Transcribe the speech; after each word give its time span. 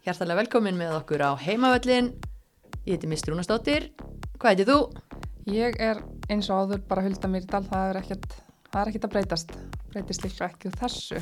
Hjartalega 0.00 0.40
velkomin 0.40 0.78
með 0.80 0.94
okkur 1.00 1.20
á 1.20 1.30
heimavöllin. 1.36 2.06
Ég 2.86 2.94
heiti 2.96 3.08
Mr. 3.08 3.34
Rúnastóttir. 3.34 3.90
Hvað 4.40 4.54
heitir 4.54 4.68
þú? 4.70 4.76
Ég 5.52 5.76
er 5.82 6.00
eins 6.32 6.48
og 6.48 6.62
áður 6.64 6.80
bara 6.88 7.04
Hulda 7.04 7.28
Mýrdal, 7.28 7.62
það 7.68 7.90
er 7.90 7.98
ekkert, 8.00 8.36
það 8.70 8.80
er 8.80 8.90
ekkert 8.92 9.06
að 9.06 9.12
breytast, 9.14 9.52
breytist 9.92 10.24
líka 10.24 10.48
ekki 10.48 10.70
úr 10.70 10.78
þessu. 10.80 11.20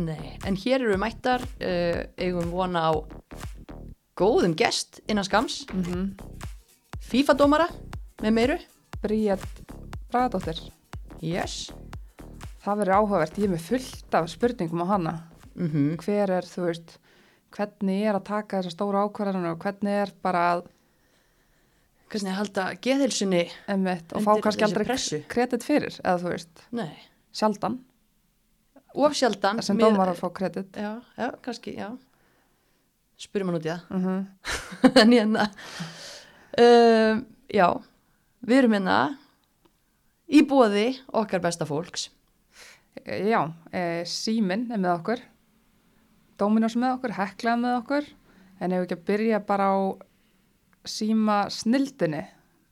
Nei, 0.00 0.34
en 0.46 0.58
hér 0.60 0.82
eru 0.82 0.92
við 0.92 1.00
mættar, 1.00 1.46
uh, 1.64 2.02
eigum 2.20 2.52
vona 2.52 2.84
á 2.88 2.92
góðum 4.20 4.56
gest 4.58 5.00
innan 5.08 5.24
skams, 5.24 5.64
Mm 5.72 5.82
-hmm. 5.82 6.06
FIFA-dómara 7.10 7.68
með 8.22 8.32
meiru. 8.32 8.58
Bríett 9.02 9.46
Bragadóttir, 10.12 10.60
Yes. 11.22 11.70
það 12.64 12.78
verður 12.78 12.96
áhugavert, 13.00 13.38
ég 13.38 13.44
er 13.44 13.56
með 13.56 13.60
fullt 13.60 14.14
af 14.14 14.28
spurningum 14.28 14.82
á 14.84 14.86
hana. 14.86 15.22
Mm 15.56 15.96
Hver 15.96 16.30
er, 16.30 16.42
þú 16.42 16.66
veist, 16.66 16.98
hvernig 17.56 18.04
er 18.06 18.18
að 18.18 18.26
taka 18.28 18.60
þessar 18.60 18.74
stóra 18.74 19.04
ákvarðanir 19.06 19.54
og 19.54 19.64
hvernig 19.64 20.02
er 20.04 20.12
bara 20.22 20.44
að, 20.54 20.68
Hvernig 22.10 22.34
halda 22.34 22.62
geðhilsunni? 22.82 23.44
og 23.70 24.22
fá 24.24 24.32
kannski 24.42 24.64
aldrei 24.66 24.86
kredit 25.30 25.62
fyrir, 25.62 25.94
eða 26.02 26.18
þú 26.18 26.32
veist, 26.32 26.62
Nei. 26.74 26.90
sjaldan, 27.30 27.78
Of 28.94 29.14
sjaldan. 29.14 29.62
sem 29.62 29.78
dómar 29.78 30.10
að 30.10 30.18
fá 30.18 30.32
kredit. 30.34 30.74
Já, 30.74 30.98
já, 31.16 31.30
kannski, 31.42 31.76
já. 31.78 31.92
Spurum 33.16 33.52
hann 33.52 33.60
út 33.60 33.66
í 33.66 33.70
það. 33.70 33.82
Mm 33.90 34.04
-hmm. 34.04 34.26
en 35.02 35.12
hérna 35.12 35.50
um, 36.58 37.26
já 37.52 37.68
við 38.46 38.58
erum 38.58 38.72
hérna 38.72 39.18
í 40.30 40.42
bóði 40.46 40.86
okkar 41.12 41.40
besta 41.40 41.66
fólks 41.68 42.08
Já, 43.06 43.52
e, 43.72 44.02
síminn 44.04 44.66
er 44.74 44.80
með 44.82 44.92
okkur, 44.98 45.20
Dominos 46.40 46.76
með 46.80 46.96
okkur, 46.96 47.16
Hekla 47.18 47.52
er 47.54 47.60
með 47.60 47.74
okkur, 47.82 48.06
en 48.60 48.72
ef 48.72 48.80
við 48.80 48.86
ekki 48.86 48.96
að 48.96 49.04
byrja 49.10 49.40
bara 49.48 49.66
á 49.68 49.78
síma 50.88 51.42
snildinni 51.52 52.22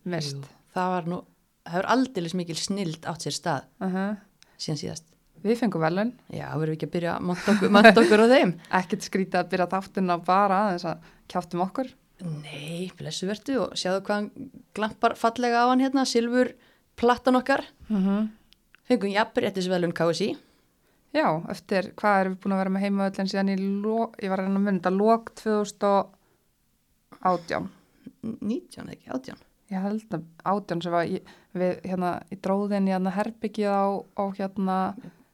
mist. 0.08 0.40
Jú, 0.40 0.56
það 0.76 0.94
var 0.94 1.10
nú, 1.12 1.20
hefur 1.68 1.90
aldeilis 1.92 2.36
mikil 2.38 2.56
snild 2.56 3.04
átt 3.08 3.26
sér 3.26 3.36
stað 3.36 3.68
Uh 3.84 4.16
síðan 4.58 4.78
síðast. 4.80 5.04
Við 5.38 5.60
fengum 5.60 5.82
velun, 5.84 6.08
já, 6.34 6.48
við 6.58 6.72
ekki 6.72 6.88
að 6.88 6.94
byrja 6.96 7.12
að 7.14 7.26
monta 7.28 7.52
okkur, 7.52 7.70
monta 7.70 8.00
okkur 8.02 8.22
á 8.26 8.32
þeim? 8.32 8.54
Ekkert 8.80 9.04
skrítið 9.06 9.38
að 9.38 9.50
byrja 9.52 9.66
þáttina 9.70 10.16
bara 10.26 10.56
aðeins 10.64 10.86
að 10.90 11.12
kjáttum 11.30 11.62
okkur. 11.62 11.92
nei, 12.42 12.90
blessu 12.98 13.28
vertu 13.28 13.60
og 13.62 13.76
sjáðu 13.78 14.00
hvað 14.08 14.16
hann 14.16 14.50
glampar 14.74 15.14
fallega 15.14 15.62
á 15.62 15.70
hann 15.70 15.84
hérna 15.84 16.02
silfur 16.10 16.50
plattan 16.98 17.38
okkar. 17.38 17.62
Mm 17.86 18.02
-hmm. 18.02 18.28
fengum 18.88 19.14
jafnréttisvelun 19.14 19.94
KSI 19.94 20.34
Já, 21.16 21.28
eftir 21.48 21.82
hvað 21.98 22.20
erum 22.20 22.32
við 22.34 22.40
búin 22.42 22.54
að 22.54 22.60
vera 22.62 22.74
með 22.74 22.84
heimavöllin 22.84 23.30
síðan 23.32 23.52
í, 23.52 23.54
lo, 23.84 23.98
ég 24.20 24.28
var 24.32 24.40
að 24.42 24.46
reyna 24.48 24.60
að 24.60 24.66
mynda, 24.68 24.90
lók 24.92 25.24
2018. 25.40 27.64
19 28.22 28.82
eða 28.82 28.94
ekki, 28.96 29.08
18 29.14 29.44
Ég 29.68 29.82
held 29.84 30.14
að 30.16 30.22
átján 30.48 30.80
sem 30.80 30.94
var 30.94 31.04
í, 31.04 31.18
við 31.56 31.72
hérna 31.84 32.10
í 32.32 32.36
dróðin 32.40 32.88
í 32.88 32.92
hérna 32.94 33.10
herbyggið 33.12 33.68
á, 33.68 34.00
á 34.16 34.24
hérna 34.38 34.76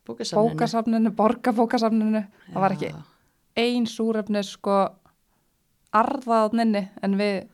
bókasafninu 0.04 0.50
bókasafninu, 0.50 1.10
borgarbókasafninu 1.14 2.22
það 2.50 2.64
var 2.64 2.74
ekki 2.74 2.90
Já. 2.90 2.98
ein 3.62 3.86
súrefni 3.86 4.42
sko 4.46 4.76
arðaðninni 5.94 6.82
en 7.06 7.14
við, 7.20 7.46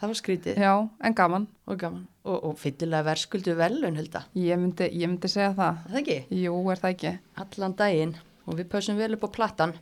það 0.00 0.10
var 0.10 0.20
skrítið. 0.20 0.60
Já, 0.64 0.74
en 1.06 1.16
gaman. 1.16 1.48
Og 1.68 1.80
gaman. 1.80 2.04
Og, 2.24 2.36
og 2.50 2.60
fyllilega 2.60 3.06
verðskuldu 3.08 3.56
velun 3.58 3.98
hulda. 4.00 4.26
Ég 4.38 4.60
myndi, 4.60 4.90
ég 4.92 5.10
myndi 5.10 5.30
segja 5.30 5.54
það. 5.56 5.80
Er 5.84 5.94
það 5.94 6.02
ekki, 6.02 6.20
jú, 6.42 6.60
er 6.72 6.82
það 6.82 6.94
ekki, 6.94 7.16
allan 7.44 7.78
daginn. 7.80 8.14
Og 8.44 8.60
við 8.60 8.70
pössum 8.72 9.00
vel 9.00 9.14
upp 9.16 9.26
á 9.28 9.36
plattan. 9.38 9.74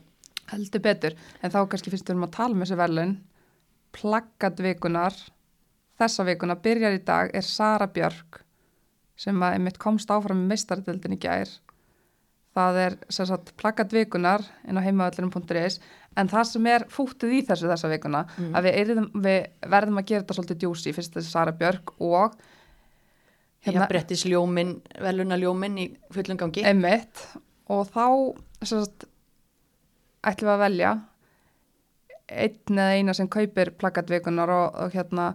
Heldur 0.51 0.83
betur. 0.83 1.15
En 1.41 1.53
þá 1.53 1.61
kannski 1.71 1.93
fyrst 1.93 2.07
við 2.07 2.15
erum 2.15 2.27
að 2.27 2.35
tala 2.37 2.57
með 2.57 2.67
þessi 2.67 2.81
verðlun 2.83 3.15
plaggatvikunar 3.93 5.17
þessa 6.01 6.25
vikuna 6.27 6.57
byrjar 6.61 6.97
í 6.97 7.03
dag 7.05 7.33
er 7.35 7.45
Sara 7.45 7.87
Björk 7.93 8.41
sem 9.19 9.37
að 9.45 9.57
einmitt 9.57 9.77
komst 9.81 10.09
áfram 10.11 10.41
með 10.41 10.55
meistardildin 10.55 11.15
í 11.15 11.19
gær. 11.21 11.49
Það 12.53 12.79
er 12.81 12.95
sem 13.13 13.29
sagt 13.29 13.53
plaggatvikunar 13.61 14.43
inn 14.67 14.77
á 14.77 14.85
heimaðallunum.is 14.85 15.79
en 16.15 16.29
það 16.29 16.43
sem 16.49 16.67
er 16.67 16.85
fútið 16.89 17.37
í 17.37 17.41
þessu 17.47 17.69
þessa 17.69 17.89
vikuna 17.91 18.25
Mm. 18.37 18.55
að 18.55 18.63
við, 18.63 18.73
erum, 18.81 19.07
við 19.23 19.39
verðum 19.75 19.97
að 19.97 20.05
gera 20.09 20.23
þetta 20.23 20.33
svolítið 20.33 20.59
djúsi 20.63 20.93
fyrst 20.93 21.13
þessi 21.13 21.31
Sara 21.31 21.51
Björk 21.51 21.93
og 21.99 22.35
hérna 23.65 23.87
brettis 23.87 24.25
ljómin, 24.25 24.81
veluna 24.99 25.37
ljómin 25.39 25.77
í 25.79 25.87
fullum 26.11 26.37
gangi. 26.37 26.65
Einmitt. 26.67 27.27
Og 27.71 27.87
þá 27.87 28.05
sagt, 28.67 29.05
ætlum 30.23 30.49
við 30.49 30.53
að 30.53 30.63
velja 30.65 30.91
einn 32.33 32.77
eða 32.79 32.97
eina 32.97 33.13
sem 33.13 33.29
kaupir 33.31 33.71
plakatvíkunar 33.79 34.51
og, 34.51 34.75
og 34.83 34.93
hérna 34.95 35.33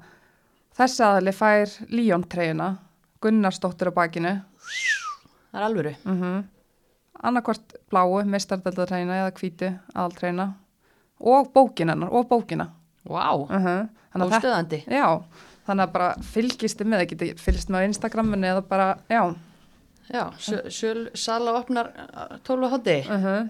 þessi 0.79 1.05
aðli 1.07 1.35
fær 1.37 1.73
Líón-treyjuna 1.93 2.77
Gunnarsdóttir 3.23 3.91
á 3.91 3.93
bakinu. 3.97 4.37
Það 5.51 5.61
er 5.61 5.67
alvöru. 5.67 5.95
Mm 6.05 6.23
-hmm. 6.23 6.45
annarkvort 7.23 7.75
bláu, 7.91 8.25
mistardaldatreyjuna 8.25 9.15
eða 9.23 9.33
hvítu 9.33 9.73
aðaltreyjuna 9.95 10.55
og 11.21 11.53
bókina 11.53 11.93
hennar 11.93 12.13
og 12.15 12.29
bókina. 12.29 12.71
Wow, 13.09 13.43
uh 13.43 13.51
-huh. 13.51 13.89
óstöðandi. 14.15 14.85
Já, 14.87 15.23
þannig 15.67 15.83
að 15.83 15.93
bara 15.93 16.15
fylgist 16.23 16.81
með, 16.81 16.99
það 16.99 17.09
getur 17.09 17.39
fylgst 17.39 17.69
með 17.69 17.79
á 17.81 17.87
Instagraminu 17.89 18.47
eða 18.47 18.69
bara, 18.69 18.99
já. 19.09 19.35
Já, 20.09 20.33
söl, 20.69 21.11
sala 21.15 21.53
opnar 21.53 21.91
12 22.45 22.69
hótti, 22.71 23.05
uh 23.11 23.25
-huh. 23.25 23.49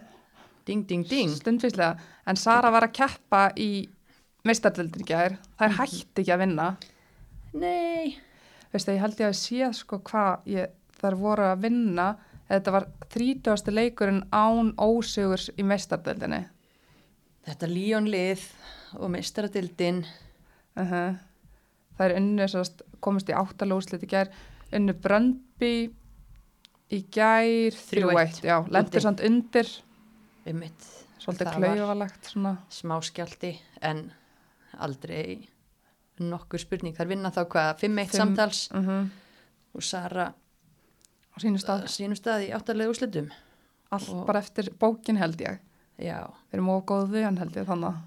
ding 0.67 0.89
ding 0.89 1.09
ding. 1.09 1.31
Stundvíslega, 1.31 1.97
en 2.27 2.37
Sara 2.37 2.71
var 2.71 2.83
að 2.83 2.93
keppa 2.93 3.51
í 3.57 3.89
meistardildin 4.45 5.07
gær. 5.07 5.37
Það 5.59 5.69
er 5.69 5.77
hætti 5.77 6.23
ekki 6.23 6.33
að 6.33 6.39
vinna. 6.39 6.77
Nei, 7.53 8.19
veistu, 8.73 8.93
ég 8.93 9.01
held 9.01 9.21
ég 9.21 9.28
að 9.28 9.33
sé 9.33 9.73
sko 9.73 9.99
hvað 9.99 10.39
þær 11.01 11.15
voru 11.15 11.43
að 11.43 11.61
vinna. 11.61 12.17
Þetta 12.49 12.71
var 12.71 12.87
30. 13.09 13.71
leikurinn 13.71 14.23
án 14.33 14.75
ósugurs 14.78 15.51
í 15.59 15.62
meistardildinni 15.62 16.49
þetta 17.48 17.69
líjónlið 17.72 18.44
og 18.98 19.10
meistaradildin 19.14 20.04
uh 20.78 20.92
það 21.98 22.04
er 22.06 22.14
unnu 22.20 22.44
sérst, 22.47 22.82
komist 23.03 23.28
í 23.28 23.34
áttalúslit 23.34 24.04
í 24.06 24.09
gær. 24.10 24.28
Unnu 24.72 24.92
Bröndby 25.03 25.88
í 26.94 27.00
gær 27.10 27.75
3-1, 27.75 27.81
3-1, 27.91 28.42
já, 28.47 28.54
úti. 28.62 28.70
lendur 28.76 29.03
samt 29.03 29.20
undir. 29.26 29.66
Um 30.47 30.60
mitt 30.62 30.86
svolítið 31.19 31.50
svona. 32.31 32.53
smá 32.70 32.94
skjálti 33.03 33.50
en 33.82 34.12
aldrei 34.78 35.48
nokkur 36.20 36.59
spurning, 36.62 36.94
þær 36.97 37.10
vinna 37.10 37.30
þá 37.34 37.42
hvað 37.50 37.72
5-1 37.82 37.82
Fimm- 37.82 38.15
samtals? 38.15 38.69
uh 38.72 39.06
og 39.75 39.82
Sara 39.82 40.28
á 40.32 41.36
sínum 41.38 41.59
stað. 41.60 41.84
í 42.48 42.53
áttarlega 42.54 42.88
úrslitum. 42.91 43.30
Allt 43.92 44.09
og- 44.09 44.26
bara 44.26 44.38
eftir 44.38 44.70
bókin 44.78 45.19
held 45.19 45.36
ég 45.41 45.59
já, 45.98 46.19
við 46.48 46.59
erum 46.59 46.70
of 46.75 46.84
góð 46.88 47.12
við 47.12 47.26
hann 47.26 47.38
held 47.41 47.59
ég 47.59 47.69
þannig. 47.69 48.00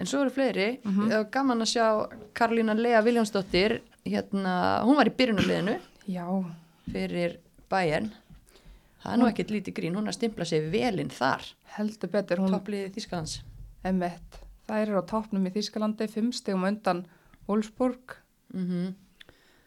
En 0.00 0.10
svo 0.10 0.22
eru 0.24 0.32
fleiri, 0.34 0.68
mm. 0.82 0.96
-hmm. 0.96 1.30
gaman 1.30 1.64
að 1.64 1.72
sjá 1.74 1.86
Karolína 2.32 2.74
Lea 2.74 3.02
Viljánsdóttir, 3.04 3.80
hérna, 4.04 4.54
hún 4.84 4.96
var 4.96 5.08
í 5.08 5.16
byrjunuleginu 5.18 5.78
já, 6.06 6.26
fyrir 6.90 7.38
bæjarn. 7.70 8.10
Það 9.02 9.12
er 9.12 9.20
nú 9.20 9.28
ekkert 9.28 9.50
lítið 9.50 9.74
grín, 9.74 9.94
hún 9.96 10.08
er 10.08 10.14
að 10.14 10.18
stimpla 10.18 10.44
sig 10.44 10.70
velinn 10.72 11.12
þar, 11.12 11.44
heldur 11.76 12.10
betur 12.10 12.40
hún 12.40 12.52
toppliðið 12.56 12.94
Þísklands. 12.96 13.42
emitt, 13.84 14.40
það 14.66 14.80
eru 14.80 15.00
á 15.00 15.02
toppnum 15.04 15.46
í 15.46 15.50
Þýskalandi 15.52 16.08
fimm 16.08 16.32
stegum 16.32 16.64
undan 16.64 17.06
Wolfsburg 17.46 18.20
Mm 18.54 18.94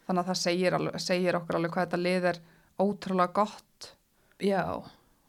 þannig 0.07 0.23
að 0.23 0.29
það 0.29 0.39
segir, 0.41 0.77
segir 1.03 1.37
okkur 1.39 1.59
alveg 1.59 1.73
hvað 1.75 1.87
þetta 1.87 2.01
lið 2.01 2.27
er 2.31 2.41
ótrúlega 2.79 3.35
gott 3.35 3.93
Já, 4.37 4.85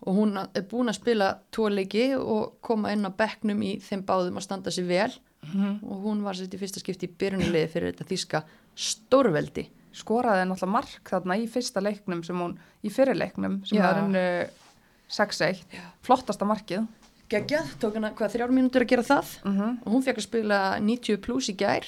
og 0.06 0.14
hún 0.14 0.36
er 0.38 0.66
búin 0.70 0.91
að 0.91 1.00
spila 1.00 1.31
tvo 1.54 1.69
leiki 1.72 2.12
og 2.19 2.59
koma 2.64 2.92
inn 2.94 3.06
á 3.06 3.10
bekknum 3.10 3.62
í 3.66 3.78
þeim 3.82 4.04
báðum 4.06 4.38
að 4.38 4.47
standa 4.47 4.70
sig 4.75 4.86
vel. 4.88 5.10
Mhm. 5.39 5.84
og 5.86 6.03
hún 6.03 6.22
var 6.22 6.34
sett 6.34 6.54
í 6.54 6.59
fyrsta 6.59 6.80
skipti 6.83 7.06
í 7.06 7.15
byrjunulegið 7.15 7.71
fyrir 7.71 7.92
þetta 7.92 8.06
Þíska 8.10 8.41
stórveldi. 8.74 9.68
skoraði 9.95 10.45
náttúrulega 10.47 10.72
mark 10.72 11.10
þarna 11.10 11.36
í 11.39 11.47
fyrsta 11.48 11.80
leiknum 11.80 12.24
sem 12.24 12.36
hún, 12.36 12.59
í 12.84 12.91
fyrirleiknum 12.91 13.65
sem 13.66 13.78
er 13.78 14.03
unnu 14.03 14.24
6-1 15.09 15.62
flottasta 16.03 16.44
markið. 16.44 16.86
Geggjað, 17.28 17.71
tók 17.80 17.94
hana 17.94 18.10
hvað 18.10 18.34
þrjár 18.34 18.53
mínútur 18.53 18.83
að 18.83 18.89
gera 18.89 19.03
það? 19.03 19.33
Mm 19.44 19.56
-hmm. 19.56 19.78
og 19.84 19.92
hún 19.92 20.03
fekk 20.03 20.18
að 20.18 20.28
spila 20.28 20.78
90 20.80 21.16
pluss 21.16 21.48
í 21.48 21.56
gær. 21.56 21.86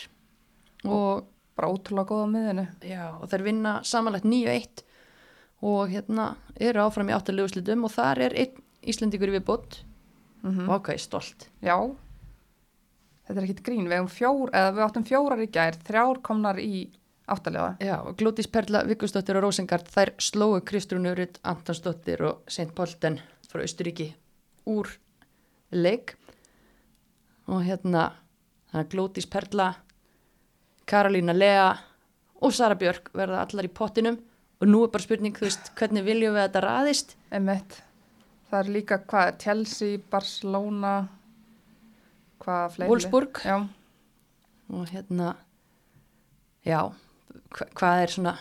Og 0.84 1.24
bara 1.56 1.68
ótrúlega 1.68 2.08
góð 2.08 2.24
á 2.24 2.28
miðinu 2.32 2.66
Já, 2.80 3.04
og 3.20 3.28
þær 3.28 3.42
vinna 3.42 3.80
samanlegt 3.84 4.24
9-1 4.24 4.84
og 5.60 5.90
hérna 5.92 6.34
eru 6.60 6.82
áfram 6.84 7.10
í 7.10 7.14
áttalegu 7.16 7.48
slitum 7.52 7.84
og 7.84 7.92
þar 7.94 8.26
er 8.28 8.36
einn 8.44 8.62
Íslandíkur 8.80 9.28
í 9.28 9.36
viðbót. 9.38 9.82
Mm 10.42 10.58
-hmm. 10.58 10.68
og 10.70 10.88
er 10.88 10.98
stolt. 10.98 11.48
já. 11.62 11.96
Þetta 13.26 13.40
er 13.40 13.44
ekkit 13.44 13.62
grín, 13.62 13.84
við, 13.86 13.92
eigum 13.92 14.08
fjór, 14.08 14.50
við 14.50 14.82
áttum 14.82 15.04
fjórar 15.04 15.38
í 15.38 15.46
gær 15.46 15.76
þrjár 15.86 16.22
komnar 16.22 16.58
í 16.58 16.90
áttalega. 17.26 17.76
Já, 17.80 18.14
Glótis 18.16 18.48
Perla, 18.48 18.82
Vigustóttir 18.84 19.36
og 19.36 19.42
Rósengard 19.42 19.86
þær 19.86 20.14
slóu 20.18 20.60
Kristrúnu 20.60 21.14
Rutt, 21.14 21.38
Antonsdóttir 21.42 22.22
og 22.22 22.42
Seint 22.48 22.74
Polten 22.74 23.20
frá 23.48 23.62
Austuríki 23.62 24.14
úr 24.66 24.88
leik. 25.70 26.16
Og 27.46 27.62
hérna 27.62 28.12
Glótis 28.90 29.26
Perla 29.26 29.74
Karolína 30.86 31.32
Lea 31.32 31.70
og 32.40 32.52
Sara 32.52 32.74
Björk 32.74 33.12
verða 33.14 33.44
allar 33.44 33.68
í 33.68 33.72
pottinum 33.74 34.18
og 34.60 34.68
nú 34.68 34.82
er 34.84 34.92
bara 34.92 35.04
spurning, 35.04 35.36
þú 35.36 35.46
veist, 35.48 35.70
hvernig 35.78 36.04
viljum 36.04 36.34
við 36.36 36.42
að 36.42 36.48
þetta 36.48 36.62
raðist 36.66 37.16
Emmett. 37.32 37.78
Það 38.50 38.60
er 38.60 38.72
líka 38.74 38.98
hvað, 39.08 39.28
Chelsea, 39.40 40.00
Barcelona, 40.10 40.94
hvað 42.42 42.64
fleiri? 42.74 42.90
Wolfsburg 42.90 43.40
Já, 43.46 43.56
og 44.70 44.90
hérna 44.90 45.34
já, 46.66 46.80
hva, 47.54 47.68
hvað 47.78 48.02
er 48.04 48.14
svona 48.16 48.34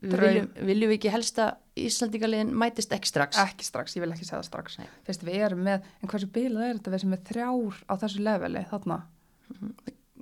viljum, 0.00 0.46
viljum 0.70 0.92
við 0.92 0.96
ekki 1.00 1.12
helst 1.12 1.42
að 1.42 1.58
Íslandingaliðin 1.80 2.54
mætist 2.60 2.92
ekki 2.92 3.08
strax 3.08 3.38
ekki 3.40 3.66
strax, 3.66 3.94
ég 3.96 4.04
vil 4.04 4.12
ekki 4.14 4.26
segja 4.28 4.42
strax. 4.44 4.78
Nei. 4.80 4.88
Fyrst 5.06 5.22
við 5.26 5.44
erum 5.48 5.62
með, 5.66 5.84
en 6.00 6.10
hversu 6.12 6.30
bilað 6.32 6.66
er 6.66 6.78
þetta 6.78 6.94
við 6.94 7.04
sem 7.04 7.14
er 7.16 7.22
þrjár 7.30 7.78
á 7.88 7.94
þessu 8.04 8.24
leveli 8.26 8.64
þarna? 8.70 8.98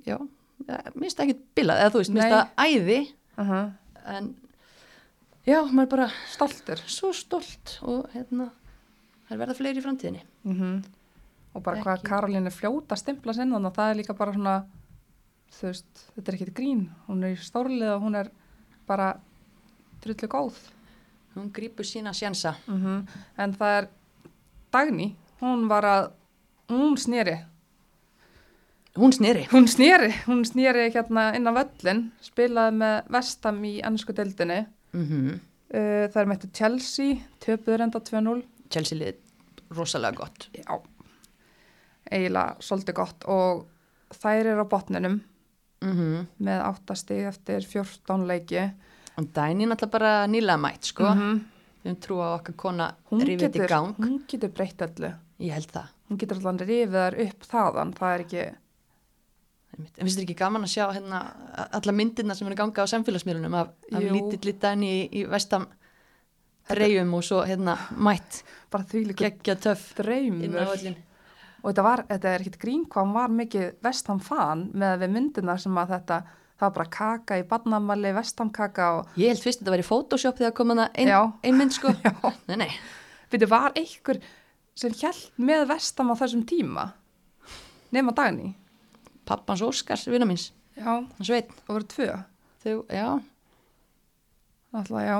já, 0.07 0.17
ja, 0.65 0.77
minnst 0.95 1.19
ekki 1.23 1.37
bilað 1.57 1.83
eða 1.83 1.93
þú 1.93 2.03
veist, 2.03 2.15
minnst 2.15 2.35
það 2.35 2.67
æði 2.67 2.99
Uh 3.39 3.69
en 4.09 4.31
já, 5.47 5.59
maður 5.71 5.85
er 5.85 5.91
bara 5.93 6.07
Stoltur. 6.29 6.81
svo 6.87 7.11
stolt 7.13 7.77
og 7.81 8.09
hérna 8.13 8.49
það 9.27 9.35
er 9.35 9.41
verða 9.43 9.57
fleiri 9.59 9.81
í 9.81 9.85
framtíðinni 9.85 10.23
Mm 10.43 10.81
Og 11.57 11.63
bara 11.65 11.81
hvað. 11.81 12.03
Karolín 12.05 12.45
er 12.45 12.53
fljóta 12.53 12.93
stimpla 12.95 13.33
sinn 13.33 13.55
að 13.57 13.71
það 13.73 13.89
er 13.89 13.95
líka 13.97 14.13
bara 14.13 14.33
svona, 14.35 14.51
þú 15.57 15.63
veist, 15.65 16.01
þetta 16.13 16.29
er 16.29 16.35
ekkit 16.37 16.51
grín. 16.53 16.83
Hún 17.07 17.23
er 17.25 17.33
í 17.33 17.39
stórlið 17.41 17.89
og 17.95 18.03
hún 18.03 18.17
er 18.19 18.29
bara 18.85 19.07
drullu 20.03 20.29
góð. 20.29 20.59
hún 21.35 21.49
grípur 21.51 21.85
sína 21.85 22.13
sjansa 22.13 22.55
Mm 22.67 23.07
En 23.37 23.53
það 23.53 23.77
er 23.77 23.87
Dagný, 24.71 25.15
hún 25.41 25.67
var 25.67 25.83
að, 25.83 26.11
hún 26.69 26.97
snýri, 26.97 27.39
hún 28.95 29.11
sneri 29.11 29.47
hún 29.49 29.65
snýri, 29.67 30.11
hún 30.27 30.45
snýri 30.45 30.91
hérna 30.93 31.31
inn 31.35 31.49
á 31.49 31.53
völlin, 31.57 32.11
spilaði 32.21 32.75
með 32.77 33.09
Vestam 33.09 33.63
í 33.65 33.79
ennsku 33.81 34.13
deildinni. 34.13 34.67
Mm 34.93 35.39
Uh, 35.69 36.07
það 36.09 36.15
er 36.17 36.25
mættu 36.25 36.47
Chelsea, 36.57 37.15
töpuður 37.39 37.83
enda 37.85 37.99
2-0. 38.01 38.39
Chelsea 38.73 38.97
lið 38.97 39.19
rosalega 39.77 40.17
gott 40.17 40.47
Já, 40.57 40.79
eiginlega 42.09 42.55
svolítið 42.65 42.95
gott 42.97 43.27
og 43.29 43.67
þær 44.17 44.49
eru 44.53 44.63
á 44.65 44.71
botninum 44.71 45.19
mm 45.85 46.23
með 46.41 46.63
8 46.71 46.95
stig 46.97 47.27
eftir 47.29 47.61
14 47.69 48.25
leiki. 48.27 48.63
og 49.19 49.27
Dæni 49.35 49.67
náttúrulega 49.69 49.91
bara 49.93 50.13
nýlega 50.27 50.57
mætt 50.59 50.89
sko 50.89 51.03
Mhm. 51.13 51.39
við 51.85 51.91
höfum 51.91 51.99
trú 52.01 52.17
á 52.17 52.27
okkar 52.39 52.55
kona 52.57 52.87
rifið 53.11 53.55
í 53.61 53.67
gang 53.67 53.93
hún 53.99 54.19
getur 54.27 54.49
breytt 54.49 54.81
öllu. 54.81 55.13
ég 55.39 55.51
held 55.53 55.71
það 55.71 55.87
Hún 56.09 56.17
getur 56.17 56.37
allan 56.41 56.57
rifið 56.59 56.91
þar 56.97 57.19
upp 57.27 57.43
þaðan, 57.45 57.93
það 57.93 58.13
er 58.15 58.25
ekki. 58.25 58.55
En 59.79 60.05
finnst 60.05 60.19
þér 60.19 60.25
ekki 60.25 60.37
gaman 60.39 60.65
að 60.67 60.73
sjá 60.73 60.85
hérna 60.91 61.19
alla 61.79 61.95
myndirna 61.95 62.35
sem 62.37 62.47
er 62.47 62.55
að 62.55 62.61
ganga 62.63 62.85
á 62.85 62.91
samfélagsmiðlunum 62.91 63.59
af, 63.59 63.75
af 63.95 64.07
lítill 64.13 64.55
Dæni 64.59 64.89
í, 64.89 65.03
í 65.21 65.25
vestam 65.29 65.67
reyjum 66.69 67.13
og 67.17 67.23
svo 67.25 67.43
hérna 67.47 67.75
mætt. 67.97 68.43
Bara 68.71 68.87
því 68.89 69.05
líka 69.09 69.29
geggja 69.29 69.55
töff 69.63 69.93
Og 71.59 71.71
þetta, 71.71 71.83
var, 71.83 72.05
þetta 72.07 72.31
er 72.31 72.43
ekkit 72.43 72.59
grín 72.61 72.83
hvað 72.91 73.15
var 73.15 73.31
mikið 73.35 73.65
vestam 73.83 74.21
fan 74.23 74.69
með 74.79 75.01
við 75.01 75.15
myndina 75.15 75.57
sem 75.59 75.79
að 75.81 75.95
þetta, 75.95 76.19
það 76.55 76.65
var 76.67 76.75
bara 76.77 76.93
kaka 76.95 77.39
í 77.41 77.43
badnamali, 77.49 78.13
vestamkaka 78.15 78.91
og, 78.99 79.09
ég 79.19 79.33
held 79.33 79.43
fyrst 79.43 79.59
að 79.59 79.65
þetta 79.65 79.75
væri 79.75 79.87
Photoshop 79.89 80.39
þegar 80.39 80.55
kom 80.55 80.71
hana 80.71 80.87
ein, 80.93 81.11
ein 81.43 81.59
mynd 81.59 81.75
sko. 81.75 81.91
Nei, 82.49 82.61
nei. 82.63 82.69
Þetta 83.29 83.49
var 83.51 83.75
einhver 83.77 84.21
sem 84.79 84.95
hjælt 84.95 85.35
með 85.35 85.67
vestam 85.73 86.13
á 86.13 86.15
þessum 86.21 86.45
tíma? 86.47 86.87
Nema 87.91 88.13
dagni. 88.15 88.53
Pappans 89.29 89.61
Óskars, 89.65 90.07
vina 90.09 90.25
míns 90.29 90.49
Já, 90.79 90.93
sveit, 91.21 91.49
það 91.67 91.75
voru 91.75 91.87
tvö. 91.91 92.09
þau, 92.63 92.75
já 92.89 93.07
Náttúrulega, 94.73 95.07
já. 95.09 95.19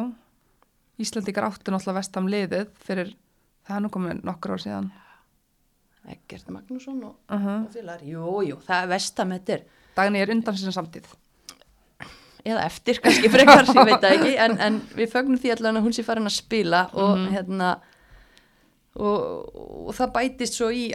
Íslandikar 1.02 1.48
áttu 1.48 1.72
náttúrulega 1.74 1.98
vestam 2.00 2.28
liðið 2.30 2.68
fyrir, 2.86 3.14
það 3.66 3.76
er 3.78 3.82
nú 3.86 3.90
komin 3.94 4.20
nokkur 4.28 4.52
ár 4.54 4.62
síðan. 4.62 4.90
Eggert 6.10 6.50
Magnússon 6.54 7.04
og, 7.04 7.16
Uh 7.32 7.38
-huh. 7.40 7.66
og 7.66 7.74
félagar, 7.74 8.04
jú, 8.04 8.42
jú, 8.50 8.56
það 8.68 8.84
er 8.84 8.88
vestamettir 8.88 9.64
Dagni 9.96 10.20
er 10.22 10.30
undan 10.32 10.58
sinna 10.58 10.72
samtíð. 10.72 11.06
eða 12.46 12.64
eftir, 12.66 13.00
kannski 13.02 13.30
frekar, 13.30 13.66
ég 13.66 13.86
veit 13.86 14.04
ekki 14.04 14.38
en, 14.38 14.58
en 14.60 14.82
við 14.96 15.12
fögnum 15.12 15.38
því 15.38 15.52
allavega 15.52 15.80
að 15.80 15.84
hún 15.86 15.94
sé 15.94 16.04
farin 16.04 16.26
að 16.26 16.38
spila 16.38 16.90
og 16.94 17.18
Mhm. 17.18 17.34
hérna 17.34 17.80
og, 18.96 19.56
og 19.88 19.94
það 19.96 20.12
bætist 20.14 20.54
svo 20.54 20.70
í 20.72 20.94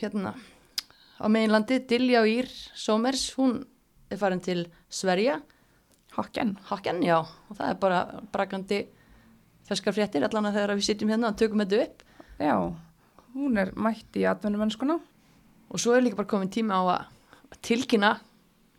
hérna 0.00 0.34
á 1.20 1.26
meginlandi, 1.28 1.78
Dilja 1.86 2.22
Ír 2.26 2.48
Somers, 2.74 3.34
hún 3.36 3.64
er 4.10 4.16
farin 4.18 4.40
til 4.40 4.66
Sverja, 4.88 5.40
Hokken. 6.16 6.56
Hakken, 6.66 7.02
já 7.06 7.18
og 7.20 7.56
það 7.56 7.68
er 7.70 7.74
bara 7.78 8.00
brakandi 8.32 8.80
ferskar 9.68 9.92
fréttir 9.94 10.24
allan 10.26 10.46
að 10.50 10.56
þegar 10.58 10.74
við 10.76 10.86
sitjum 10.88 11.08
hérna 11.12 11.28
og 11.30 11.36
tökum 11.38 11.60
þetta 11.62 11.84
upp 11.84 12.02
Já, 12.40 12.56
hún 13.34 13.58
er 13.60 13.70
mætt 13.76 14.16
í 14.18 14.24
atvinnumennskuna. 14.26 14.98
og 15.70 15.78
svo 15.78 15.92
er 15.94 16.02
líka 16.02 16.16
bara 16.16 16.26
komin 16.26 16.50
tíma 16.50 16.74
á 16.74 16.82
að 17.52 17.60
tilkynna 17.62 18.18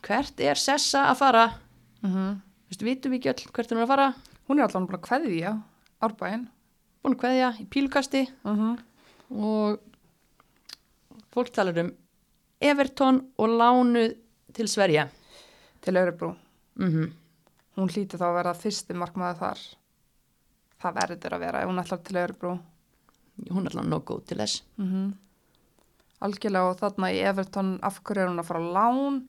hvert 0.03 0.39
er 0.41 0.55
Sessa 0.55 1.05
að 1.11 1.17
fara 1.17 1.45
Uh 2.03 2.09
-huh. 2.09 2.41
Vistu, 2.69 2.85
vitum 2.85 3.11
við 3.11 3.19
ekki 3.27 3.29
öll 3.29 3.51
hvert 3.53 3.69
hún 3.71 3.77
er 3.77 3.83
að 3.83 3.87
fara 3.87 4.13
Hún 4.49 4.59
er 4.59 4.63
allan 4.63 4.87
bara 4.87 4.97
kveðja 4.97 5.61
árbæinn. 6.01 6.47
búin 7.03 7.13
að 7.15 7.19
kveðja 7.19 7.61
í 7.61 7.65
pílukasti 7.69 8.27
Uh 8.43 8.57
-huh. 8.57 8.79
og 9.31 9.79
fólk 11.33 11.51
talar 11.53 11.77
um 11.79 11.91
Everton 12.61 13.21
og 13.37 13.49
lánuð 13.49 14.15
til 14.53 14.67
Sverja 14.69 15.07
Til 15.81 15.97
Örebro. 15.97 16.35
mm 16.75 17.11
Hún 17.77 17.87
hlýti 17.87 18.17
þá 18.19 18.25
að 18.27 18.35
vera 18.35 18.53
fyrsti 18.53 18.93
markmaður 18.93 19.37
þar. 19.39 19.59
Það 20.81 20.97
verður 20.99 21.33
að 21.33 21.39
vera 21.39 21.65
hún 21.65 21.79
ætlar 21.79 22.01
til 22.03 22.17
Örebro. 22.17 22.59
hún 23.49 23.65
er 23.65 23.71
allavega 23.71 23.89
no 23.89 23.99
go 23.99 24.19
til 24.19 24.37
þess 24.37 24.63
Mm 24.77 24.87
-hmm. 24.87 25.13
Algjörlega 26.21 26.69
og 26.69 26.77
þarna 26.79 27.11
í 27.11 27.17
Everton 27.17 27.79
af 27.81 28.03
hverju 28.03 28.21
er 28.21 28.27
hún 28.27 28.39
að 28.39 28.45
fara 28.45 28.59
á 28.59 28.73
lán. 28.73 29.27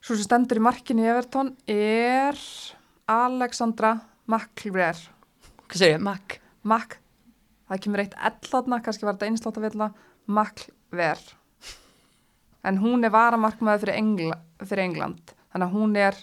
Svo 0.00 0.16
sem 0.16 0.24
stendur 0.24 0.56
í 0.56 0.60
markinu 0.60 1.02
í 1.02 1.10
Everton 1.10 1.56
er 1.66 2.34
Alexandra 3.06 4.00
McLear. 4.26 4.96
hvað 5.68 5.76
segir 5.78 5.98
ég, 5.98 6.00
Mac 6.00 6.40
Mac, 6.64 6.96
það 7.68 7.80
kemur 7.84 8.00
eitt 8.00 8.14
ellatna, 8.16 8.80
kannski 8.80 9.04
var 9.04 9.18
þetta 9.18 9.28
einslátt 9.28 9.58
að 9.60 9.66
vilja, 9.68 9.88
McLear. 10.26 11.18
En 12.64 12.78
hún 12.80 13.04
er 13.04 13.10
varamarkmaður 13.12 13.80
fyrir, 13.84 13.98
Engla, 14.00 14.36
fyrir 14.64 14.84
England, 14.88 15.34
þannig 15.52 15.66
að 15.68 15.74
hún 15.76 15.96
er 16.00 16.14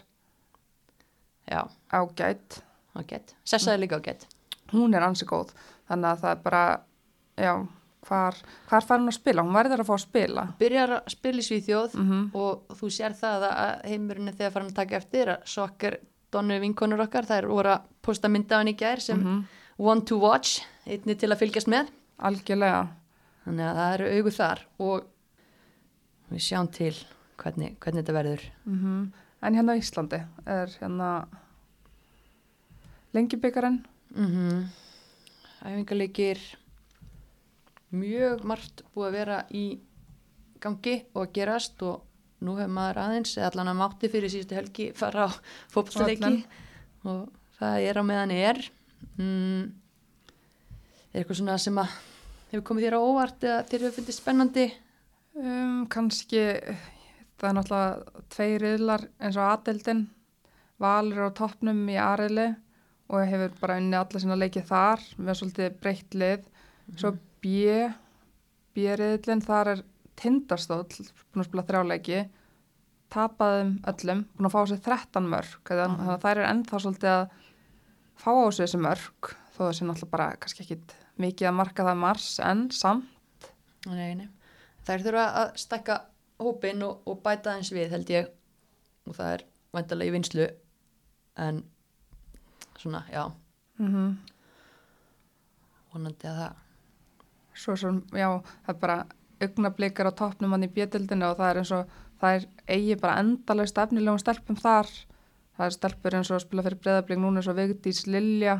já, 1.52 1.62
ágætt. 1.92 2.62
ágætt, 2.96 3.36
Sessa 3.46 3.74
er 3.74 3.80
líka 3.84 4.00
ágætt 4.00 4.26
Hún 4.72 4.96
er 4.96 5.04
ansi 5.04 5.26
góð, 5.28 5.52
þannig 5.90 6.08
að 6.14 6.22
það 6.24 6.32
er 6.32 6.42
bara, 6.46 6.64
já, 7.38 7.54
hvar, 8.08 8.38
hvar 8.70 8.86
fær 8.88 9.02
hún 9.02 9.12
að 9.12 9.18
spila? 9.18 9.44
Hún 9.44 9.54
verður 9.58 9.82
að 9.84 9.90
fá 9.90 9.94
að 9.98 10.04
spila. 10.06 10.46
byrjar 10.60 10.94
að 10.96 11.10
spila 11.12 11.42
í 11.44 11.48
Svíþjóð 11.48 11.96
Mm 12.00 12.30
og 12.34 12.78
þú 12.80 12.90
sér 12.96 13.14
það 13.20 13.46
að 13.52 13.86
heimurinn 13.92 14.28
er 14.32 14.38
þegar 14.40 14.52
farin 14.56 14.72
að 14.72 14.76
taka 14.80 14.96
eftir 15.02 15.28
að 15.36 15.44
sokkar 15.46 15.98
donu 16.32 16.60
vinkonur 16.64 17.04
okkar, 17.04 17.26
það 17.28 17.38
er 17.44 17.48
voru 17.52 17.70
að 17.76 17.82
posta 18.02 18.30
mynda 18.32 18.56
á 18.56 18.60
hann 18.62 18.68
í 18.72 18.78
gær 18.80 19.00
sem 19.02 19.20
Mhm. 19.20 19.44
one 19.78 20.02
to 20.02 20.18
watch, 20.18 20.62
einni 20.88 21.16
til 21.20 21.30
að 21.30 21.38
fylgjast 21.44 21.68
með 21.68 21.90
Algjörlega. 22.20 22.88
þannig 23.46 23.66
að 23.68 23.76
það 23.76 23.94
eru 23.94 24.18
augu 24.18 24.32
þar 24.32 24.60
og 24.80 25.04
við 26.32 26.46
sjáum 26.46 26.70
til 26.72 26.94
hvernig, 27.42 27.78
hvernig 27.80 28.04
þetta 28.04 28.18
verður 28.18 28.48
Mm 28.66 29.12
En 29.42 29.56
hérna 29.56 29.74
á 29.74 29.82
Íslandi 29.82 30.20
er 30.46 30.70
hérna 30.80 31.28
lengjubikarinn. 33.14 33.86
mm 34.16 34.28
-hmm. 34.28 34.68
æfingarleikir 35.66 36.38
mjög 37.92 38.44
margt 38.44 38.84
búið 38.96 39.08
að 39.08 39.12
vera 39.12 39.46
í 39.52 39.80
gangi 40.60 41.06
og 41.14 41.28
að 41.28 41.34
gerast 41.34 41.82
og 41.82 42.02
nú 42.42 42.56
hefur 42.58 42.74
maður 42.74 42.98
aðeins 42.98 43.38
eða 43.38 43.52
allan 43.52 43.72
að 43.74 43.80
mátti 43.82 44.10
fyrir 44.10 44.30
síðustu 44.30 44.56
helgi 44.56 44.92
fara 44.94 45.28
á 45.28 45.30
Allan. 45.76 46.44
og 47.04 47.30
það 47.60 47.82
er 47.90 47.98
á 47.98 48.04
meðan 48.04 48.32
er 48.32 48.72
mm, 49.18 49.72
er 51.14 51.22
eitthvað 51.22 51.38
svona 51.38 51.58
sem 51.58 51.78
að 51.78 51.90
hefur 52.52 52.64
komið 52.64 52.88
þér 52.88 52.98
á 52.98 53.02
óvart 53.02 53.44
eða 53.44 53.64
þér 53.70 53.86
hefur 53.86 53.98
fundið 54.00 54.18
spennandi 54.18 54.66
Um, 55.36 55.86
kannski, 55.92 56.42
það 57.40 57.48
er 57.50 57.56
náttúrulega 57.58 58.24
tveir 58.34 58.64
riðlar 58.66 59.06
eins 59.24 59.38
og 59.40 59.46
aðeldin, 59.48 60.02
Valur 60.82 61.28
á 61.30 61.38
toppnum 61.38 61.84
í 61.94 61.96
aðriðli 62.02 62.48
og 63.14 63.28
hefur 63.30 63.52
bara 63.62 63.76
unni 63.78 63.94
alla 64.00 64.20
sinna 64.20 64.38
leikið 64.40 64.64
þar 64.66 65.04
með 65.22 65.38
svolítið 65.38 65.76
breytt 65.84 66.16
lið. 66.18 66.48
Svo 66.98 67.12
B, 67.44 67.52
B-riðlinn, 68.76 69.44
þar 69.46 69.70
er 69.76 69.84
tindastóll, 70.18 70.88
búin 70.90 71.44
að 71.44 71.48
spila 71.52 71.66
þrjáleiki, 71.70 72.22
tapaðum 73.14 73.76
öllum, 73.92 74.26
búin 74.38 74.50
að 74.50 74.56
fá 74.56 74.62
sér 74.72 74.82
13 74.90 75.30
mörg, 75.30 75.56
þannig 75.70 76.00
Mhm. 76.02 76.10
að 76.16 76.22
þær 76.26 76.38
er 76.42 76.50
ennþá 76.50 76.82
svolítið 76.82 77.14
að 77.14 77.30
fá 78.18 78.32
á 78.32 78.46
sig 78.52 78.66
þessi 78.66 78.82
mörg, 78.82 79.32
þó 79.56 79.64
sé 79.72 79.86
náttúrulega 79.86 80.12
bara 80.12 80.36
kannski 80.38 80.64
ekki 80.66 80.80
mikið 81.20 81.48
að 81.52 81.58
marka 81.62 81.84
það 81.84 81.98
mars 81.98 82.40
en 82.40 82.70
samt. 82.72 83.52
Nei, 83.86 84.16
nei. 84.16 84.28
Þær 84.88 85.06
þurfa 85.06 85.28
að 85.42 85.54
stækka 85.64 86.00
hópin 86.42 86.84
og, 86.88 87.06
og 87.06 87.22
bæta 87.26 87.56
eins 87.58 87.72
við 87.74 87.94
held 87.94 88.12
ég. 88.14 88.34
Og 89.10 89.18
það 89.18 89.38
er 89.38 89.46
vandalega 89.74 90.12
í 90.12 90.16
vinslu 90.18 90.50
en 91.42 91.64
svona, 92.78 93.06
já, 93.14 93.26
Mm 93.82 94.20
vonandi 95.92 96.30
að 96.30 96.42
það 96.42 96.60
Svo 97.62 97.74
sem, 97.76 97.98
já, 98.16 98.30
það 98.64 98.72
er 98.72 98.78
bara 98.80 98.94
augnablikar 99.44 100.08
á 100.08 100.14
toppnum 100.16 100.54
hann 100.56 100.64
í 100.64 100.70
bjöldinu 100.72 101.28
og 101.28 101.36
það 101.42 101.50
er 101.50 101.58
eins 101.60 101.72
og, 101.76 101.96
það 102.22 102.36
er 102.38 102.46
eigi 102.78 102.96
bara 103.02 103.18
endalega 103.20 103.72
stefnilegum 103.74 104.22
stelpum 104.22 104.58
þar. 104.62 104.88
Það 105.58 105.66
er 105.66 105.76
stelpur 105.76 106.16
eins 106.16 106.32
og 106.32 106.38
að 106.38 106.46
spila 106.46 106.64
fyrir 106.66 106.80
breðablík 106.86 107.20
núna 107.20 107.42
eins 107.42 107.50
og 107.52 107.58
Vigdís 107.60 108.00
Lilja 108.08 108.56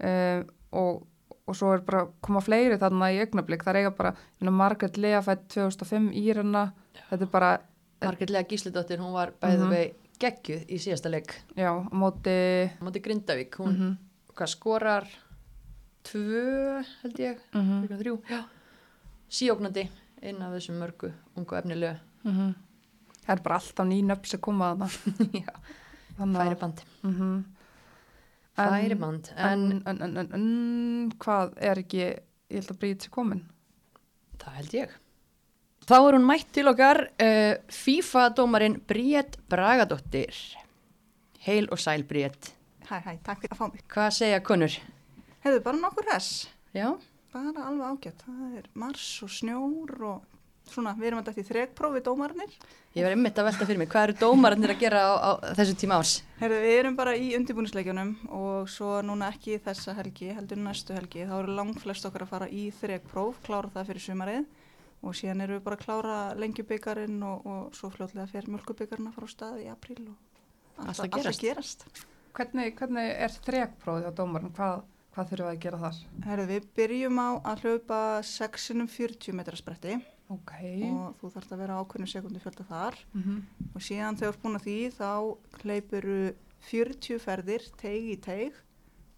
um, 0.00 0.48
og, 0.80 1.04
og 1.48 1.56
svo 1.56 1.72
er 1.74 1.84
bara 1.86 2.02
að 2.04 2.10
koma 2.24 2.42
fleiri 2.44 2.76
þarna 2.80 3.08
í 3.14 3.20
augnablik. 3.22 3.62
Það 3.64 3.72
er 3.74 3.80
eiga 3.82 3.94
bara, 3.96 4.12
know, 4.44 4.52
Margaret 4.54 4.98
Lea 5.00 5.22
fætt 5.24 5.46
2005 5.54 6.10
Írana, 6.12 6.66
þetta 7.08 7.24
er 7.24 7.32
bara, 7.32 7.54
Margretlega 8.04 8.46
Gíslidóttir, 8.46 9.00
hún 9.02 9.12
var 9.16 9.32
bæðið 9.42 9.64
Mhm. 9.64 9.72
við 9.72 9.94
geggjuð 10.22 10.66
í 10.68 10.76
síðasta 10.78 11.10
leik 11.10 11.34
já, 11.56 11.70
á 11.72 11.90
móti, 11.90 12.70
móti 12.80 13.00
Grindavík, 13.02 13.56
hún 13.58 13.74
mm 13.78 13.96
hvað 14.38 14.52
skorar 14.52 15.06
tvö 16.06 16.84
held 17.02 17.18
ég, 17.18 17.38
-hmm, 17.52 17.88
mm. 17.90 17.98
þrjú 17.98 18.20
já. 18.30 18.44
síóknandi 19.28 19.88
einn 20.22 20.42
af 20.42 20.52
þessum 20.54 20.78
mörgu 20.78 21.12
ungu 21.36 21.56
efnilegu 21.58 21.98
mhm. 22.24 22.54
það 23.26 23.34
er 23.36 23.42
bara 23.42 23.56
alltaf 23.56 23.86
ný 23.86 24.02
nöfn 24.02 24.26
sem 24.26 24.40
koma 24.40 24.74
þarna. 24.74 24.88
Já, 25.42 25.52
Þannig 26.18 26.62
að- 26.62 27.44
færiband 28.58 29.30
En, 29.36 29.64
en, 29.72 29.82
en, 29.86 30.02
en, 30.02 30.16
en, 30.22 30.30
en 30.38 31.12
hvað 31.22 31.54
er 31.70 31.80
ekki, 31.84 32.00
ég 32.50 32.58
held 32.62 32.72
að 32.74 32.80
Bríð 32.82 33.04
sé 33.06 33.12
komin. 33.14 33.44
það 34.42 34.58
held 34.60 34.74
ég 34.78 34.96
þá 35.88 35.94
er 35.98 36.16
hún 36.18 36.26
mætt 36.28 36.50
til 36.52 36.68
okkar 36.68 37.02
uh, 37.08 37.54
FIFA-dómarinn 37.72 38.80
Bríett 38.90 39.38
Bragadóttir 39.48 40.34
heil 41.46 41.68
og 41.72 41.80
sæl 41.80 42.04
Bríett 42.08 42.52
Hæ, 42.88 42.98
hæ, 43.04 43.12
takk 43.24 43.42
fyrir 43.42 43.52
að 43.52 43.58
fá 43.60 43.66
mig. 43.72 43.82
hvað 43.92 44.10
segja 44.16 44.40
konur? 44.40 44.74
Hefðu 45.44 45.60
bara 45.66 45.76
nokkur 45.82 46.06
res, 46.08 46.28
Já, 46.72 46.86
bara 47.32 47.66
alveg 47.68 47.84
ágætt. 47.92 48.22
Það 48.24 48.54
er 48.58 48.68
mars 48.80 49.04
og 49.26 49.28
snjór 49.34 49.92
og 50.08 50.22
svona, 50.72 50.92
við 50.98 51.10
erum 51.10 51.20
alltaf 51.22 51.38
í 51.40 51.44
þregprófi 51.48 52.02
dómarnir. 52.06 52.52
ég 52.94 53.04
var 53.06 53.14
einmitt 53.14 53.38
að 53.38 53.48
velta 53.48 53.66
fyrir 53.68 53.78
mig 53.82 53.88
hvað 53.92 54.06
eru 54.08 54.16
dómarannir 54.20 54.72
að 54.74 54.80
gera 54.82 55.00
á, 55.06 55.12
á 55.18 55.30
þessu 55.58 55.74
tíma 55.80 55.98
árs? 56.00 56.14
Herðu, 56.40 56.60
við 56.64 56.78
erum 56.78 56.96
bara 56.98 57.16
í 57.16 57.32
undirbúnisleikjunum 57.38 58.12
og 58.38 58.68
svo 58.72 59.00
núna 59.02 59.28
ekki 59.34 59.58
þessa 59.64 59.94
helgi, 59.98 60.30
heldur 60.36 60.60
næstu 60.62 60.94
helgi. 60.96 61.26
Þá 61.28 61.34
eru 61.42 61.56
langflest 61.58 62.06
okkar 62.08 62.26
að 62.26 62.32
fara 62.34 62.48
í 62.50 62.68
þregpróf, 62.80 63.40
klára 63.46 63.70
það 63.74 63.90
fyrir 63.92 64.06
sumarið 64.08 64.46
og 65.02 65.14
síðan 65.14 65.44
erum 65.44 65.60
við 65.60 65.64
bara 65.68 65.76
að 65.78 65.84
klára 65.86 66.18
lengjubikarin 66.34 67.20
og, 67.22 67.46
og 67.46 67.74
svo 67.78 67.90
fljótlega 67.94 68.26
fyrir 68.32 68.50
mjölkubikarin 68.50 69.06
að 69.12 69.14
fara 69.18 69.28
á 69.30 69.34
stað 69.34 69.60
í 69.62 69.68
apríl 69.70 70.00
og 70.10 70.16
Allt 70.78 71.00
að 71.00 71.04
allt 71.04 71.14
gerast. 71.18 71.42
gerast. 71.42 71.84
Hvernig, 72.38 72.74
hvernig 72.78 73.08
er 73.18 73.32
þrekprófið 73.46 74.04
á 74.06 74.12
dómarinn? 74.14 74.52
Hvað, 74.54 74.82
hvað 75.14 75.30
þurfum 75.32 75.46
við 75.48 75.54
að 75.54 75.62
gera 75.64 75.80
þar? 75.82 75.96
Herðu, 76.26 76.44
við 76.52 76.66
byrjum 76.78 77.18
á 77.18 77.28
að 77.50 77.64
hlaupa 77.64 77.98
6-40 78.26 79.34
metra 79.38 79.58
spretti 79.58 79.96
Ok. 80.28 80.52
og 80.92 81.14
þú 81.20 81.30
þarfst 81.34 81.52
að 81.54 81.60
vera 81.62 81.78
ákveðnum 81.80 82.10
sekundu 82.12 82.40
fjölda 82.42 82.64
þar 82.68 82.94
Mm 83.14 83.22
-hmm. 83.22 83.42
og 83.74 83.80
síðan 83.82 84.16
þegar 84.16 84.32
þú 84.32 84.34
ert 84.34 84.42
búin 84.42 84.56
að 84.58 84.66
því 84.66 84.78
þá 84.98 85.36
hleypuru 85.62 86.34
40 86.70 87.18
ferðir 87.18 87.62
teig 87.76 88.02
í 88.12 88.16
teig 88.20 88.52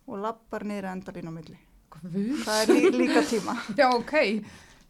og 0.06 0.18
lappar 0.18 0.64
niður 0.64 0.84
endalín 0.92 1.28
á 1.30 1.32
milli. 1.32 1.58
Guð. 1.90 2.44
Það 2.44 2.62
er 2.62 2.68
lí, 2.74 2.90
líka 2.90 3.22
tíma. 3.22 3.54
Já, 3.80 3.88
ok. 3.94 4.12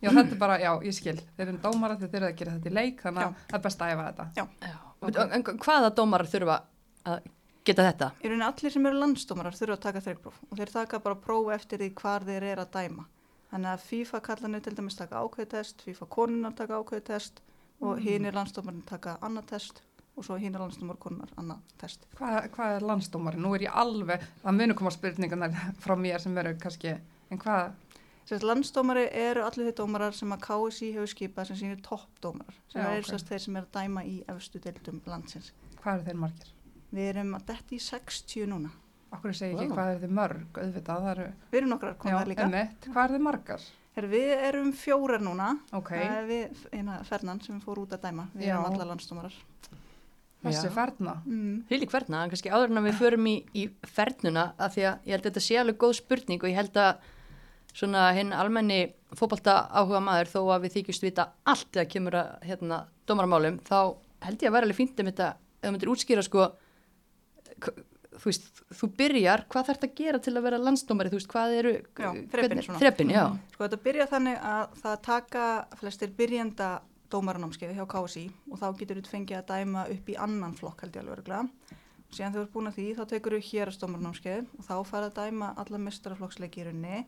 Já, 0.01 0.09
þetta 0.11 0.33
er 0.33 0.39
bara, 0.39 0.59
já, 0.59 0.73
ég 0.83 0.95
skil. 0.97 1.21
Þeir 1.37 1.49
eru 1.49 1.59
dómar 1.59 1.91
að 1.93 2.01
þeir 2.09 2.15
eru 2.17 2.27
að 2.27 2.37
gera 2.37 2.53
þetta 2.53 2.69
í 2.71 2.73
leik, 2.73 3.03
þannig 3.03 3.23
að 3.23 3.29
Já. 3.31 3.35
það 3.51 3.59
er 3.59 3.63
best 3.67 3.81
að 3.81 3.91
æfa 3.93 4.07
þetta. 4.09 4.27
Já. 4.37 4.47
En, 5.03 5.33
en 5.33 5.43
hvaða 5.45 5.91
dómarar 5.95 6.27
þurfa 6.27 6.57
að 7.05 7.21
geta 7.65 7.83
þetta? 7.85 8.09
Í 8.25 8.29
rauninni 8.29 8.45
allir 8.47 8.73
sem 8.73 8.87
eru 8.87 9.01
landsdómarar 9.01 9.53
þurfa 9.59 9.73
að 9.77 9.81
taka 9.81 10.01
þreikpróf 10.01 10.35
og 10.51 10.59
þeir 10.59 10.73
taka 10.73 10.99
bara 11.05 11.15
próf 11.15 11.53
eftir 11.55 11.79
því 11.79 11.91
hvar 12.01 12.25
þeir 12.25 12.43
eru 12.43 12.63
að 12.65 12.71
dæma. 12.73 13.05
Þannig 13.51 13.71
að 13.73 13.85
FIFA 13.89 14.21
kallanir 14.27 14.65
til 14.65 14.75
dæmis 14.79 14.99
taka 14.99 15.23
ákveði 15.25 15.51
test, 15.57 15.83
FIFA 15.83 16.07
konunar 16.17 16.57
taka 16.59 16.79
ákveði 16.79 17.07
test 17.11 17.41
og 17.81 17.97
mm. 17.97 18.03
hinn 18.05 18.29
er 18.29 18.37
landsdómarinn 18.37 18.87
taka 18.87 19.17
annað 19.27 19.49
test 19.55 19.83
og 20.17 20.27
svo 20.27 20.37
hinn 20.39 20.55
er 20.55 20.63
landsdómar 20.63 20.99
konunar 21.01 21.31
annað 21.41 21.63
test. 21.81 22.05
Hvað, 22.19 22.51
hvað 22.55 22.77
er 22.77 22.87
landsdómarinn? 22.87 23.45
Nú 23.45 23.55
er 23.57 23.65
ég 23.67 23.79
alveg, 23.83 24.27
það 24.43 24.59
munu 24.59 24.77
koma 24.79 24.93
spurningarnar 24.95 25.55
frá 25.83 25.97
mér 25.99 26.23
sem 26.23 26.37
eru 26.43 26.57
kannski, 26.61 26.97
en 27.31 27.41
hvað, 27.41 27.73
Sérst, 28.31 28.45
landsdómari 28.47 29.09
eru 29.17 29.43
allir 29.43 29.71
þeir 29.71 29.77
dómarar 29.81 30.15
sem 30.15 30.31
að 30.31 30.45
KSI 30.45 30.93
hefur 30.95 31.09
skipað 31.11 31.49
sem 31.49 31.57
sínir 31.59 31.81
toppdómarar 31.83 32.59
sem 32.71 32.79
Já, 32.79 32.91
eru 32.93 33.03
ok. 33.03 33.09
sérst 33.09 33.33
þeir 33.33 33.43
sem 33.43 33.57
eru 33.59 33.67
að 33.67 33.79
dæma 33.79 34.05
í 34.07 34.13
efstu 34.31 34.61
deildum 34.63 35.01
landsins. 35.11 35.49
hvað 35.81 35.97
eru 35.97 36.07
þeir 36.07 36.21
margir? 36.21 36.53
Við 36.91 37.09
erum 37.09 37.33
að 37.35 37.47
detti 37.49 37.79
í 37.81 37.83
60 37.83 38.47
núna. 38.53 38.71
Akkur 39.11 39.35
segi 39.35 39.55
ekki 39.57 39.69
Vá. 39.71 39.75
hvað 39.75 39.93
eru 39.95 40.01
þeir 40.05 40.15
mörg, 40.21 40.59
auðvitað, 40.63 41.05
það 41.05 41.13
eru, 41.17 41.29
Við 41.51 41.59
erum 41.61 41.71
nokkrar 41.75 41.95
konar 41.99 42.29
líka. 42.31 42.45
emitt, 42.47 42.89
hvað 42.93 43.05
eru 43.05 43.15
þeir 43.17 43.25
margar? 43.27 43.61
Her, 43.97 44.07
við 44.07 44.33
erum 44.49 44.69
fjórar 44.73 45.21
núna. 45.21 45.49
Ok, 45.75 45.89
Það 45.91 46.19
er 46.21 46.27
við, 46.29 46.61
eina 46.73 46.99
Fernan 47.05 47.41
sem 47.43 47.61
fór 47.61 47.81
út 47.83 47.91
að 47.97 48.05
dæma. 48.07 48.29
Við 48.37 48.47
Já. 48.47 48.55
erum 48.55 48.69
alla 48.73 48.87
landsdómarar. 48.93 49.35
þessi 50.41 50.71
ferna. 50.73 51.15
Mm. 51.27 51.65
Fylg 51.69 51.91
hverna, 51.93 52.23
en 52.25 52.31
kannski 52.33 52.49
áður 52.49 52.71
en 52.71 52.79
að 52.81 52.87
við 52.89 52.95
förum 52.97 53.27
í, 53.29 53.35
í 53.53 53.65
fernuna 53.85 54.45
af 54.57 54.73
því 54.73 54.85
að 54.89 54.95
ég 55.05 55.13
held 55.13 55.21
að 55.27 55.27
þetta 55.31 55.43
sé 55.45 55.59
alveg 55.61 55.77
góð 55.83 55.93
spurning 55.99 56.41
og 56.41 56.49
ég 56.49 56.57
held 56.57 56.79
að 56.81 57.03
svona 57.77 58.05
hinn 58.17 58.33
almenni 58.33 58.79
fótbalta 59.15 59.69
áhuga 59.69 60.01
maður 60.01 60.31
þó 60.33 60.41
að 60.55 60.63
við 60.65 60.73
þykjumst 60.79 61.03
vita 61.05 61.27
allt 61.45 61.69
þegar 61.75 61.91
kemur 61.93 62.17
að 62.23 62.31
hérna 62.49 62.79
dómaramálum 63.07 63.59
þá 63.69 63.77
held 64.25 64.41
ég 64.41 64.49
að 64.49 64.57
vera 64.57 64.65
alveg 64.71 64.79
fínt 64.81 65.01
um 65.05 65.11
þetta 65.13 65.29
ef 65.37 65.69
þú 65.69 65.73
myndir 65.75 65.93
útskýra 65.93 66.25
sko 66.25 66.47
þú 68.17 68.27
veist, 68.27 68.47
þú 68.75 68.89
byrjar 68.99 69.45
hvað 69.51 69.67
þarf 69.71 69.85
að 69.87 69.97
gera 70.01 70.21
til 70.23 70.35
að 70.35 70.47
vera 70.49 70.61
landsdómari, 70.61 71.11
þú 71.13 71.21
veist, 71.21 71.31
hvað 71.31 71.57
eru 71.61 71.75
þrepin, 72.81 73.13
já, 73.15 73.25
Sko 73.55 73.67
þetta 73.67 73.81
byrja 73.85 74.07
þannig 74.11 74.41
að 74.51 74.79
það 74.83 74.97
taka 75.07 75.45
flestir 75.81 76.15
byrjenda 76.19 76.71
dómaranámskeiði 77.11 77.77
hjá 77.79 77.87
KSI 77.91 78.25
og 78.51 78.61
þá 78.61 78.67
getur 78.81 79.01
þú 79.01 79.13
fengið 79.15 79.41
að 79.41 79.49
dæma 79.51 79.87
upp 79.95 80.11
í 80.11 80.19
annan 80.27 80.55
flokk 80.59 80.85
held 80.85 80.97
ég 80.97 81.03
alveg 81.05 81.19
örgulega. 81.19 81.77
Síðan 82.11 82.35
þegar 82.35 82.39
þú 82.39 82.47
ert 82.47 82.55
búin 82.55 82.71
að 82.71 82.79
því 82.79 82.87
þá 82.99 83.03
tekur 83.13 83.37
þú 83.37 83.41
hérastómaranámskeið 83.49 84.55
og 84.59 84.67
þá 84.67 84.75
fara 84.91 85.11
að 85.11 85.19
dæma 85.19 85.51
alla 85.63 85.83
mestaraflokksleiki 85.87 86.63
í 86.63 86.67
rauninni. 86.67 87.03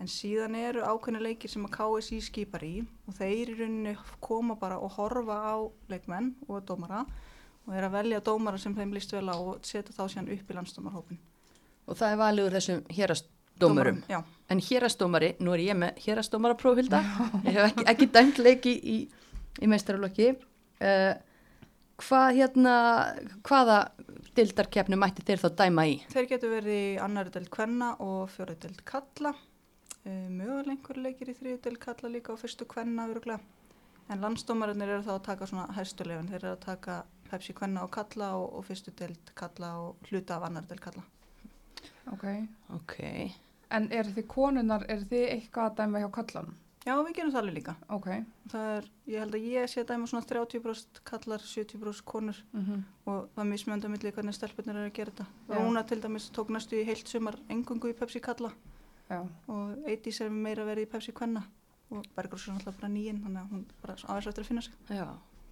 En 0.00 0.08
síðan 0.08 0.56
eru 0.56 0.82
ákveðni 0.86 1.20
leikir 1.22 1.52
sem 1.52 1.66
að 1.66 1.74
KSI 1.76 2.20
skipar 2.24 2.64
í 2.66 2.80
og 3.06 3.18
þeir 3.18 3.52
í 3.52 3.58
rauninni 3.58 3.96
koma 4.22 4.56
bara 4.58 4.78
og 4.80 4.94
horfa 4.96 5.36
á 5.44 5.54
leikmenn 5.92 6.32
og 6.48 6.64
dómara 6.66 7.04
og 7.66 7.76
er 7.76 7.86
að 7.86 7.96
velja 7.98 8.20
dómara 8.24 8.58
sem 8.58 8.74
þeim 8.74 8.94
líst 8.96 9.12
vel 9.12 9.26
á 9.28 9.36
og 9.36 9.60
setja 9.66 9.94
þá 9.94 10.04
síðan 10.08 10.32
upp 10.34 10.50
í 10.50 10.58
landsdómarhópin. 10.58 11.20
og 11.86 11.96
það 11.98 12.12
er 12.12 12.20
valið 12.20 12.46
úr 12.48 12.56
þessum 12.58 12.84
hérastómurum 12.96 14.02
Já. 14.08 14.20
en 14.48 14.60
hérastómari, 14.60 15.34
nú 15.40 15.54
er 15.54 15.64
ég 15.64 15.76
með 15.76 15.98
hérastómarapróf 16.04 16.78
Hilda, 16.80 17.02
ég 17.44 17.56
hef 17.58 17.66
ekki, 17.70 17.88
ekki 17.94 18.10
dæmt 18.14 18.38
leiki 18.38 18.76
í, 18.78 18.96
í 19.60 19.66
meistaralokki 19.70 20.32
uh, 20.34 21.14
hvað 22.00 22.30
hérna 22.38 22.74
hvaða 23.46 23.78
dildarkeppni 24.36 24.96
mætti 24.98 25.24
þeir 25.26 25.42
þá 25.42 25.48
dæma 25.62 25.86
í? 25.90 25.96
Þeir 26.12 26.28
getur 26.30 26.54
verið 26.54 26.76
í 26.76 26.98
annari 27.02 27.32
deild 27.34 27.50
kvenna 27.52 27.92
og 28.00 28.30
fjóri 28.32 28.56
deild 28.62 28.80
kalla. 28.88 29.34
Uh, 30.06 30.28
Mögulega 30.32 30.72
einhver 30.76 31.00
leikir 31.04 31.32
í 31.32 31.36
þriðu 31.36 31.58
deild 31.66 31.80
kalla 31.82 32.12
líka 32.12 32.32
og 32.32 32.40
fyrstu 32.40 32.64
kvenna 32.70 33.08
öruglega. 33.10 33.40
En 34.10 34.22
landsdómarinnir 34.22 34.94
eru 34.94 35.04
þá 35.06 35.12
að 35.18 35.26
taka 35.28 35.46
svona 35.50 35.66
hæstulefin. 35.76 36.30
Þeir 36.30 36.40
eru 36.40 36.54
að 36.54 36.62
taka 36.64 36.96
Pepsi 37.30 37.54
kvenna 37.56 37.84
og 37.86 37.92
kalla 37.94 38.32
og, 38.38 38.48
og 38.58 38.64
fyrstu 38.68 38.92
deild 38.98 39.32
kalla 39.38 39.74
og 39.84 40.10
hluta 40.10 40.36
af 40.38 40.48
annari 40.48 40.70
deild 40.70 40.82
kalla. 40.84 41.04
Ok, 42.10 42.24
ok, 42.74 42.96
en 43.76 43.86
eru 43.94 44.16
þið 44.16 44.26
konunar, 44.32 44.84
eru 44.90 45.06
þið 45.10 45.28
eitthvað 45.36 45.70
að 45.70 45.78
dæma 45.82 46.02
hjá 46.02 46.10
kallanum? 46.16 46.56
Já, 46.80 46.94
við 47.04 47.12
gerum 47.18 47.30
það 47.34 47.42
alveg 47.42 47.56
líka. 47.58 47.74
Ok, 47.92 48.06
Það 48.50 48.70
er, 48.74 48.86
ég 49.12 49.20
held 49.20 49.36
að 49.36 49.46
ég 49.50 49.68
sé 49.68 49.82
að 49.82 49.90
dæma 49.90 50.08
svona 50.08 50.26
30% 50.30 51.00
kallar, 51.10 51.44
70% 51.44 52.06
konur 52.08 52.40
mm 52.56 52.80
og 53.10 53.28
það 53.34 53.42
er 53.44 53.48
mismjönd 53.50 53.84
að 53.84 53.92
milli 53.94 54.12
hvernig 54.16 54.36
stelpunir 54.36 54.76
eru 54.76 54.88
að 54.88 54.96
gera 54.96 55.12
þetta. 55.12 55.26
Já. 55.50 55.54
Rúna 55.58 55.82
til 55.86 56.00
dæmis 56.00 56.28
tók 56.34 56.52
næstu 56.54 56.78
í 56.78 56.84
heilt 56.88 57.08
sumar 57.10 57.36
engungu 57.50 57.90
í 57.90 57.96
Pepsi 57.98 58.20
kalla 58.22 58.52
já, 59.10 59.20
og 59.50 59.88
Eidís 59.90 60.20
er 60.24 60.30
meira 60.30 60.64
verið 60.68 60.86
í 60.86 60.90
Pepsi 60.92 61.12
kvenna 61.12 61.42
og 61.90 62.06
Bergrós 62.16 62.46
er 62.46 62.54
alltaf 62.54 62.78
bara 62.78 62.92
nýinn 62.92 63.18
þannig 63.24 63.42
að 63.42 63.50
hún 63.54 63.64
bara 63.82 63.96
þess 63.98 64.30
eftir 64.30 64.44
að 64.44 64.50
finna 64.52 64.62
sig. 64.62 64.76
já 64.88 65.08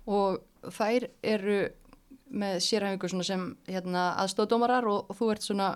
og 0.08 0.38
þær 0.66 1.08
eru 1.22 1.58
með 2.28 2.58
sérhæfingu 2.64 3.24
sem 3.24 3.44
hérna, 3.68 4.12
aðstóðdómarar 4.24 4.88
og, 4.90 5.08
og 5.08 5.16
þú 5.16 5.30
ert 5.32 5.46
svona 5.46 5.68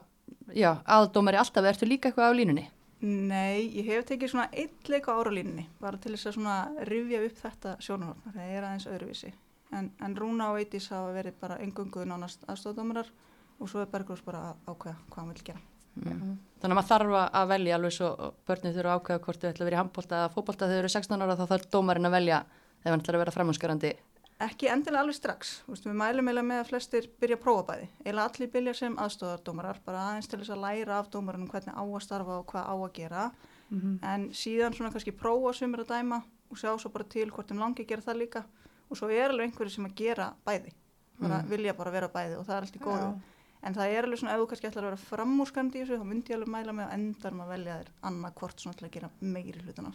aðdómari 0.53 1.41
alltaf, 1.41 1.65
ertu 1.65 1.89
líka 1.89 2.11
eitthvað 2.11 2.35
á 2.35 2.39
línunni? 2.39 2.67
Nei, 3.03 3.67
ég 3.75 3.89
hef 3.89 4.05
tekið 4.07 4.31
svona 4.31 4.51
eitt 4.53 4.91
leik 4.93 5.09
á 5.11 5.17
áralínunni 5.17 5.65
bara 5.83 5.99
til 5.99 6.13
þess 6.15 6.29
að 6.31 6.37
svona 6.37 6.59
rifja 6.87 7.23
upp 7.27 7.41
þetta 7.41 7.73
sjónarhorn 7.83 8.37
það 8.37 8.53
er 8.53 8.67
aðeins 8.69 8.87
öðruvísi 8.93 9.33
en, 9.75 9.91
en 10.05 10.17
Rúna 10.17 10.53
og 10.53 10.61
Eidís 10.61 10.89
hafa 10.93 11.11
verið 11.17 11.37
bara 11.41 11.59
engungu 11.65 12.05
nánast 12.07 12.45
aðstofdómarar 12.47 13.11
og 13.59 13.71
svo 13.71 13.83
er 13.83 13.91
Bergrós 13.91 14.23
bara 14.25 14.53
að 14.53 14.73
ákveða 14.73 14.97
hvað 15.09 15.21
hann 15.21 15.33
vil 15.33 15.45
gera. 15.49 15.63
Mm. 15.93 16.37
Þannig 16.63 16.73
að 16.73 16.79
maður 16.79 16.89
þarf 16.91 17.17
að 17.23 17.51
velja 17.51 17.77
alveg 17.77 17.95
svo 17.97 18.11
börnið 18.49 18.79
þurfa 18.79 18.93
að 18.93 19.01
ákveða 19.01 19.25
hvort 19.27 19.43
þau 19.43 19.51
ætla 19.51 19.65
að 19.65 19.69
vera 19.69 19.77
í 19.77 19.81
handbólta 19.81 20.19
eða 20.19 20.33
fótbólta 20.33 20.69
þegar 20.69 20.79
þau 20.79 20.83
eru 20.83 20.93
16 20.95 21.25
ára 21.27 21.37
þá 21.37 21.45
þarf 21.51 21.69
dómarinn 21.75 22.09
að 22.09 22.17
velja 22.17 22.39
ef 22.83 22.89
hann 22.89 23.03
ætlar 23.03 23.19
að 23.19 23.25
vera 23.25 23.35
framhanskarandi. 23.37 23.93
Ekki 24.41 24.67
endilega 24.73 25.01
alveg 25.05 25.15
strax. 25.15 25.63
Vistu, 25.69 25.89
við 25.91 25.99
mælum 26.01 26.29
eiginlega 26.29 26.47
með 26.49 26.61
að 26.63 26.69
flestir 26.73 27.09
byrja 27.21 27.37
að 27.37 27.43
prófa 27.45 27.65
bæði. 27.69 27.89
Eila 28.07 28.25
allir 28.27 28.49
byrja 28.51 28.75
sem 28.75 28.97
aðstofardómarar, 28.97 29.79
bara 29.85 29.99
aðeins 30.11 30.29
til 30.29 30.39
þess 30.41 30.51
að 30.51 30.63
læra 30.65 30.99
af 30.99 31.11
dómarinn 31.11 31.49
hvernig 31.51 31.75
á 31.79 31.83
að 31.85 32.03
starfa 32.03 32.39
og 32.41 32.47
hvað 32.47 32.65
á 32.67 32.75
að 32.75 32.93
gera. 32.93 33.31
Mm 33.71 33.81
-hmm. 33.81 33.99
En 34.15 34.29
síðan 34.31 34.75
svona 34.75 34.91
kannski 34.91 35.13
prófa 35.13 35.53
sumir 35.53 35.81
að 35.81 35.89
dæma 35.95 36.23
og 36.51 36.57
sjá 36.57 36.79
svo 36.79 36.91
bara 36.91 37.05
til 37.05 37.31
hvort 37.31 37.49
þeim 37.49 37.59
langi 37.59 37.83
að 37.83 37.89
gera 37.89 38.03
það 38.03 38.17
líka. 38.19 38.45
Og 38.91 38.97
svo 38.97 39.09
er 39.11 39.31
alveg 39.31 39.47
einhverju 39.51 39.71
sem 39.71 39.87
að 39.87 39.95
gera 39.95 40.35
bæði. 40.47 40.73
Bara 41.21 41.43
Mm. 41.43 41.49
vilja 41.49 41.73
bara 41.77 41.91
vera 41.91 42.09
bæði 42.09 42.39
og 42.39 42.47
það 42.47 42.57
er 42.57 42.61
allt 42.63 42.77
í 42.77 42.79
góðu. 42.79 42.99
Já. 42.99 43.21
En 43.63 43.75
það 43.75 43.87
er 43.93 44.05
alveg 44.05 44.19
svona, 44.19 44.33
ef 44.35 44.41
þú 44.41 44.47
kannski 44.49 44.67
ætlar 44.67 44.83
að 44.85 44.91
vera 44.91 44.97
framúrskandi 44.97 45.75
í 45.79 45.85
þessu, 45.87 45.99
þá 45.99 46.05
myndi 46.05 46.29
ég 46.33 46.35
alveg 46.37 46.49
mæla 46.49 46.73
með 46.73 46.87
að 46.89 46.93
endar 46.95 47.33
maður 47.33 47.49
velja 47.49 47.79
þér 47.79 47.89
annað 48.03 48.33
hvort 48.35 48.61
svona 48.61 48.77
til 48.77 48.87
að 48.89 48.91
gera 48.91 49.11
meiri 49.21 49.61
hlutan 49.63 49.87
af. 49.87 49.95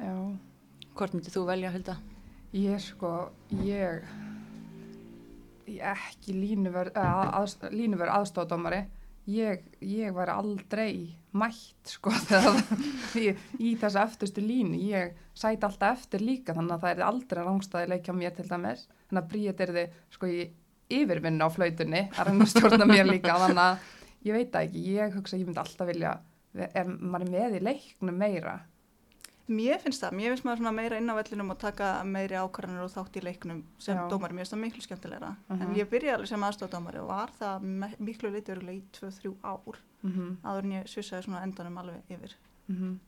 Já, 0.00 0.36
Hvort 0.96 1.12
myndið 1.14 1.32
þú 1.36 1.46
velja, 1.46 1.70
Hilda? 1.70 1.96
Ég 2.56 2.80
sko, 2.80 3.12
ég, 3.64 4.04
ég 5.68 5.82
ekki 5.92 6.34
línuver, 6.36 6.92
að, 6.96 7.56
línuver 7.74 8.12
aðstofadómari, 8.16 8.84
ég, 9.30 9.64
ég 9.84 10.14
væri 10.16 10.34
aldrei 10.34 10.90
mætt 11.36 11.96
sko 11.96 12.12
þegar 12.28 12.60
í, 13.20 13.32
í 13.60 13.74
þessu 13.80 14.00
eftirstu 14.02 14.44
línu, 14.44 14.78
ég 14.88 15.16
sæti 15.36 15.66
alltaf 15.68 15.98
eftir 15.98 16.24
líka 16.24 16.54
þannig 16.56 16.78
að 16.78 16.86
það 16.86 16.94
er 16.94 17.08
aldrei 17.10 17.42
rángstæði 17.42 17.90
leikja 17.92 18.16
mér 18.16 18.36
til 18.36 18.46
dæmis, 18.48 18.86
þannig 19.10 19.22
að 19.22 19.28
bríet 19.34 19.60
er 19.66 19.74
þið 19.76 19.98
sko 20.16 20.30
í 20.30 20.46
yfirvinna 20.96 21.48
á 21.48 21.50
flautunni 21.50 22.06
að 22.14 22.30
reyna 22.30 22.46
að 22.46 22.52
stjórna 22.52 22.88
mér 22.88 23.08
líka. 23.08 23.36
Þannig 23.42 23.62
að 23.64 24.26
ég 24.28 24.38
veit 24.38 24.50
það 24.54 24.68
ekki, 24.68 24.82
ég 24.94 25.16
hugsa 25.18 25.40
ég 25.40 25.48
myndi 25.48 25.62
alltaf 25.62 25.90
vilja, 25.90 26.14
ef 26.56 26.90
maður 26.94 27.26
er 27.26 27.32
með 27.34 27.58
í 27.58 27.62
leiknum 27.66 28.20
meira, 28.22 28.56
Mér 29.48 29.78
finnst 29.78 30.02
það, 30.02 30.12
mér 30.18 30.32
finnst 30.34 30.44
maður 30.44 30.72
meira 30.74 30.96
inn 30.98 31.10
á 31.10 31.14
vellinum 31.14 31.50
og 31.54 31.58
taka 31.62 31.90
meiri 32.04 32.34
ákvarðanir 32.34 32.82
og 32.82 32.90
þátt 32.90 33.16
í 33.16 33.22
leiknum 33.22 33.60
sem 33.78 33.96
Já. 33.96 34.08
dómari, 34.10 34.34
mér 34.34 34.42
finnst 34.42 34.54
það 34.56 34.62
miklu 34.64 34.82
skemmtilegra. 34.82 35.36
Mhm. 35.48 35.62
En 35.62 35.74
ég 35.78 35.86
byrjaði 35.90 36.14
alveg 36.16 36.28
sem 36.28 36.42
aðstofdómari 36.48 36.98
og 36.98 37.06
var 37.08 37.30
það 37.38 37.60
miklu 38.00 38.30
litið 38.34 38.56
örgulega 38.56 38.80
í 38.80 38.82
2-3 38.92 39.34
ár 39.44 39.76
mhm 40.02 40.20
mm 40.20 40.36
áður 40.44 40.64
en 40.64 40.72
ég 40.72 40.86
svissaði 40.90 41.22
svona 41.24 41.42
endanum 41.42 41.78
alveg 41.78 42.02
yfir. 42.10 42.34
-hmm. 42.70 42.98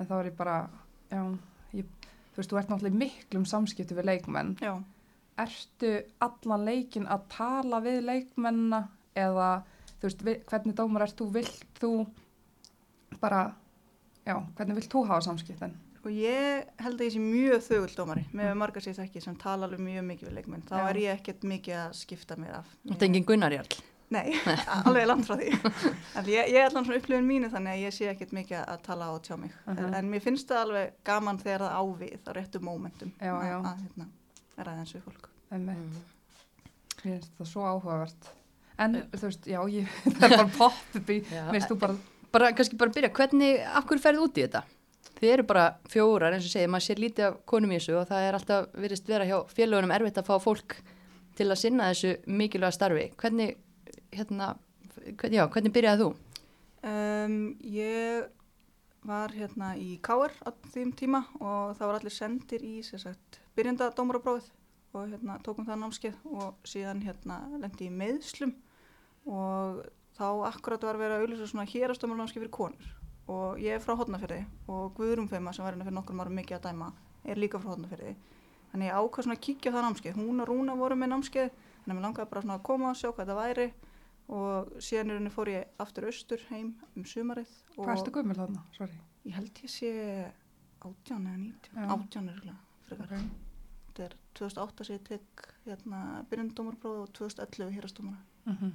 en 0.00 0.06
þá 0.06 0.12
er 0.20 0.24
ég 0.30 0.36
bara 0.36 0.68
já, 1.10 1.38
ég, 1.74 1.84
þú 2.32 2.36
veist, 2.36 2.50
þú 2.50 2.58
ert 2.58 2.68
náttúrulega 2.68 2.98
miklum 2.98 3.44
samskipti 3.44 3.94
við 3.94 4.04
leikmenn 4.04 4.56
Já, 4.60 4.82
ertu 5.38 6.02
allan 6.20 6.64
leikin 6.64 7.06
að 7.06 7.20
tala 7.28 7.80
við 7.80 8.00
leikmennina 8.04 8.88
eða 9.14 9.62
þú 10.00 10.02
veist, 10.02 10.22
vi- 10.24 10.40
hvernig 10.46 10.74
dómar 10.74 11.02
ert 11.02 11.16
þú 11.20 11.30
vilt 11.32 11.64
þú 11.80 12.06
bara 13.20 13.54
já, 14.26 14.36
hvernig 14.58 14.80
vilt 14.80 14.92
þú 14.92 15.06
hafa 15.08 15.24
samskiptin 15.28 15.74
sko 16.06 16.12
ég 16.14 16.68
held 16.78 17.00
að 17.00 17.08
ég 17.08 17.14
sé 17.16 17.20
mjög 17.22 17.64
þögul 17.66 17.94
dómari 17.96 18.24
með 18.36 18.54
margar 18.60 18.84
sér 18.84 18.94
þekki 19.00 19.22
sem 19.24 19.36
tala 19.40 19.66
alveg 19.66 19.82
mjög 19.82 20.04
mikið 20.06 20.28
við 20.28 20.36
leikmenn. 20.38 20.62
Þá 20.68 20.74
Já. 20.78 20.86
er 20.90 20.98
ég 21.02 21.18
ekkert 21.18 21.46
mikið 21.50 21.78
að 21.82 21.96
skipta 21.98 22.36
mér 22.38 22.58
af. 22.60 22.68
Þetta 22.86 23.02
er 23.02 23.08
engin 23.08 23.26
Gunnarjarl. 23.26 23.78
Nei, 24.14 24.36
alveg 24.86 25.08
langt 25.10 25.26
frá 25.26 25.34
því. 25.40 25.48
En 26.14 26.30
ég, 26.30 26.52
ég 26.52 26.60
er 26.60 26.68
allan 26.68 26.86
svona 26.86 27.00
upplifin 27.00 27.26
mínu 27.26 27.50
þannig 27.50 27.74
að 27.74 27.82
ég 27.82 27.96
sé 27.96 28.06
ekkert 28.12 28.36
mikið 28.38 28.62
að 28.62 28.84
tala 28.86 29.10
og 29.16 29.22
tjá 29.26 29.34
mig. 29.40 29.54
Mhm. 29.66 29.98
En 29.98 30.12
mér 30.12 30.22
finnst 30.22 30.52
það 30.52 30.62
alveg 30.68 30.94
gaman 31.10 31.42
þegar 31.42 31.66
það 31.66 31.78
ávið 31.82 32.16
á 32.22 32.30
réttu 32.38 32.62
mómentum 32.62 33.12
Já, 33.18 33.32
að, 33.34 33.46
já. 33.50 33.56
að 33.58 33.82
hérna, 33.82 34.08
ræða 34.62 34.84
eins 34.84 34.94
við 34.94 35.06
fólk. 35.08 35.30
Mm. 35.50 35.66
mér 35.66 37.02
finnst 37.02 37.34
það 37.38 37.50
svo 37.50 37.66
áhugavert 37.66 38.32
en 38.82 38.96
þú 39.14 39.28
veist, 39.28 39.46
já, 39.48 39.60
ég, 39.72 39.92
það 40.18 40.24
er 40.26 40.32
bara 40.36 40.50
popp 40.56 40.96
upp 41.00 41.12
í, 41.12 41.18
Já, 41.30 41.44
mér 41.48 41.56
finnst 41.56 41.70
þú 41.72 41.76
bara 41.80 41.96
Bara, 42.34 42.50
kannski 42.56 42.78
bara 42.78 42.92
byrja, 42.94 43.12
hvernig, 43.16 43.60
af 43.62 43.86
hverju 43.86 44.02
ferðu 44.02 44.26
út 44.26 44.38
í 44.38 44.44
þetta? 44.44 44.62
Þið 45.16 45.32
eru 45.32 45.46
bara 45.48 45.64
fjórar, 45.88 46.34
eins 46.36 46.48
og 46.48 46.52
segið, 46.52 46.70
maður 46.72 46.86
sér 46.86 47.00
lítið 47.00 47.26
af 47.30 47.36
konum 47.48 47.72
í 47.72 47.78
þessu 47.78 47.96
og 47.96 48.08
það 48.10 48.26
er 48.26 48.36
alltaf 48.36 48.66
virðist 48.76 49.08
vera 49.08 49.28
hjá 49.28 49.36
félagunum 49.48 49.94
erfitt 49.96 50.20
að 50.20 50.28
fá 50.28 50.36
fólk 50.44 50.76
til 51.38 51.48
að 51.48 51.60
sinna 51.62 51.88
þessu 51.92 52.12
mikilvæga 52.28 52.76
starfi. 52.76 53.06
Hvernig, 53.20 53.56
hérna, 54.12 54.50
hvern, 55.06 55.38
já, 55.38 55.44
hvernig 55.54 55.74
byrjaði 55.76 56.04
þú? 56.04 56.10
Um, 56.86 57.38
ég 57.64 58.28
var 59.06 59.32
hérna 59.34 59.72
í 59.78 59.96
Káar 60.04 60.34
á 60.44 60.50
þeim 60.74 60.92
tíma 60.98 61.22
og 61.38 61.76
það 61.78 61.88
var 61.88 61.98
allir 62.00 62.14
sendir 62.14 62.64
í 62.66 62.76
sem 62.84 63.00
sagt, 63.00 63.40
byrjenda 63.56 63.92
dómaraprófið 63.96 64.50
og 64.96 65.10
hérna 65.12 65.38
tókum 65.44 65.66
það 65.66 65.80
námskeið 65.82 66.24
og 66.32 66.68
síðan 66.68 67.02
hérna 67.04 67.40
lendi 67.60 67.88
í 67.88 67.94
meðslum 67.94 68.54
og 69.26 69.84
þá 70.16 70.28
akkurat 70.48 70.86
var 70.88 71.00
verið 71.00 71.16
að 71.16 71.24
auðvitað 71.24 71.50
svona 71.50 71.68
hérastómarnámskeið 71.70 72.42
fyrir 72.42 72.54
konur. 72.56 72.94
Og 73.26 73.58
ég 73.58 73.74
er 73.76 73.82
frá 73.82 73.96
Hodnafjörði 73.98 74.44
og 74.70 74.94
Guðrún 74.96 75.28
Feima 75.28 75.52
sem 75.52 75.64
var 75.64 75.74
hérna 75.74 75.86
fyrir 75.86 75.98
nokkur 75.98 76.20
árum 76.22 76.38
mikið 76.38 76.56
að 76.56 76.66
dæma 76.68 76.92
er 77.26 77.40
líka 77.40 77.58
frá 77.58 77.72
Hodnafjörði 77.72 78.14
þannig 78.70 78.90
ég 78.90 79.00
ákvað 79.00 79.26
svona 79.26 79.36
að 79.36 79.44
kíkja 79.46 79.72
á 79.72 79.74
það 79.76 79.84
námskeið. 79.86 80.18
Hún 80.20 80.42
og 80.42 80.48
Rúna 80.50 80.76
voru 80.78 80.98
með 80.98 81.12
námskeið 81.12 81.50
þannig 81.50 81.90
að 81.90 81.96
mér 81.96 82.06
langaði 82.06 82.30
bara 82.30 82.42
svona 82.44 82.56
að 82.58 82.64
koma 82.68 82.90
og 82.90 82.98
sjá 83.00 83.08
hvað 83.10 83.30
það 83.30 83.40
væri. 83.42 83.66
Og 84.36 84.70
síðan 84.82 85.10
í 85.10 85.14
rauninni 85.14 85.32
fór 85.32 85.50
ég 85.52 85.82
aftur 85.82 86.08
austur 86.10 86.42
heim 86.50 86.72
um 86.98 87.04
sumarið 87.06 87.52
hvað 87.76 87.92
ertu 87.94 88.14
gummul 88.16 88.38
þarna, 88.38 88.64
sorry. 88.74 88.96
Ég 89.26 89.36
held 89.38 89.60
ég 89.62 89.70
sé 89.70 89.90
átján 90.82 91.28
eða 91.30 91.38
nítján, 91.44 91.76
Já. 91.78 91.92
átján 91.94 92.30
er 92.32 92.40
okay. 92.90 93.28
Þetta 93.86 94.06
er 94.06 94.16
2008 94.38 94.86
sem 94.88 94.98
ég 94.98 95.04
tek 95.06 95.46
hérna 95.66 96.00
byrjandómarprófi 96.30 97.04
og 97.04 97.12
2011 97.16 97.76
hérastómara 97.78 98.18
mm 98.44 98.56
-hmm. 98.56 98.72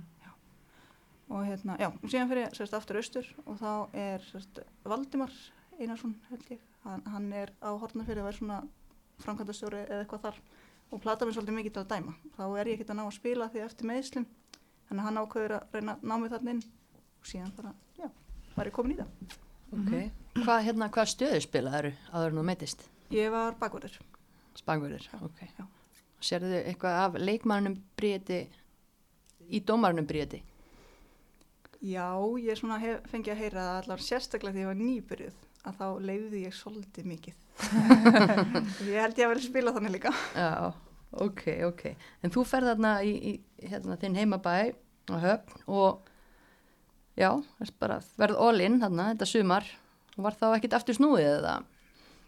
Og 1.31 1.45
hérna, 1.47 1.77
já, 1.79 1.87
og 1.91 2.11
síðan 2.11 2.29
fyrir 2.31 2.43
ég 2.45 2.57
sérst 2.57 2.75
aftur 2.77 2.99
austur 2.99 3.27
og 3.45 3.59
þá 3.61 3.71
er 4.03 4.25
sérst 4.27 4.61
Valdimar 4.83 5.33
Einarsson 5.79 6.15
held 6.29 6.49
ég 6.51 6.65
hann, 6.85 7.03
hann 7.13 7.29
er 7.33 7.53
á 7.63 7.71
Hortnafjörði 7.71 8.25
og 8.25 8.31
er 8.31 8.37
svona 8.39 8.59
framkvæmdastjóri 9.23 9.83
eða 9.87 10.03
eitthvað 10.03 10.25
þar 10.27 10.41
og 10.91 11.03
plata 11.03 11.27
mér 11.27 11.37
svolítið 11.37 11.57
mikið 11.59 11.75
til 11.77 11.83
að 11.85 11.91
dæma 11.93 12.15
þá 12.35 12.43
er 12.59 12.71
ég 12.71 12.75
ekkert 12.77 12.93
að 12.93 12.99
ná 12.99 13.05
að 13.05 13.15
spila 13.17 13.49
því 13.53 13.63
eftir 13.67 13.89
meðslinn 13.91 14.27
þannig 14.89 15.01
að 15.01 15.07
hann 15.07 15.21
ákveður 15.21 15.55
að 15.57 15.77
reyna 15.77 15.95
að 15.95 16.09
ná 16.11 16.15
mig 16.19 16.33
þarna 16.33 16.55
inn 16.57 16.65
og 17.21 17.31
síðan 17.31 17.55
bara, 17.55 17.73
já, 18.01 18.09
var 18.57 18.71
ég 18.71 18.75
komin 18.75 18.97
í 18.97 18.99
það 18.99 19.39
Ok. 19.71 19.91
Hvað, 20.35 20.65
hérna, 20.65 20.89
hvað 20.91 21.05
stöðu 21.07 21.91
áður 22.11 22.33
en 22.33 22.39
þú 22.41 22.43
meitist? 22.43 22.81
ég 23.11 23.29
var 23.31 23.55
bakverður 23.59 23.99
Spangverður, 24.59 25.05
ok. 25.23 25.45
já. 25.47 25.63
Sérðu 26.21 26.57
eitthvað 26.59 26.97
af 27.05 27.15
leikmannum 27.19 27.77
bríði 27.95 28.41
í 29.47 29.61
dómarnum 29.63 30.07
bríði? 30.07 30.41
Já, 31.81 32.13
ég 32.37 32.59
svona 32.59 32.77
hef, 32.77 33.01
fengi 33.09 33.31
að 33.33 33.39
heyra 33.41 33.63
allar 33.79 34.01
sérstaklega 34.05 34.53
því 34.53 34.61
ég 34.61 34.69
var 34.69 34.77
nýbyrjuð 34.77 35.39
að 35.65 35.79
þá 35.79 35.87
leiði 36.05 36.43
ég 36.43 36.53
svolítið 36.53 37.07
mikið. 37.09 37.39
ég 38.91 39.01
held 39.01 39.17
ég 39.17 39.25
að 39.25 39.31
vera 39.33 39.43
spila 39.45 39.73
þannig 39.73 39.95
líka. 39.95 40.11
Já, 40.37 40.69
ok, 41.25 41.43
ok. 41.71 41.83
En 42.21 42.33
þú 42.33 42.45
ferð 42.49 42.71
þarna 42.73 42.93
í, 43.05 43.13
í 43.31 43.71
hérna, 43.71 43.97
þinn 44.01 44.19
heimabæ 44.21 44.55
á 45.09 45.15
höfn 45.25 45.65
og 45.73 46.05
já, 47.17 47.31
verð 48.21 48.37
all-in 48.37 48.77
þarna 48.81 49.11
þetta 49.15 49.29
sumar 49.33 49.69
og 50.17 50.25
var 50.27 50.37
þá 50.37 50.47
ekkit 50.51 50.77
aftur 50.77 50.97
snúið 50.97 51.31
eða? 51.39 51.55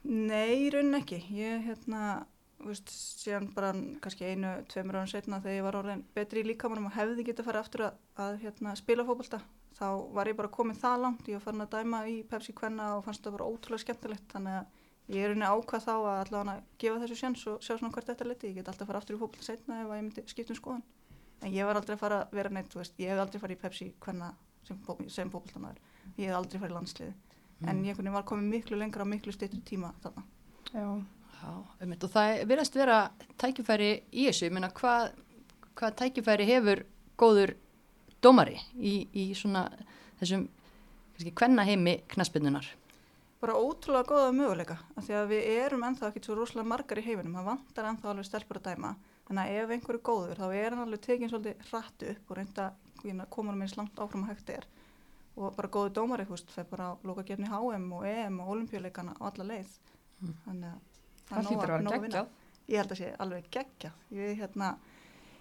Nei, 0.03 0.65
í 0.65 0.69
raunin 0.73 0.97
ekki. 0.97 1.21
Ég 1.31 1.61
hérna, 1.69 2.23
veist, 2.67 2.91
síðan 3.23 3.49
bara 3.55 3.71
kannski 4.03 4.27
einu, 4.29 4.53
tveimur 4.71 4.99
árum 4.99 5.09
setna 5.11 5.39
þegar 5.43 5.57
ég 5.57 5.65
var 5.67 5.77
orðin 5.79 6.05
betri 6.15 6.43
í 6.43 6.47
líkamannum 6.47 6.87
og 6.89 6.95
hefði 6.95 7.25
getað 7.27 7.43
að 7.43 7.49
fara 7.49 7.63
aftur 7.63 7.83
að, 7.87 7.99
að 8.25 8.37
hérna, 8.43 8.75
spila 8.79 9.05
fótbolta. 9.07 9.41
Þá 9.73 9.87
var 10.13 10.29
ég 10.29 10.37
bara 10.37 10.51
komin 10.53 10.77
það 10.77 11.03
langt, 11.03 11.27
ég 11.27 11.39
var 11.39 11.45
farin 11.47 11.65
að 11.65 11.73
dæma 11.73 12.01
í 12.09 12.15
Pepsi 12.29 12.53
Kvenna 12.55 12.91
og 12.97 13.05
fannst 13.07 13.25
það 13.25 13.37
bara 13.37 13.49
ótrúlega 13.49 13.83
skemmtilegt. 13.83 14.27
Þannig 14.33 14.59
að 14.59 15.15
ég 15.15 15.25
er 15.25 15.33
raunin 15.33 15.47
ákvað 15.49 15.85
þá 15.87 15.93
að 15.95 16.19
allavega 16.19 16.57
gefa 16.83 17.01
þessu 17.03 17.19
sjans 17.19 17.45
og 17.49 17.65
sjá 17.65 17.73
svona 17.73 17.91
hvert 17.95 18.11
þetta 18.11 18.29
leti. 18.29 18.51
Ég 18.51 18.59
get 18.59 18.69
alltaf 18.69 18.85
að 18.85 18.91
fara 18.91 19.01
aftur 19.01 19.17
í 19.17 19.21
fótbolta 19.23 19.47
setna 19.47 19.81
ef 19.81 19.89
ég 19.89 20.05
myndi 20.05 20.25
skipta 20.29 20.53
um 20.53 20.59
skoðan. 20.61 20.85
En 21.43 21.51
ég 21.51 21.67
var 21.67 21.79
aldrei 21.79 21.97
að 21.97 22.03
fara 22.05 22.21
að 22.23 22.37
vera 22.37 22.53
neitt, 22.53 22.77
veist, 22.77 22.95
ég 23.01 23.11
hef 23.11 23.23
aldrei 23.25 23.41
farið 23.41 23.57
í 23.57 23.61
Pepsi 23.65 23.89
Kvenna 24.03 24.29
sem, 24.67 24.79
sem 25.11 25.33
fótboltamaður. 25.33 25.81
Ég 26.21 26.29
hef 26.29 26.37
aldrei 26.37 26.61
farið 26.61 26.75
í 26.75 26.77
landsliði. 26.77 27.15
En 27.67 27.83
ég 27.87 27.99
var 28.13 28.25
komin 28.27 28.49
miklu 28.51 28.77
lengra 28.77 29.03
og 29.05 29.09
miklu 29.11 29.33
styttur 29.33 29.61
tíma 29.65 29.93
þarna. 30.03 30.23
já, 30.73 30.87
Já, 31.43 31.51
um 31.83 31.95
og 31.97 32.11
það 32.13 32.33
verðast 32.47 32.77
vera 32.79 32.99
tækifæri 33.41 33.91
í 34.11 34.27
þessu, 34.29 34.47
ég 34.47 34.55
meina 34.55 34.71
hvað, 34.71 35.11
hvað 35.75 35.97
tækifæri 35.99 36.47
hefur 36.47 36.85
góður 37.19 37.57
dómari 38.23 38.55
í, 38.79 38.93
í 39.11 39.25
svona 39.35 39.65
þessum, 40.21 40.47
kvenna 41.35 41.67
heimi 41.67 41.99
knaspinnunar? 42.13 42.71
bara 43.43 43.59
ótrúlega 43.59 44.07
góða 44.07 44.31
möguleika 44.31 44.75
af 44.95 45.03
því 45.03 45.15
að 45.19 45.31
við 45.33 45.47
erum 45.57 45.81
ennþá 45.83 46.09
ekki 46.09 46.21
svo 46.23 46.35
rosalega 46.37 46.69
margar 46.71 46.99
í 47.01 47.03
heiminum. 47.03 47.33
Það 47.35 47.49
vantar 47.49 47.87
ennþá 47.89 48.11
alveg 48.11 48.27
stelpur 48.29 48.59
að 48.61 48.69
dæma. 48.69 48.91
Þannig 49.27 49.43
að 49.43 49.57
ef 49.57 49.73
einhver 49.75 49.97
er 49.97 50.03
góður 50.07 50.39
þá 50.39 50.45
er 50.47 50.69
hann 50.75 50.83
alveg 50.83 51.01
tekin 51.03 51.31
svolítið 51.31 51.65
hratt 51.67 52.05
upp 52.07 52.31
og 52.31 52.39
reynda 52.39 52.69
að 53.03 53.25
koma 53.35 53.51
hann 53.51 53.65
eins 53.65 53.75
langt 53.75 53.99
áfram 53.99 54.23
að 54.23 54.31
hægt 54.31 54.53
er. 54.53 54.67
Og 55.35 55.57
bara 55.57 55.71
góður 55.75 55.95
dómari 55.97 56.27
húst 56.29 56.55
þeir 56.55 56.69
bara 56.71 56.87
á 56.87 56.91
lokakefni 57.03 57.51
HM 57.51 57.89
og 57.97 58.07
EM 58.07 58.39
og 58.45 58.53
olimpíuleikana 58.55 59.17
á 59.19 59.21
alla 59.27 59.49
leið. 59.51 59.75
Þannig 60.45 60.69
að 60.71 60.92
það 61.29 61.47
hlýtur 61.49 61.63
að 61.63 61.77
vera 61.77 61.77
vinna. 61.77 62.07
geggjað. 62.07 62.27
ég 62.67 62.77
held 62.81 62.91
að 62.91 62.97
sé 63.01 63.09
alveg 63.19 63.49
geggja 63.51 63.91
ég, 64.11 64.37
hérna, 64.39 64.69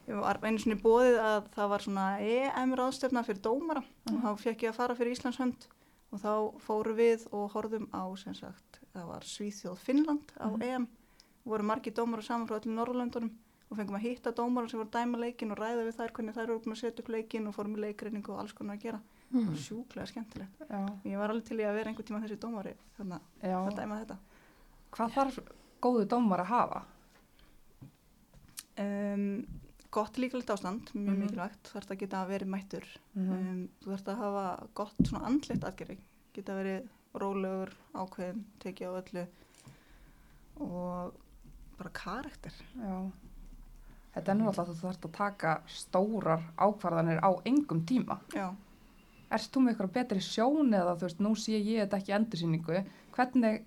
ég 0.08 0.18
var 0.22 0.40
einu 0.42 0.58
svona 0.58 0.80
bóðið 0.82 1.18
að 1.22 1.50
það 1.54 1.68
var 1.74 1.84
svona 1.86 2.06
EM 2.20 2.74
ráðstefna 2.80 3.22
fyrir 3.26 3.42
dómara. 3.44 3.82
Og 4.10 4.18
þá 4.24 4.30
fekk 4.42 4.62
ég 4.66 4.72
að 4.72 4.80
fara 4.80 4.96
fyrir 4.98 5.14
Íslands 5.16 5.38
hönd 5.42 5.68
og 6.12 6.20
þá 6.20 6.32
fóru 6.66 6.92
við 6.98 7.28
og 7.32 7.52
horfðum 7.54 7.86
á 7.94 8.02
sem 8.20 8.34
sagt, 8.36 8.80
það 8.92 9.06
var 9.12 9.24
Svíþjóð 9.24 9.78
Finnland 9.80 10.34
á 10.36 10.48
EM, 10.60 10.88
voru 11.48 11.64
margi 11.64 11.90
dómara 11.94 12.22
saman 12.26 12.46
frá 12.50 12.58
öllum 12.58 12.76
Norrlöndunum 12.76 13.30
og 13.72 13.78
fengum 13.78 13.96
að 13.96 14.04
hitta 14.04 14.34
dómara 14.36 14.68
sem 14.68 14.76
voru 14.82 14.90
dæma 14.92 15.16
leikin 15.22 15.54
og 15.54 15.56
ræða 15.62 15.86
við 15.86 15.96
þær 15.96 16.12
hvernig 16.12 16.34
þær 16.36 16.50
voru 16.50 16.60
búin 16.66 16.74
að 16.74 16.80
setja 16.82 17.00
upp 17.00 17.08
leikin 17.14 17.46
og 17.48 17.54
fórum 17.56 17.78
í 17.78 17.80
leikreiningu 17.86 18.34
og 18.34 18.42
alls 18.42 18.52
konar 18.52 18.76
að 18.76 18.82
gera. 18.84 19.00
Það 19.32 19.46
var 19.48 19.62
sjúklega 19.64 20.06
skemmtilegt. 20.10 20.58
Já, 20.68 20.80
Ég 21.08 21.16
var 21.22 21.32
alveg 21.32 21.46
til 21.48 21.56
í 21.56 21.64
að 21.64 21.78
vera 21.78 21.88
einhver 21.88 22.04
tíma 22.04 22.20
þessi 22.20 22.36
dómari 22.42 22.74
þannig 22.98 23.24
að 23.48 23.70
dæma 23.78 24.00
þetta. 24.02 24.16
Hvað 24.92 25.14
þarf 25.16 25.38
góðu 25.82 26.06
dómar 26.08 26.40
að 26.44 26.50
hafa? 26.52 26.82
Um, 28.78 29.44
gott 29.92 30.16
líkalegt 30.16 30.50
ástand, 30.50 30.88
mjög 30.94 31.16
Mhm. 31.16 31.20
mikilvægt, 31.26 31.62
þú 31.68 31.72
þarfst 31.76 31.90
að 31.92 31.98
geta 32.00 32.26
verið 32.26 32.48
mættur. 32.48 32.84
Mhm. 33.14 33.32
Um, 33.32 33.68
þú 33.82 33.90
þarfst 33.92 34.08
að 34.08 34.16
hafa 34.16 34.66
gott 34.74 34.96
svona 35.04 35.26
andlegt 35.26 35.64
aðgerri, 35.64 35.98
geta 36.32 36.52
verið 36.56 36.88
rólegur, 37.14 37.72
ákveðin, 37.94 38.44
tekið 38.60 38.88
á 38.88 38.92
öllu 39.02 39.26
og 40.60 41.12
bara 41.78 41.90
karakter. 41.90 42.52
Já. 42.78 43.10
Þetta 44.14 44.28
er 44.28 44.34
náttúrulega 44.36 44.64
að 44.64 44.68
þú 44.68 44.80
þarfst 44.80 45.04
að 45.08 45.12
taka 45.12 45.62
stórar 45.66 46.42
ákvarðanir 46.58 47.20
á 47.20 47.30
engum 47.44 47.84
tíma. 47.86 48.18
Já, 48.34 48.54
Erst 49.32 49.50
þú 49.52 49.60
með 49.64 49.70
eitthvað 49.72 49.92
betri 49.92 50.20
sjón 50.20 50.74
eða 50.76 50.94
þú 50.98 51.00
veist, 51.00 51.20
nú 51.24 51.30
sé 51.34 51.52
ég 51.58 51.88
þetta 51.88 51.96
ekki 51.96 52.12
endursýningu. 52.12 52.84
Hvernig, 53.16 53.64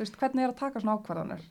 þú 0.00 0.04
veist, 0.06 0.16
hvernig 0.20 0.44
er 0.46 0.52
að 0.54 0.60
taka 0.64 0.80
svona 0.80 0.96
ákvarðanir? 0.96 1.42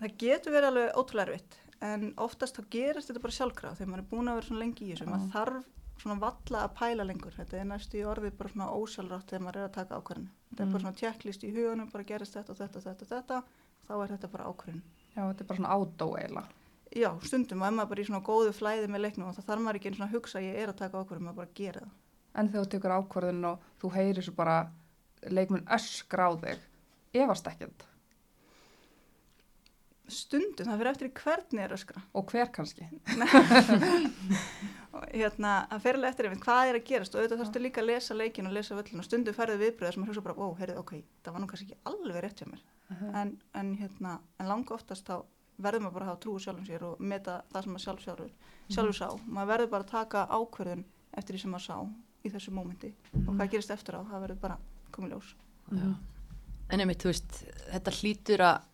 það 0.00 0.12
getur 0.20 0.52
verið 0.54 0.68
alveg 0.70 0.98
ótrúlega 1.00 1.32
erfitt 1.32 1.54
en 1.86 2.02
oftast 2.22 2.56
þá 2.56 2.66
gerist 2.70 3.08
þetta 3.10 3.22
bara 3.24 3.36
sjálfkrafa 3.36 3.76
þegar 3.80 3.90
maður 3.92 4.02
er 4.04 4.10
búin 4.12 4.28
að 4.30 4.36
vera 4.38 4.46
svona 4.46 4.60
lengi 4.62 4.84
í 4.86 4.90
þessu, 4.94 5.06
maður 5.10 5.32
þarf 5.34 5.64
svona 5.96 6.16
valla 6.20 6.60
að 6.66 6.74
pæla 6.76 7.04
lengur, 7.08 7.32
þetta 7.32 7.56
er 7.56 7.64
næstu 7.70 7.96
í 7.98 8.04
orðið 8.04 8.34
bara 8.36 8.52
svona 8.52 8.66
ósjálfrátt 8.76 9.30
þegar 9.32 9.44
maður 9.46 9.58
er 9.62 9.66
að 9.66 9.74
taka 9.76 9.96
ákvarðinu. 10.00 10.28
Þetta 10.50 10.62
er 10.62 10.66
Mm. 10.66 10.72
bara 10.72 10.82
svona 10.84 11.00
checklist 11.00 11.44
í 11.44 11.52
hugunum, 11.56 11.90
bara 11.92 12.04
gerist 12.04 12.34
þetta 12.36 12.50
og 12.52 12.58
þetta 12.60 12.76
og 12.76 12.84
þetta 12.84 13.02
og 13.02 13.10
þetta, 13.12 13.42
þá 13.88 13.92
er 14.04 14.10
þetta 14.12 14.30
bara 14.32 14.44
ákvarðin. 14.52 14.82
Já, 15.16 15.22
þetta 15.32 15.40
er 15.40 15.48
bara 15.48 15.58
svona 15.60 15.72
átó 15.76 16.06
eiginlega. 16.20 16.48
Já, 16.96 17.10
stundum 17.24 17.62
og 17.62 17.68
ef 17.68 17.74
maður 17.78 17.88
bara 17.88 18.02
í 18.02 18.06
svona 18.06 18.22
góðu 18.28 18.52
flæði 18.52 18.88
með 18.92 19.00
leiknum 19.06 19.28
og 19.30 19.34
það 19.36 19.48
þarf 19.48 19.64
maður 19.64 19.76
ekki 19.80 19.88
einu 19.88 19.96
svona 19.96 20.08
að 20.10 20.16
hugsa 20.16 20.44
ég 20.44 20.56
er 20.62 20.68
að 20.68 20.76
taka 20.82 21.00
ákvörðum, 21.00 21.24
maður 21.30 21.40
bara 21.40 21.54
gera 21.56 21.80
það. 21.80 21.90
En 22.36 22.48
þegar 22.52 22.64
þú 22.66 22.70
tekur 22.76 22.96
ákvarðin 23.00 23.44
og 23.48 23.58
þú 23.80 23.92
heyrir 23.96 24.22
svo 24.28 24.34
bara 24.36 24.56
leikmun 25.32 25.64
öskra 25.64 26.28
á 26.28 26.32
þig, 26.44 26.58
efast 27.16 27.46
ekkert. 27.48 27.84
Stundum, 30.06 30.68
það 30.68 30.80
fyrir 30.80 30.90
eftir 30.92 31.08
í 31.08 31.14
hvernig 31.18 31.62
er 31.64 31.74
öskra. 31.74 32.02
Og 32.14 32.30
hver 32.30 32.50
kannski? 32.54 32.86
Og 34.96 35.02
hérna, 35.10 35.54
það 35.72 35.82
fyrir 35.84 36.06
eftir 36.08 36.28
einmitt 36.28 36.44
hvað 36.44 36.70
er 36.70 36.78
að 36.78 36.86
gerast 36.88 37.16
og 37.16 37.20
auðvitað 37.20 37.40
þarfstu 37.42 37.62
líka 37.62 37.82
að 37.82 37.88
lesa 37.90 38.16
leikin 38.16 38.48
og 38.48 38.54
lesa 38.56 38.76
völlin 38.78 39.02
og 39.02 39.06
stundum 39.06 39.36
ferðu 39.36 39.58
viðbröða 39.60 39.92
sem 39.92 40.00
maður 40.02 40.14
hugsa 40.14 40.24
bara, 40.24 40.36
ó, 40.40 40.46
heyrðu, 40.56 40.76
ok, 40.80 40.92
það 41.26 41.34
var 41.34 41.42
nú 41.42 41.48
kannski 41.50 41.66
ekki 41.66 41.80
alveg 41.90 42.22
rétt 42.24 42.40
hjá 42.40 42.48
mér. 42.48 42.62
En, 43.20 43.34
en 43.60 43.74
hérna, 43.76 44.14
en 44.40 44.48
langa 44.48 44.76
oftast 44.78 45.10
þá 45.10 45.16
verður 45.60 45.84
maður 45.84 45.96
bara 45.98 46.06
að 46.06 46.10
hafa 46.12 46.22
trú 46.22 46.36
á 46.36 46.40
sjálfum 46.44 46.66
sér 46.68 46.86
og 46.86 47.00
meta 47.12 47.36
það 47.52 47.66
sem 47.66 47.74
maður 47.74 47.84
sjálf 47.84 48.04
sjálfur, 48.06 48.32
sjálfur 48.72 48.98
sá. 48.98 49.08
Maður 49.26 49.52
verður 49.52 49.72
bara 49.74 49.86
að 49.86 49.92
taka 49.92 50.24
ákvörðun 50.32 50.84
eftir 51.16 51.36
því 51.36 51.42
sem 51.42 51.54
maður 51.56 51.66
sá 51.66 51.76
í 52.26 52.32
þessu 52.34 52.54
mómenti 52.54 52.92
og 53.24 53.32
hvað 53.32 53.52
gerist 53.54 53.72
eftir 53.74 53.98
á, 53.98 54.00
það 54.06 54.24
verður 54.26 54.40
bara 54.42 54.58
komið 54.94 55.16
ljós. 55.16 55.32
Já. 55.72 55.88
En 56.66 56.82
einmitt, 56.82 57.02
þú 57.02 57.12
veist, 57.12 57.40
þetta 57.70 57.94
hlýtur 58.00 58.42
að, 58.42 58.70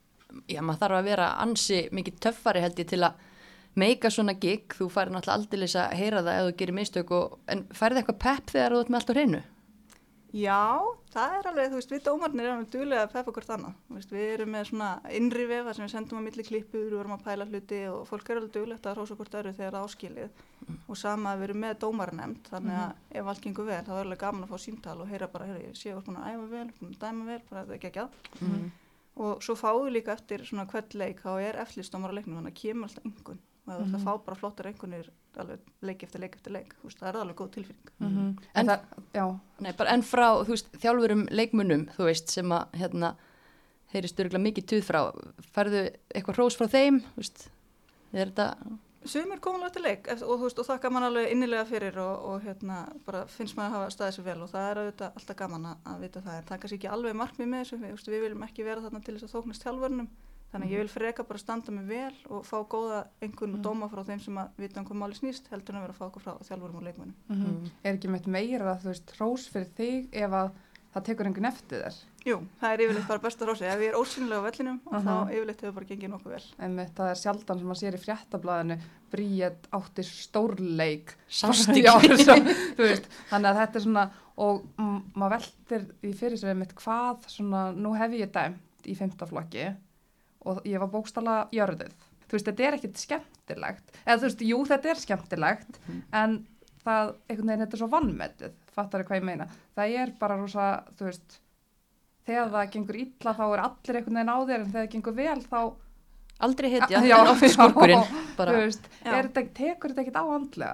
já, 0.48 0.60
maður 0.62 0.82
þarf 0.84 0.98
að 0.98 1.10
vera 1.10 1.28
ansi 1.44 1.82
mikið 1.92 2.18
töffari 2.26 2.64
held 2.64 2.82
ég 2.82 2.90
til 2.92 3.02
að 3.06 3.28
meika 3.78 4.10
svona 4.12 4.34
gig, 4.36 4.68
þú 4.76 4.90
færi 4.92 5.14
náttúrulega 5.14 5.38
aldrei 5.38 5.70
að 5.80 5.96
heyra 5.96 6.22
það 6.26 6.38
ef 6.38 6.46
þú 6.48 6.58
gerir 6.60 6.76
mistök 6.76 7.16
og, 7.16 7.40
en 7.48 7.64
færið 7.72 8.02
eitthvað 8.02 8.22
pepp 8.26 8.52
þegar 8.52 8.76
þú 8.76 8.82
ert 8.82 8.92
með 8.92 9.00
allt 9.00 9.12
á 9.12 9.16
hreinu? 9.16 9.42
Já, 10.32 10.80
það 11.12 11.34
er 11.36 11.46
alveg, 11.50 11.66
þú 11.68 11.76
veist, 11.76 11.90
við 11.92 12.04
dómarnir 12.06 12.46
erum 12.46 12.60
alveg 12.62 12.68
duðlega 12.72 13.02
að 13.04 13.10
peppa 13.12 13.32
hvort 13.36 13.50
annað. 13.52 13.74
Þú 13.88 13.96
veist, 13.98 14.12
við 14.14 14.30
erum 14.30 14.54
með 14.54 14.62
svona 14.70 14.88
innri 15.18 15.44
vefa 15.50 15.74
sem 15.76 15.84
við 15.84 15.92
sendum 15.92 16.22
á 16.24 16.24
milli 16.24 16.46
klippur, 16.46 16.86
við 16.86 16.96
vorum 16.96 17.14
að 17.18 17.26
pæla 17.26 17.46
hluti 17.50 17.80
og 17.90 18.06
fólk 18.08 18.30
er 18.30 18.40
alveg 18.40 18.54
duðlegt 18.54 18.88
að 18.88 18.96
hrósa 18.96 19.18
hvort 19.18 19.36
öru 19.42 19.52
þegar 19.52 19.76
það 19.76 19.82
er 19.82 19.90
áskilið. 19.90 20.40
Og 20.88 21.00
sama 21.02 21.34
að 21.34 21.42
við 21.42 21.48
erum 21.50 21.60
með 21.66 21.78
dómarnemnd, 21.84 22.48
þannig 22.48 22.80
að 22.80 23.20
ef 23.20 23.28
allt 23.32 23.44
gengur 23.44 23.68
vel, 23.68 23.82
þá 23.84 23.92
er 23.92 24.04
alveg 24.06 24.22
gaman 24.24 24.46
að 24.46 24.54
fá 24.54 24.64
símtal 24.64 24.96
og 25.04 25.12
heyra 25.12 25.28
bara, 25.34 25.50
heyrðu, 25.50 25.66
ég 25.68 25.80
sé 25.82 25.92
að 25.92 26.04
búin 26.08 26.22
að 26.22 26.30
æfa 26.32 26.48
vel, 26.54 26.68
búin 26.80 26.94
að 26.96 27.04
dæma 27.04 27.28
vel, 27.28 27.42
bara 27.50 27.66
þetta 27.66 27.76
er 27.76 27.82
ekki 27.82 27.92
ekki 27.92 28.06
Og 29.22 29.42
svo 29.44 29.54
við 29.84 29.92
líka 29.98 30.16
eftir 30.16 30.42
svona 30.48 30.66
hvert 30.66 30.94
leik, 30.98 31.22
þá 31.22 31.32
er 31.38 31.58
eftirlýstómar 31.62 32.10
á 32.10 32.16
leiknum, 32.18 32.38
þannig 32.40 32.54
að 32.54 32.60
kemur 32.62 32.88
alltaf 32.88 33.04
engun. 33.06 33.40
Og 33.62 33.72
það 33.72 33.84
mm 33.86 33.92
-hmm. 33.94 34.04
fá 34.04 34.24
bara 34.26 34.36
flottar 34.36 34.66
engunir 34.66 35.10
alveg 35.38 35.60
leik 35.82 36.02
eftir 36.02 36.20
leik 36.20 36.34
eftir 36.36 36.52
leik, 36.52 36.74
þú 36.80 36.88
veist, 36.88 36.98
það 36.98 37.08
er 37.08 37.18
alveg 37.20 37.36
góð 37.36 37.50
tilfinning. 37.50 37.90
Mm 37.98 38.08
En- 38.08 38.36
En 38.54 38.66
það, 38.66 38.80
já, 39.14 39.40
Nei, 39.60 39.72
bara 39.72 39.90
en 39.90 40.02
frá, 40.02 40.44
veist, 40.48 40.72
þjálfurum 40.72 41.28
leikmunum, 41.30 41.86
þú 41.96 42.04
veist, 42.04 42.28
sem 42.30 42.48
að, 42.52 42.66
hérna, 42.72 43.16
heyrist 43.92 44.18
örgulega 44.18 44.42
mikið 44.42 44.66
tuð 44.66 44.82
frá, 44.82 45.12
færðu 45.54 45.90
eitthvað 46.14 46.34
hrós 46.36 46.56
frá 46.56 46.66
þeim, 46.66 47.02
veist, 47.16 47.50
er 48.12 48.26
þetta, 48.26 48.56
Sumir 49.04 49.40
koma 49.42 49.58
alveg 49.58 49.72
til 49.74 49.82
leik 49.82 50.10
og, 50.12 50.20
þú 50.22 50.42
veist, 50.44 50.58
og 50.62 50.68
þakka 50.68 50.90
mann 50.94 51.06
alveg 51.08 51.30
innilega 51.32 51.64
fyrir 51.66 51.96
og, 52.02 52.26
og 52.32 52.44
hérna, 52.44 52.82
bara 53.06 53.24
finnst 53.30 53.56
maður 53.58 53.72
að 53.72 53.78
hafa 53.78 53.94
staðið 53.96 54.18
sér 54.18 54.26
vel 54.28 54.36
og 54.44 54.52
það 54.52 54.66
er 54.68 54.80
auðvitað 54.82 55.16
alltaf 55.20 55.38
gaman 55.40 55.70
að, 55.72 55.80
að 55.90 56.04
vita 56.04 56.22
það 56.22 56.36
en 56.36 56.46
það 56.48 56.56
er 56.56 56.62
kannski 56.64 56.78
ekki 56.78 56.92
alveg 56.96 57.16
markmið 57.18 57.50
með 57.52 57.64
þessu 57.64 57.80
við, 57.80 57.94
veist, 57.96 58.12
við 58.12 58.22
viljum 58.26 58.46
ekki 58.46 58.68
vera 58.68 58.84
þarna 58.84 59.02
til 59.02 59.16
þess 59.16 59.26
að 59.28 59.34
þóknast 59.34 59.66
þjálfurnum 59.66 60.10
þannig 60.52 60.68
að 60.68 60.74
ég 60.74 60.82
vil 60.82 60.92
freka 60.92 61.24
bara 61.24 61.40
standa 61.40 61.72
mig 61.72 61.86
vel 61.88 62.16
og 62.28 62.42
fá 62.44 62.58
góða 62.68 62.98
einhvern 63.24 63.56
og 63.56 63.62
dóma 63.64 63.88
frá 63.88 64.02
þeim 64.04 64.20
sem 64.20 64.40
að 64.42 64.58
vita 64.60 64.82
um 64.82 64.88
hvað 64.88 65.00
máli 65.00 65.16
snýst 65.16 65.48
heldur 65.48 65.74
en 65.74 65.80
að 65.80 65.86
vera 65.86 65.94
að 65.96 66.00
fá 66.02 66.06
okkur 66.10 66.24
frá 66.26 66.34
þjálfurum 66.44 66.76
og 66.76 66.84
leikmunum 66.88 67.14
mm 67.32 67.70
er 67.82 67.96
ekki 67.96 68.10
meitt 68.12 68.28
meira, 68.28 68.76
þú 68.82 68.90
veist, 68.92 69.14
rós 69.18 69.48
fyrir 69.48 69.70
þig 69.78 70.12
ef 70.12 70.36
að 70.42 70.52
það 70.92 71.06
tekur 71.08 71.26
einhvern 71.30 71.48
eftir 71.48 71.86
þér. 71.86 71.96
Jú, 72.22 72.36
það 72.60 72.72
er 72.72 72.82
yfirleitt 72.84 73.08
bara 73.10 73.22
besta 73.24 73.46
rósi 73.48 73.64
ef 73.66 73.80
ég 73.82 73.90
er 73.90 73.96
ósynilega 73.98 74.42
á 74.42 74.46
vellinum 74.46 74.76
og 74.86 74.92
Aha. 74.94 75.02
þá 75.02 75.32
yfirleitt 75.34 75.62
hefur 75.64 75.74
bara 75.78 75.88
gengið 75.88 76.12
nokkuð 76.12 76.34
vel. 76.36 76.44
Einmitt, 76.62 76.92
það 76.94 77.10
er 77.10 77.18
sjaldan 77.18 77.58
sem 77.58 77.70
maður 77.70 77.80
sér 77.80 77.96
í 77.96 78.02
fréttablaðinu 78.02 78.76
Bríett 79.12 79.66
átti 79.74 80.04
stórleik. 80.06 81.14
Sást 81.26 81.74
Já, 81.74 81.96
svo, 81.98 82.36
þú 82.78 82.86
veist, 82.86 83.10
þannig 83.32 83.50
að 83.50 83.58
þetta 83.62 83.80
er 83.80 83.86
svona 83.88 84.06
og 84.46 84.62
mm, 84.78 85.00
maður 85.18 85.34
veltir 85.34 85.88
í 86.06 86.14
fyrir 86.22 86.40
sér 86.40 86.54
einmitt 86.54 86.76
hvað 86.78 87.26
svona, 87.32 87.64
nú 87.74 87.96
hef 87.98 88.16
ég 88.16 88.32
dæmt 88.32 88.88
í 88.88 88.96
fymtaflokki 88.98 89.66
og 90.46 90.62
ég 90.66 90.78
var 90.82 90.94
bókstala 90.94 91.36
jörðuð. 91.54 91.92
Þú 92.30 92.38
veist, 92.38 92.48
þetta 92.48 92.68
er 92.68 92.78
ekkit 92.78 93.02
skemmtilegt. 93.02 93.94
Eða 94.06 94.20
þú 94.22 94.28
veist, 94.28 94.46
jú, 94.46 94.62
þetta 94.70 94.94
er 94.94 95.02
skemmtilegt 95.02 95.82
en 95.90 96.38
það, 96.86 97.14
einhvern 97.26 97.50
veginn, 97.50 97.66
þetta 97.66 97.76
er 97.76 97.82
svo 97.82 97.90
vannmetið 97.92 98.58
fattar 98.72 99.04
hvað 99.06 99.20
ég 99.20 99.26
meina, 99.26 99.46
það 99.76 99.96
er 100.00 100.12
bara 100.20 100.38
rosa, 100.40 100.68
þú 100.96 101.10
veist 101.10 101.38
þegar 102.26 102.52
það 102.54 102.72
gengur 102.76 102.98
illa 103.02 103.34
þá 103.38 103.44
er 103.46 103.62
allir 103.66 103.98
einhvern 103.98 104.18
veginn 104.18 104.32
á 104.32 104.38
þér 104.42 104.58
en 104.58 104.70
þegar 104.70 104.82
það 104.82 104.92
gengur 104.96 105.18
vel 105.18 105.40
þá 105.46 105.60
Aldrei 106.42 106.72
hetja, 106.72 107.02
Já, 107.10 107.18
en 107.22 107.30
oft 107.30 107.44
já. 107.46 107.52
skurkurinn, 107.54 108.02
er 109.06 109.30
tekur 109.54 109.92
þetta 109.92 110.04
ekkit 110.04 110.18
á 110.18 110.24
andlega? 110.26 110.72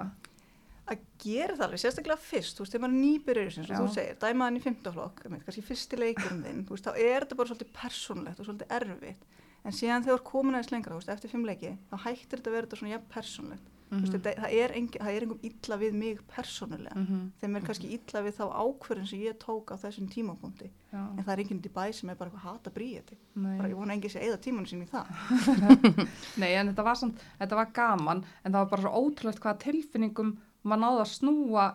Að 0.89 1.03
gera 1.21 1.57
það 1.59 1.65
alveg, 1.67 1.81
sérstaklega 1.83 2.25
fyrst, 2.25 2.57
þú 2.57 2.65
veist, 2.65 2.73
þegar 2.73 2.83
maður 2.87 2.95
er 2.95 3.03
nýbyrjur 3.03 3.51
sem 3.53 3.67
Já. 3.69 3.75
þú 3.77 3.89
segir, 3.93 4.15
dæmaðan 4.23 4.57
í 4.57 4.63
fymtaflokk, 4.65 5.19
kannski 5.27 5.65
fyrsti 5.67 5.99
leikurinn 6.01 6.39
þinn, 6.47 6.63
þú 6.65 6.73
veist, 6.73 6.87
þá 6.87 7.03
er 7.03 7.27
þetta 7.27 7.37
bara 7.41 7.51
svolítið 7.51 7.75
persónlegt 7.77 8.41
og 8.41 8.49
svolítið 8.49 8.73
erfitt, 8.79 9.27
en 9.69 9.77
síðan 9.77 10.07
þegar 10.07 10.15
þú 10.15 10.17
er 10.17 10.25
komin 10.31 10.57
aðeins 10.57 10.73
lengra, 10.73 10.95
þú 10.95 11.03
veist, 11.03 11.13
eftir 11.13 11.33
fimm 11.35 11.45
leiki, 11.45 11.75
þá 11.91 11.97
hættir 12.07 12.41
þetta 12.41 12.49
að 12.49 12.57
vera 12.57 12.69
þetta 12.71 12.81
svona 12.81 12.95
jafn 12.95 13.13
persónlegt, 13.19 13.69
þú 13.89 14.01
veist, 14.03 14.15
þetta, 14.17 14.35
það 14.43 14.55
er 14.59 14.75
er 15.17 15.25
engum 15.27 15.41
illa 15.49 15.79
við 15.81 15.95
mig 15.97 16.21
persónulega, 16.29 16.95
Mhm, 16.99 17.33
þeim 17.41 17.57
er 17.57 17.67
kannski 17.69 17.91
illa 17.97 18.23
við 18.27 18.37
þá 18.39 18.45
ákvörðin 18.63 19.09
sem 19.09 19.21
ég 19.21 19.39
tók 19.39 19.73
á 19.73 19.77
þessum 19.81 20.09
tímapunkti, 20.13 20.71
já, 20.93 20.99
en 21.17 21.25
það 21.25 21.33
er 21.33 21.43
enginn 21.45 21.63
í 21.65 21.73
bæ 21.73 21.93
sem 21.95 22.11
er 22.11 22.17
bara 22.17 22.31
eitthvað 22.31 22.49
hata 22.51 22.71
bríði, 22.71 23.17
ég 23.71 23.75
vona 23.77 23.95
enginn 23.95 24.11
sé 24.11 24.21
eða 24.21 24.39
tímanu 24.39 24.67
sín 24.67 24.83
í 24.85 24.89
það. 24.89 25.07
Nei, 26.43 26.53
en 26.55 26.69
þetta 26.73 26.85
var, 26.85 26.95
samt, 26.97 27.21
þetta 27.41 27.57
var 27.57 27.73
gaman, 27.73 28.25
en 28.45 28.53
það 28.53 28.59
var 28.65 28.71
bara 28.71 28.83
svo 28.83 28.93
ótrúlegt 29.03 29.41
hvaða 29.41 29.59
tilfinningum 29.59 30.39
maður 30.65 30.85
náði 30.85 31.01
að 31.05 31.13
snúa 31.15 31.67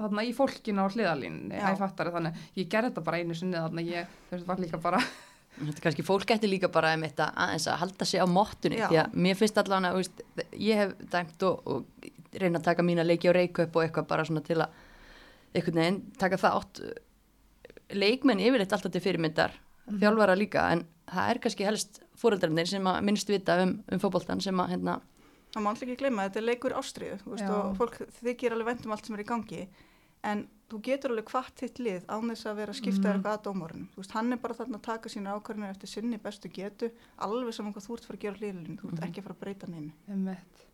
þarna 0.00 0.24
í 0.24 0.32
fólkinu 0.34 0.80
á 0.82 0.88
hliðalínni, 0.88 1.54
ég 1.54 1.78
ég 2.56 2.68
gerði 2.72 2.90
þetta 2.90 3.04
bara 3.04 3.18
einu 3.20 3.34
sinni 3.36 3.58
þarna, 3.58 3.84
ég, 3.84 4.06
veist, 4.30 4.46
var 4.46 4.62
líka 4.62 4.80
bara, 4.80 5.00
þetta 5.58 5.76
er 5.76 5.84
kannski 5.86 6.06
fólk 6.06 6.32
eftir 6.34 6.52
líka 6.52 6.70
bara 6.72 6.92
um 6.96 7.04
þetta 7.04 7.30
aðeins 7.44 7.66
að 7.68 7.80
halda 7.82 8.08
sig 8.08 8.22
á 8.22 8.26
mottunni, 8.30 8.78
Já. 8.80 8.86
því 8.88 9.00
að 9.02 9.18
mér 9.26 9.38
finnst 9.40 9.60
allavega, 9.60 9.92
veist, 9.98 10.22
ég 10.56 10.80
hef 10.80 10.94
dæmt 11.12 11.46
og, 11.48 11.66
og 11.66 12.40
reyna 12.40 12.60
að 12.60 12.68
taka 12.70 12.86
mína 12.86 13.06
leiki 13.06 13.30
á 13.30 13.36
reikup 13.36 13.76
og 13.76 13.84
eitthvað 13.84 14.08
bara 14.12 14.26
svona 14.28 14.44
til 14.46 14.60
að, 14.62 14.78
einhvern 15.54 15.82
veginn, 15.82 16.00
taka 16.20 16.38
þátt, 16.40 16.82
leikmenn 17.96 18.42
yfirleitt 18.44 18.72
alltaf 18.76 18.94
til 18.94 19.04
fyrirmyndar, 19.04 19.56
þjálfara 19.90 20.38
líka, 20.38 20.68
en 20.76 20.86
það 21.10 21.32
er 21.32 21.42
kannski 21.44 21.66
helst 21.66 22.02
fóreldrarnir 22.20 22.68
sem 22.70 22.86
að 22.86 23.00
minnst 23.08 23.30
vita 23.32 23.58
um, 23.64 23.80
um 23.90 24.02
fótboltan 24.02 24.42
sem 24.44 24.62
að, 24.62 24.76
hérna, 24.76 25.00
Það 25.50 25.64
má 25.64 25.68
alltaf 25.72 25.88
ekki 25.88 25.98
gleyma 25.98 26.22
að 26.22 26.28
þetta 26.28 26.38
er 26.38 26.44
leikur 26.46 26.74
ástriðu 26.78 27.16
og 27.50 27.72
fólk 27.74 27.96
þykir 28.20 28.54
alveg 28.54 28.68
vendum 28.68 28.92
allt 28.94 29.08
sem 29.08 29.16
er 29.16 29.22
í 29.24 29.26
gangi 29.26 29.64
en 30.22 30.46
þú 30.70 30.78
getur 30.86 31.10
alveg 31.10 31.30
hvart 31.32 31.54
þitt 31.58 31.78
lið 31.82 32.04
án 32.06 32.28
þess 32.30 32.46
að 32.46 32.58
vera 32.60 32.72
að 32.74 32.78
skipta 32.78 33.08
mm. 33.08 33.12
eitthvað 33.16 33.36
að 33.38 33.44
dómorinn 33.46 33.86
þú 33.94 34.02
veist, 34.02 34.12
hann 34.14 34.32
er 34.32 34.38
bara 34.38 34.54
þarna 34.54 34.78
að 34.78 34.84
taka 34.86 35.08
sína 35.10 35.34
ákvarðinu 35.34 35.70
eftir 35.70 35.88
sinni 35.90 36.18
bestu 36.22 36.48
getu, 36.54 36.90
alveg 37.18 37.54
saman 37.56 37.72
hvað 37.74 37.86
þú 37.88 37.96
ert 37.96 38.04
að 38.04 38.10
fara 38.10 38.18
að 38.20 38.24
gera 38.26 38.40
hlýðlun 38.40 38.78
þú 38.78 38.90
ert 38.90 39.00
Mhm. 39.00 39.06
ekki 39.08 39.20
að 39.20 39.24
fara 39.24 39.34
að 39.34 39.40
breyta 39.40 39.66
emmett, 40.08 40.66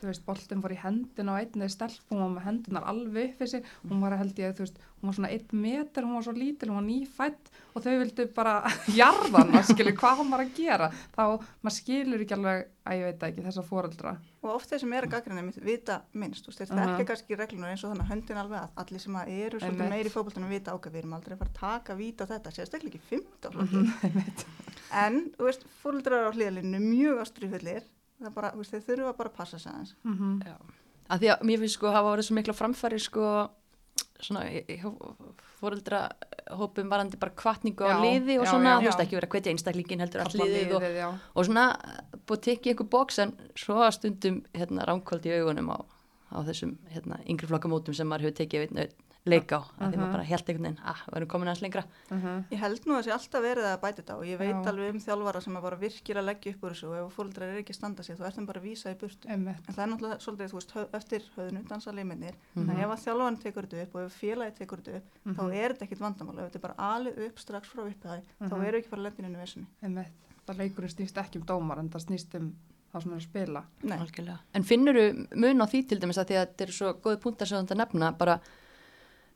þú 0.00 0.08
veist, 0.08 0.24
boltin 0.26 0.62
fór 0.64 0.72
í 0.72 0.80
hendina 0.82 1.36
á 1.36 1.40
einni 1.42 1.68
stelpum, 1.68 2.18
var 2.22 2.30
með 2.38 2.46
hendunar 2.48 2.86
alveg 2.88 3.30
upp 3.34 3.42
þessi, 3.44 3.62
hún 3.88 4.00
var 4.00 4.16
held 4.16 4.38
ég, 4.40 4.54
þú 4.56 4.64
veist, 4.66 4.78
hún 5.00 5.08
var 5.10 5.14
svona 5.18 5.30
einn 5.32 5.60
meter, 5.60 6.04
hún 6.04 6.14
var 6.16 6.24
svo 6.24 6.32
lítil, 6.36 6.68
hún 6.70 6.80
var 6.80 6.86
nýfætt 6.88 7.50
og 7.74 7.84
þau 7.84 7.98
vildu 8.00 8.26
bara 8.34 8.54
jarðana, 9.00 9.62
skilur, 9.68 9.94
hvað 10.00 10.18
hún 10.22 10.30
var 10.32 10.40
að 10.44 10.54
gera, 10.56 10.90
þá 11.14 11.22
maður 11.62 11.76
skilur 11.76 12.24
ekki 12.24 12.36
alveg, 12.36 12.66
að 12.90 12.96
ég 12.96 13.04
veit 13.10 13.22
ekki, 13.28 13.44
þessa 13.44 13.62
foreldra. 13.68 14.16
og 14.40 14.54
oft 14.56 14.70
þeir 14.72 14.80
sem 14.80 14.92
er 14.96 15.04
að 15.04 15.10
gaggrinni 15.12 15.42
mitt 15.44 15.58
vita 15.62 15.98
minnst, 16.16 16.46
þú 16.46 16.48
veist, 16.50 16.60
þeir 16.62 16.70
Mhm. 16.72 16.94
þekka 16.96 17.06
kannski 17.10 17.36
reglunum 17.36 17.68
eins 17.70 17.84
og 17.84 17.92
þannig 17.92 18.06
að 18.06 18.12
höndin 18.14 18.40
alveg 18.40 18.60
að 18.64 18.70
allir 18.82 19.00
sem 19.04 19.14
að 19.20 19.28
eru 19.36 19.58
svolítið 19.60 19.90
meiri 19.92 20.08
í 20.08 20.14
fótboltanum 20.14 20.48
vita 20.48 20.72
ákveð, 20.72 20.92
við 20.96 21.02
erum 21.04 21.12
aldrei 21.18 21.34
að 21.36 21.38
fara 21.42 21.50
að 21.50 21.60
taka 21.60 21.94
víta 22.00 22.24
á 22.24 22.30
þetta, 22.32 22.52
séðast 22.56 22.74
ekki 22.80 23.00
fymta 23.10 23.52
flokki, 23.52 23.84
Mhm. 23.84 24.32
en, 25.04 25.20
þú 25.36 25.44
veist, 25.50 25.64
fóreldrar 25.82 26.28
á 26.28 26.34
hlýðalinu 26.34 26.80
mjög 26.82 27.20
ástriðfullir, 27.26 27.84
það 28.20 28.34
bara, 28.34 28.52
þú 28.52 28.62
veist, 28.62 28.74
þeir 28.76 28.84
þurfa 28.90 29.16
bara 29.16 29.32
að 29.32 29.36
passa 29.36 29.58
sig 29.58 29.72
aðeins. 29.72 29.94
Mm 30.04 30.18
-hmm. 30.18 30.46
Já. 30.46 30.56
Að 31.10 31.18
því 31.20 31.28
að 31.32 31.42
mér 31.48 31.58
finnst 31.58 31.74
sko 31.74 31.90
hafa 31.90 32.12
verið 32.12 32.26
svo 32.28 32.34
mikla 32.34 32.52
framfæri 32.54 32.98
sko 33.00 33.50
svona 34.20 34.44
fóreldra 35.60 36.08
hópum 36.56 36.88
varandi 36.90 37.18
bara 37.20 37.32
kvartningu 37.36 37.84
á 37.84 37.90
Já, 37.94 38.00
liði 38.04 38.38
og 38.38 38.46
já, 38.46 38.50
svona, 38.50 38.70
já. 38.70 38.78
þú 38.80 38.88
veist 38.88 38.98
Já. 38.98 39.04
ekki 39.04 39.16
verið 39.18 39.28
að 39.28 39.34
hvetja 39.34 39.52
einstaklingin 39.52 40.00
heldur 40.00 40.20
allt 40.24 40.34
liðið 40.34 40.74
og, 40.76 40.82
já. 40.82 41.08
og 41.34 41.46
svona 41.46 41.64
búið 42.26 42.38
að 42.38 42.44
tekið 42.46 42.72
einhver 42.72 42.90
bóks 42.94 43.18
en 43.18 43.34
svo 43.56 43.76
að 43.84 43.94
stundum 43.98 44.42
hérna 44.56 44.86
ránkvöld 44.88 45.26
í 45.26 45.34
augunum 45.38 45.70
á, 45.72 45.78
á 46.32 46.38
þessum 46.48 46.76
hérna 46.90 47.20
yngri 47.26 47.50
flokkamótum 47.50 47.96
sem 47.96 48.08
maður 48.10 48.28
hefur 48.28 48.38
tekið 48.42 48.66
einn 48.66 48.82
einn 48.84 48.94
leik 49.26 49.52
á, 49.52 49.60
að 49.60 49.90
því 49.90 49.96
Mhm. 49.96 50.00
maður 50.00 50.12
bara 50.12 50.22
held 50.24 50.46
einhvern 50.48 50.62
veginn, 50.64 50.78
ah, 50.84 51.00
við 51.10 51.16
erum 51.16 51.28
komin 51.28 51.48
aðeins 51.48 51.60
lengra 51.62 51.84
Mhm. 52.10 52.44
Ég 52.50 52.58
held 52.58 52.80
nú 52.86 52.92
að 52.94 53.02
það 53.02 53.04
sé 53.04 53.12
alltaf 53.12 53.42
verið 53.44 53.66
að 53.68 53.80
bæta 53.80 54.02
þetta 54.02 54.14
og 54.16 54.24
ég 54.24 54.38
veit 54.38 54.54
Já. 54.56 54.64
alveg 54.70 54.90
um 54.90 55.00
þjálfara 55.00 55.42
sem 55.42 55.54
að 55.56 55.62
bara 55.62 55.76
virkilega 55.76 56.24
leggja 56.24 56.54
upp 56.54 56.60
úr 56.62 56.70
þessu 56.70 56.88
og 56.88 57.06
ef 57.10 57.16
fóreldrar 57.16 57.42
er 57.52 57.58
ekki 57.62 57.70
að 57.70 57.74
standa 57.74 58.02
sig, 58.02 58.16
þú 58.16 58.24
ert 58.26 58.34
þeim 58.36 58.46
bara 58.46 58.60
að 58.60 58.64
vísa 58.64 58.90
í 58.90 58.94
burtu. 58.96 59.28
Einmitt. 59.28 59.68
En 59.68 59.74
það 59.74 59.82
er 59.84 59.90
náttúrulega 59.92 60.18
svolítið, 60.24 60.50
þú 60.50 60.56
veist, 60.56 60.72
höf- 60.72 60.90
eftir 60.94 61.20
höfðinu, 61.36 61.68
dansa 61.68 61.92
liminir, 61.92 62.34
Mhm. 62.56 62.64
þannig 62.66 62.76
að 62.76 62.84
ef 62.84 62.90
að 62.90 63.04
þjálfarinn 63.04 63.40
tekur 63.42 63.66
þetta 63.66 63.82
upp 63.82 63.94
og 63.94 64.02
ef 64.06 64.20
félagi 64.20 64.56
tekur 64.56 64.78
þetta 64.80 64.96
upp, 64.96 65.04
Mhm. 65.26 65.34
þá 65.36 65.54
er 65.54 65.72
þetta 65.74 65.86
ekkit 65.88 65.98
vandamál, 66.00 66.38
ef 66.38 66.52
þetta 66.52 66.54
er 66.56 66.60
bara 66.60 66.74
alið 66.78 67.26
upp 67.26 67.36
strax 67.38 67.62
frá 67.68 67.82
upphæði, 67.84 68.22
þá 68.40 68.50
Mhm. 68.50 68.64
eru 68.66 68.78
ekki 68.80 68.90
bara. 68.90 69.66
Einmitt. 69.82 70.06
Það 70.48 70.56
um 71.36 71.42
dómar 71.42 71.78
en 71.78 71.90
það 71.90 72.06
snýst 72.06 72.34
um 72.34 72.56
sem 73.00 73.12
er 73.12 73.16
að 73.16 73.22
spila. 73.22 73.64
En 74.54 74.64
finnur 74.64 74.94
þú 74.94 75.36
mun 75.36 75.60
á 75.62 75.66
því 75.66 75.88
til 75.88 75.98
dæmis 76.00 76.18
að 76.18 76.26
því 76.26 76.34
að 76.34 76.46
þetta 76.46 76.60
eru 76.60 76.72
svo 76.72 76.94
góði 76.94 77.16
púntar 77.18 77.46
sem 77.46 77.66
þetta 77.66 77.76
nefna 77.76 78.18
bara 78.18 78.40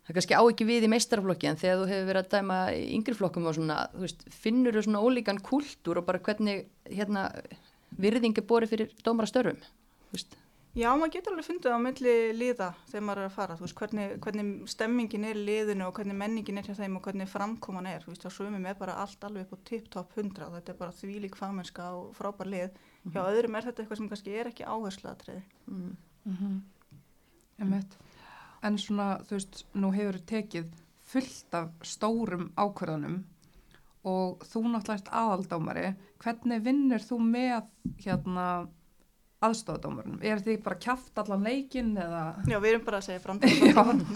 það 0.04 0.18
kannski 0.18 0.38
á 0.38 0.42
ekki 0.42 0.68
við 0.68 0.86
í 0.86 0.92
meistaraflokki 0.92 1.50
en 1.50 1.60
þegar 1.60 1.80
þú 1.80 1.90
hefur 1.90 2.08
verið 2.10 2.22
að 2.22 2.32
dæma 2.36 2.60
í 2.76 2.86
yngri 2.98 3.16
flokkum 3.18 3.50
og 3.50 3.58
svona, 3.58 3.80
þú 3.94 4.06
veist, 4.06 4.24
finnur 4.44 4.76
þú 4.76 4.86
svona 4.86 5.04
ólíkan 5.04 5.42
kultúr 5.44 6.00
og 6.00 6.08
bara 6.08 6.22
hvernig 6.24 6.66
hérna 6.90 7.28
virðing 7.98 8.38
er 8.38 8.48
borið 8.48 8.74
fyrir 8.74 8.96
dómarastörfum, 9.06 9.60
þú 10.08 10.18
veist 10.18 10.40
Já, 10.74 10.88
maður 10.98 11.12
getur 11.14 11.30
alveg 11.30 11.46
fundið 11.46 11.70
á 11.70 11.78
milli 11.78 12.12
liða 12.34 12.66
þegar 12.88 13.02
maður 13.06 13.20
er 13.20 13.28
að 13.28 13.34
fara, 13.36 13.54
þú 13.54 13.62
veist, 13.62 13.76
hvernig, 13.78 14.14
hvernig 14.24 14.70
stemmingin 14.72 15.26
er 15.28 15.38
í 15.38 15.44
liðinu 15.46 15.84
og 15.86 15.92
hvernig 15.94 16.16
menningin 16.18 16.58
er 16.58 16.66
hjá 16.66 16.74
þeim 16.80 16.96
og 16.98 17.04
hvernig 17.06 17.30
framkoman 17.30 17.86
er, 17.86 18.02
þú 18.02 18.10
veist, 18.10 18.26
á 18.26 18.30
sumum 18.34 18.66
er 18.66 18.74
bara 18.80 18.96
allt 19.04 19.22
alveg 19.22 19.46
upp 19.46 19.54
á 19.54 19.66
tip-top 19.70 20.18
100 20.18 20.48
og 20.48 20.56
þetta 20.56 20.74
er 20.74 20.80
bara 20.80 20.96
þvílík 20.98 21.38
fagmennska 21.38 21.86
og 21.94 22.08
frábær 22.18 22.50
lið. 22.50 22.80
Hjá 23.06 23.20
öðrum 23.22 23.54
er 23.54 23.68
þetta 23.68 23.84
eitthvað 23.84 24.00
sem 24.00 24.10
kannski 24.10 24.34
er 24.34 24.50
ekki 24.50 24.66
áherslaðatriði. 24.66 25.44
mm. 25.70 25.96
Mm 26.26 26.60
Einmitt. 27.54 27.92
En 28.64 28.78
svona, 28.80 29.18
þú 29.28 29.36
veist, 29.38 29.64
nú 29.76 29.90
hefur 29.92 30.18
tekið 30.30 30.70
fullt 31.14 31.54
af 31.58 31.68
stórum 31.84 32.48
ákvörðunum 32.56 33.18
og 34.08 34.44
þú 34.48 34.62
náttúrulega 34.72 35.00
ert 35.00 35.12
aðaldómari. 35.12 35.90
Hvernig 36.24 36.64
vinnur 36.64 37.04
þú 37.04 37.18
með 37.24 37.62
hérna 38.04 38.46
aðstofadómarum? 39.44 40.18
Er 40.24 40.40
þið 40.40 40.60
bara 40.64 40.78
kjaft 40.80 41.18
allan 41.20 41.42
leikinn 41.44 41.90
eða? 42.00 42.20
Já, 42.48 42.56
við 42.62 42.70
erum 42.70 42.84
bara 42.86 43.00
að 43.02 43.06
segja 43.10 43.20
framtíð. 43.20 43.64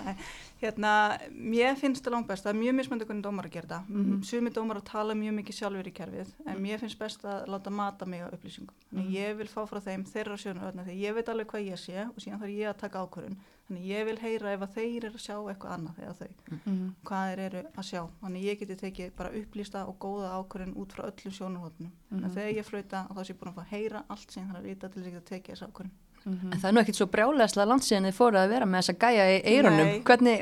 hérna, 0.63 0.93
mér 1.37 1.77
finnst 1.81 2.05
það 2.07 2.15
langt 2.17 2.31
best, 2.31 2.47
það 2.47 2.55
er 2.55 2.61
mjög 2.63 2.77
mismöndi 2.79 3.09
hvernig 3.09 3.27
dómar 3.27 3.49
að 3.51 3.57
gera 3.59 3.71
það. 3.75 3.91
Mhm. 3.93 4.23
Sumi 4.31 4.53
dómar 4.57 4.81
að 4.81 4.87
tala 4.89 5.17
mjög 5.19 5.37
mikið 5.43 5.59
sjálfur 5.59 5.91
í 5.91 5.95
kerfið, 5.99 6.33
en 6.49 6.63
mér 6.65 6.81
finnst 6.83 7.01
best 7.03 7.29
að 7.29 7.45
láta 7.53 7.75
mata 7.75 8.09
mig 8.09 8.25
á 8.25 8.29
upplýsingum. 8.33 8.73
Þannig 8.89 9.05
Mhm. 9.05 9.15
ég 9.19 9.37
vil 9.43 9.49
fá 9.53 9.61
frá 9.69 9.81
þeim 9.85 10.05
þeirra 10.09 10.41
sjónu 10.41 10.73
því 10.89 10.97
ég 11.05 11.15
veit 11.15 11.29
alveg 11.29 11.47
hvað 11.53 11.69
ég 11.69 11.79
sé 11.85 12.09
og 12.09 12.17
síðan 12.17 12.41
þarf 12.41 12.57
ég 12.57 12.69
að 12.73 12.79
taka 12.79 13.05
ákvörðun. 13.05 13.37
Þannig 13.69 13.85
ég 13.85 14.05
vil 14.09 14.17
heyra 14.23 14.53
ef 14.57 14.63
að 14.65 14.75
þeir 14.79 15.05
eru 15.05 15.19
að 15.19 15.25
sjá 15.27 15.35
eitthvað 15.37 15.73
annað 15.75 15.99
eða 16.01 16.15
þau, 16.17 16.29
Mm 16.65 16.95
hvað 17.05 17.29
þeir 17.29 17.41
eru 17.45 17.63
að 17.77 17.85
sjá. 17.85 18.01
Þannig 18.23 18.45
ég 18.49 18.59
geti 18.63 18.77
tekið 18.81 19.11
bara 19.19 19.33
upplýsta 19.43 19.83
og 19.89 19.99
góða 20.01 20.31
ákvörðun 20.39 20.75
út 20.81 20.93
frá 20.97 21.03
öllum 21.11 21.35
sjónurhóttunum. 21.37 21.93
Mhm. 22.11 22.25
En 22.25 22.31
þegar 22.31 22.55
ég 22.57 22.65
flauta, 22.65 23.07
þá 23.13 23.21
sé 23.25 23.33
ég 23.35 23.39
búin 23.39 23.51
að 23.53 23.57
fá 23.59 23.63
að 23.65 23.73
heyra 23.77 24.05
allt 24.09 24.31
sem 24.33 24.43
ég 24.43 24.49
þarf 24.49 24.59
að 24.63 24.69
vita 24.71 24.89
til 24.89 25.03
þess 25.03 25.09
að 25.09 25.13
geta 25.19 25.31
tekið 25.35 25.53
þessa 25.55 25.69
ákvörðun. 25.69 25.97
-hmm. 26.25 26.53
En 26.53 26.59
það 26.61 26.69
er 26.69 26.73
nú 26.73 26.81
ekkit 26.81 26.97
svo 26.99 27.07
brjálæðslega 27.07 27.69
landsíðan 27.69 28.07
þið 28.09 28.17
fóruð 28.19 28.41
að 28.43 28.49
vera 28.49 28.67
með 28.67 28.79
þessa 28.83 28.97
gæja 29.05 29.25
í 29.29 29.43
eirunum. 29.45 29.87
Nei. 29.87 30.03
Hvernig, 30.03 30.39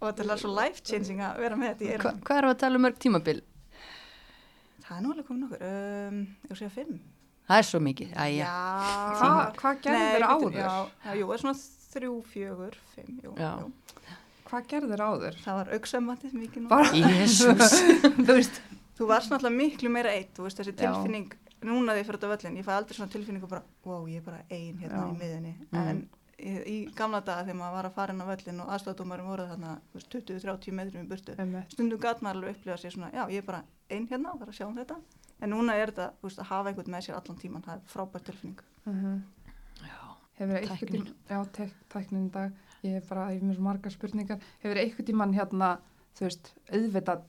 Og 0.00 0.08
þetta 0.12 0.32
er 0.32 0.38
svo 0.38 0.54
life 0.60 0.80
changing 0.82 1.20
að 1.20 1.38
vera 1.40 1.56
með 1.56 1.68
þetta 1.68 1.84
í 1.84 1.86
hva, 1.86 1.94
eyrunum. 1.96 2.20
hvað 2.26 2.36
er 2.38 2.44
að 2.44 2.58
tala 2.58 2.76
um 2.76 2.82
mörg 2.82 2.98
tímabil? 2.98 3.40
Það 4.86 4.96
er 4.96 5.02
nú 5.02 5.12
alveg 5.12 5.26
komin 5.26 5.44
okkur, 5.48 5.62
um, 5.62 6.18
ég 6.20 6.48
var 6.50 6.56
að 6.56 6.60
segja 6.60 6.70
fimm. 6.70 7.00
Það 7.46 7.58
er 7.58 7.66
svo 7.68 7.80
mikið, 7.80 8.12
æja. 8.18 8.46
Já. 8.46 8.52
Hva, 9.20 9.52
hvað 9.56 9.80
gerður 9.86 10.24
áður? 10.26 10.52
Já, 10.58 10.88
já, 11.06 11.12
jú, 11.14 11.26
það 11.26 11.34
er 11.36 11.42
svona 11.42 11.54
þrjú, 11.96 12.14
fjögur, 12.30 12.78
fimm, 12.94 13.18
jú. 13.24 13.34
Já. 13.40 13.52
jú. 13.64 14.14
Hvað 14.46 14.68
gerður 14.70 15.02
áður? 15.02 15.38
Það 15.42 15.56
var 15.58 15.72
auksamatið 15.74 16.34
mikið 16.38 16.62
nú. 16.62 16.68
Bara, 16.70 16.92
Jésús. 16.94 17.78
þú 18.26 18.28
veist, 18.30 18.60
Þú 18.96 19.08
varst 19.10 19.32
náttúrulega 19.32 19.56
miklu 19.60 19.90
meira 19.92 20.12
eitt, 20.16 20.30
þú 20.36 20.46
veist, 20.46 20.60
þessi 20.60 20.72
Já. 20.72 20.78
tilfinning, 20.86 21.32
núna 21.68 21.96
því 21.96 22.04
fyrir 22.06 22.16
þetta 22.20 22.30
völlin, 22.30 22.54
ég 22.60 22.64
fæ 22.64 22.70
aldrei 22.76 22.96
svona 22.96 23.12
tilfinningu 23.12 23.50
bara, 23.50 23.60
wow, 23.84 24.06
ég 24.08 24.22
er 24.22 24.24
bara 24.24 24.38
ein 24.48 24.78
hérna 24.80 25.02
Já. 25.02 25.10
í 25.10 25.18
miðunni. 25.20 25.52
Mhm. 25.66 25.90
En 25.90 26.00
í, 26.38 26.54
í 26.72 26.76
gamla 26.96 27.20
daga 27.26 27.44
þegar 27.44 27.58
maður 27.60 27.76
var 27.76 27.88
að 27.90 27.96
fara 27.98 28.14
inn 28.14 28.24
á 28.24 28.30
völlin 28.30 28.62
og 28.64 28.72
aðstofdómarum 28.76 29.28
voru 29.32 29.46
þarna, 29.50 29.74
þú 29.90 30.00
veist, 30.00 30.10
20-30 30.16 30.78
metrum 30.80 31.04
í 31.04 31.10
burtu, 31.12 31.36
stundum 31.74 32.00
gat 32.06 32.24
maður 32.24 32.40
alveg 32.40 32.56
upplifa 32.56 32.80
sér 32.80 32.96
svona, 32.96 33.12
já, 33.12 33.22
ég 33.34 33.44
er 33.44 33.48
bara 33.50 33.62
ein 33.92 34.08
hérna 34.08 34.32
og 34.32 34.40
þarf 34.40 34.54
að 34.54 34.58
sjá 34.62 34.66
um 34.70 34.80
þetta. 34.80 34.96
En 35.44 35.52
núna 35.52 35.76
er 35.76 35.92
þetta, 35.92 36.08
þú 36.16 36.30
veist, 36.30 36.40
að 36.40 36.50
hafa 36.54 36.70
einhvern 36.72 36.94
með 36.96 37.04
sér 37.04 37.18
allan 37.20 37.40
tíman, 37.42 37.66
það 37.66 37.76
er 37.76 37.88
frábært 37.92 38.30
tilfinning. 38.30 38.62
Mm 38.88 39.02
Já. 39.04 39.45
Hefur 40.36 40.58
eitthvað 40.58 40.80
Tæknin. 40.82 41.04
tíma, 41.06 41.14
já, 41.30 41.38
tek, 41.56 41.70
tæknin 41.92 42.26
í 42.28 42.32
dag, 42.34 42.52
ég 42.84 42.96
hef 42.98 43.08
bara, 43.08 43.28
ég 43.32 43.38
hef 43.40 43.46
mér 43.48 43.56
svo 43.56 43.62
margar 43.64 43.94
spurningar, 43.94 44.40
hefur 44.62 44.80
eitthvað 44.82 45.06
tíman 45.10 45.32
hérna, 45.36 45.70
þú 46.18 46.26
veist, 46.28 46.50
auðvitað, 46.70 47.22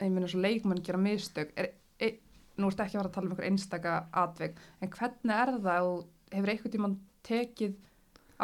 ég 0.00 0.12
meina 0.14 0.28
svo 0.30 0.40
leikmenn 0.44 0.82
gera 0.86 0.98
mistök, 1.02 1.50
er, 1.58 1.72
e, 1.98 2.12
nú 2.56 2.70
ertu 2.70 2.84
ekki 2.86 2.96
að 2.96 3.02
fara 3.02 3.10
að 3.10 3.16
tala 3.16 3.26
um 3.26 3.32
einhver 3.34 3.48
einstaka 3.50 3.96
atveg, 4.12 4.56
en 4.80 4.90
hvernig 4.94 5.34
er 5.42 5.54
það 5.66 5.88
og 5.90 6.06
hefur 6.36 6.52
eitthvað 6.54 6.76
tíman 6.76 6.96
tekið 7.26 7.74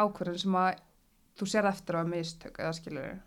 ákvörðin 0.03 0.41
sem 0.43 0.55
að 0.59 0.81
þú 1.39 1.47
sér 1.53 1.69
eftir 1.71 1.95
á 1.95 1.99
að 2.03 2.11
mistök 2.17 2.59
eða 2.59 2.73
skilur 2.77 3.07
þau? 3.13 3.21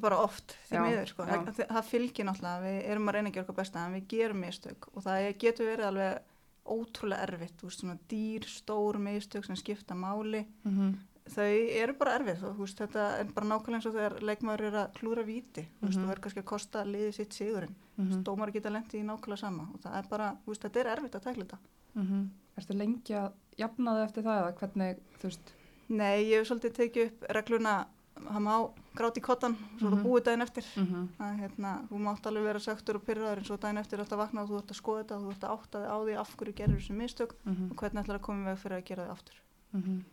bara 0.00 0.16
oft 0.24 0.54
því 0.70 0.72
Já, 0.78 0.82
miður 0.88 1.08
sko. 1.10 1.24
það, 1.28 1.48
það- 1.52 1.68
það 1.76 1.84
fylgir 1.92 2.24
náttúrulega, 2.24 2.62
við 2.64 2.76
erum 2.90 3.08
að 3.08 3.12
reyna 3.18 3.28
að 3.28 3.34
gera 3.34 3.44
okkar 3.44 3.56
besta 3.60 3.82
en 3.86 3.92
við 3.98 4.06
gerum 4.08 4.40
mistök 4.40 4.86
og 4.96 5.02
það 5.04 5.26
getur 5.38 5.66
verið 5.68 5.84
alveg 5.90 6.22
ótrúlega 6.66 7.22
erfitt, 7.26 7.56
þú 7.60 7.68
veist, 7.68 7.80
svona 7.80 7.98
dýr, 8.08 8.44
stór 8.46 8.98
mistök 8.98 9.44
sem 9.44 9.56
skipta 9.56 9.94
máli 9.94 10.44
Mm 10.64 10.72
-hmm. 10.78 10.94
þau 11.34 11.68
eru 11.82 11.94
bara 11.94 12.18
erfið 12.18 12.42
og 12.44 12.56
þú 12.56 12.60
veist, 12.60 12.78
þetta 12.78 13.18
er 13.20 13.24
bara 13.24 13.46
nákvæmlega 13.46 13.74
eins 13.74 13.86
og 13.86 13.94
þegar 13.94 14.20
leikmaður 14.22 14.60
er 14.60 14.72
að 14.72 14.92
klúra 14.92 15.22
víti, 15.24 15.66
þú 15.80 15.86
veist, 15.86 15.98
Mhm. 15.98 16.04
þú 16.04 16.08
verður 16.08 16.20
kannski 16.20 16.40
að 16.40 16.44
kosta 16.44 16.84
liðið 16.84 17.12
sitt 17.14 17.32
sigurinn, 17.34 17.74
mm 17.96 18.10
-hmm. 18.10 18.22
dómar 18.22 18.52
geta 18.52 18.70
lendi 18.70 18.98
í 18.98 19.04
nákvæmlega 19.04 19.36
sama 19.38 19.68
og 19.74 19.80
það 19.80 19.98
er 19.98 20.08
bara, 20.10 20.36
þú 20.44 20.46
veist, 20.46 20.62
þetta 20.62 20.80
er 20.80 20.86
erfitt 20.86 21.14
að 21.14 21.22
tækla 21.22 21.44
þetta 21.44 21.58
Mm 21.94 22.30
Ertu 22.58 22.74
lengi 22.74 23.14
að 23.14 23.32
jafna 23.58 23.94
þig 23.94 24.04
eftir 24.04 24.22
það 24.22 24.40
eða 24.42 24.58
hvernig, 24.58 24.96
þú 25.18 25.22
veist, 25.22 25.52
Nei, 25.88 26.24
ég 26.24 26.38
hef 26.38 26.48
svolítið 26.48 26.72
tekið 26.72 27.06
upp 27.06 27.24
regluna 27.34 27.86
það 28.28 28.40
má 28.46 28.54
gráti 28.96 29.20
í 29.20 29.24
kottan 29.24 29.56
svo 29.78 29.88
mm 29.88 29.92
Mhm. 29.92 29.98
-hmm. 29.98 30.04
búið 30.06 30.24
daginn 30.24 30.42
eftir 30.42 30.64
mm 30.76 30.86
-hmm. 30.86 31.08
að 31.24 31.40
hérna, 31.40 31.70
þú 31.90 31.98
mátt 31.98 32.26
alveg 32.26 32.44
vera 32.44 32.58
sagtur 32.58 32.96
og 32.96 33.02
pyrraður 33.06 33.38
en 33.38 33.44
svo 33.44 33.56
daginn 33.56 33.78
eftir 33.78 34.00
átt 34.00 34.12
að 34.12 34.18
vakna 34.18 34.42
og 34.42 34.48
þú 34.48 34.58
ert 34.58 34.70
að 34.70 34.76
skoða 34.82 35.02
þetta 35.02 35.16
og 35.16 35.22
þú 35.22 35.30
ert 35.30 35.44
að 35.44 35.52
átta 35.58 35.78
þig 35.78 35.90
á 35.90 35.96
því 36.04 36.14
af 36.20 36.36
hverju 36.36 36.52
gerir 36.54 36.76
þessu 36.76 36.92
mistök 36.94 37.32
og 37.70 37.76
hvernig 37.76 38.02
ætlar 38.04 38.16
að 38.18 38.20
koma 38.22 38.42
í 38.42 38.44
veg 38.52 38.58
fyrir 38.58 38.78
að 38.78 38.84
gera 38.84 39.04
þau 39.06 39.12
aftur. 39.12 39.34
Mhm. 39.72 40.04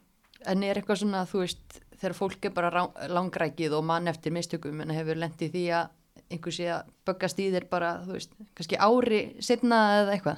En 0.45 0.63
er 0.63 0.75
eitthvað 0.75 0.97
svona, 0.97 1.25
þú 1.25 1.39
veist, 1.39 1.81
þegar 1.99 2.13
fólk 2.15 2.45
er 2.45 2.49
bara 2.51 2.87
langrækið 3.09 3.73
og 3.73 3.83
mann 3.83 4.07
eftir 4.07 4.31
mistökum 4.31 4.81
en 4.81 4.89
hefur 4.89 5.15
lendið 5.15 5.51
því 5.51 5.67
að 5.69 5.89
einhver 6.31 6.51
sé 6.53 6.65
að 6.69 6.83
böggast 7.05 7.39
í 7.39 7.51
þér 7.51 7.69
bara, 7.69 8.01
þú 8.05 8.11
veist, 8.13 8.31
kannski 8.55 8.77
ári 8.77 9.35
setna 9.41 9.75
eða 10.03 10.11
eitthvað. 10.13 10.37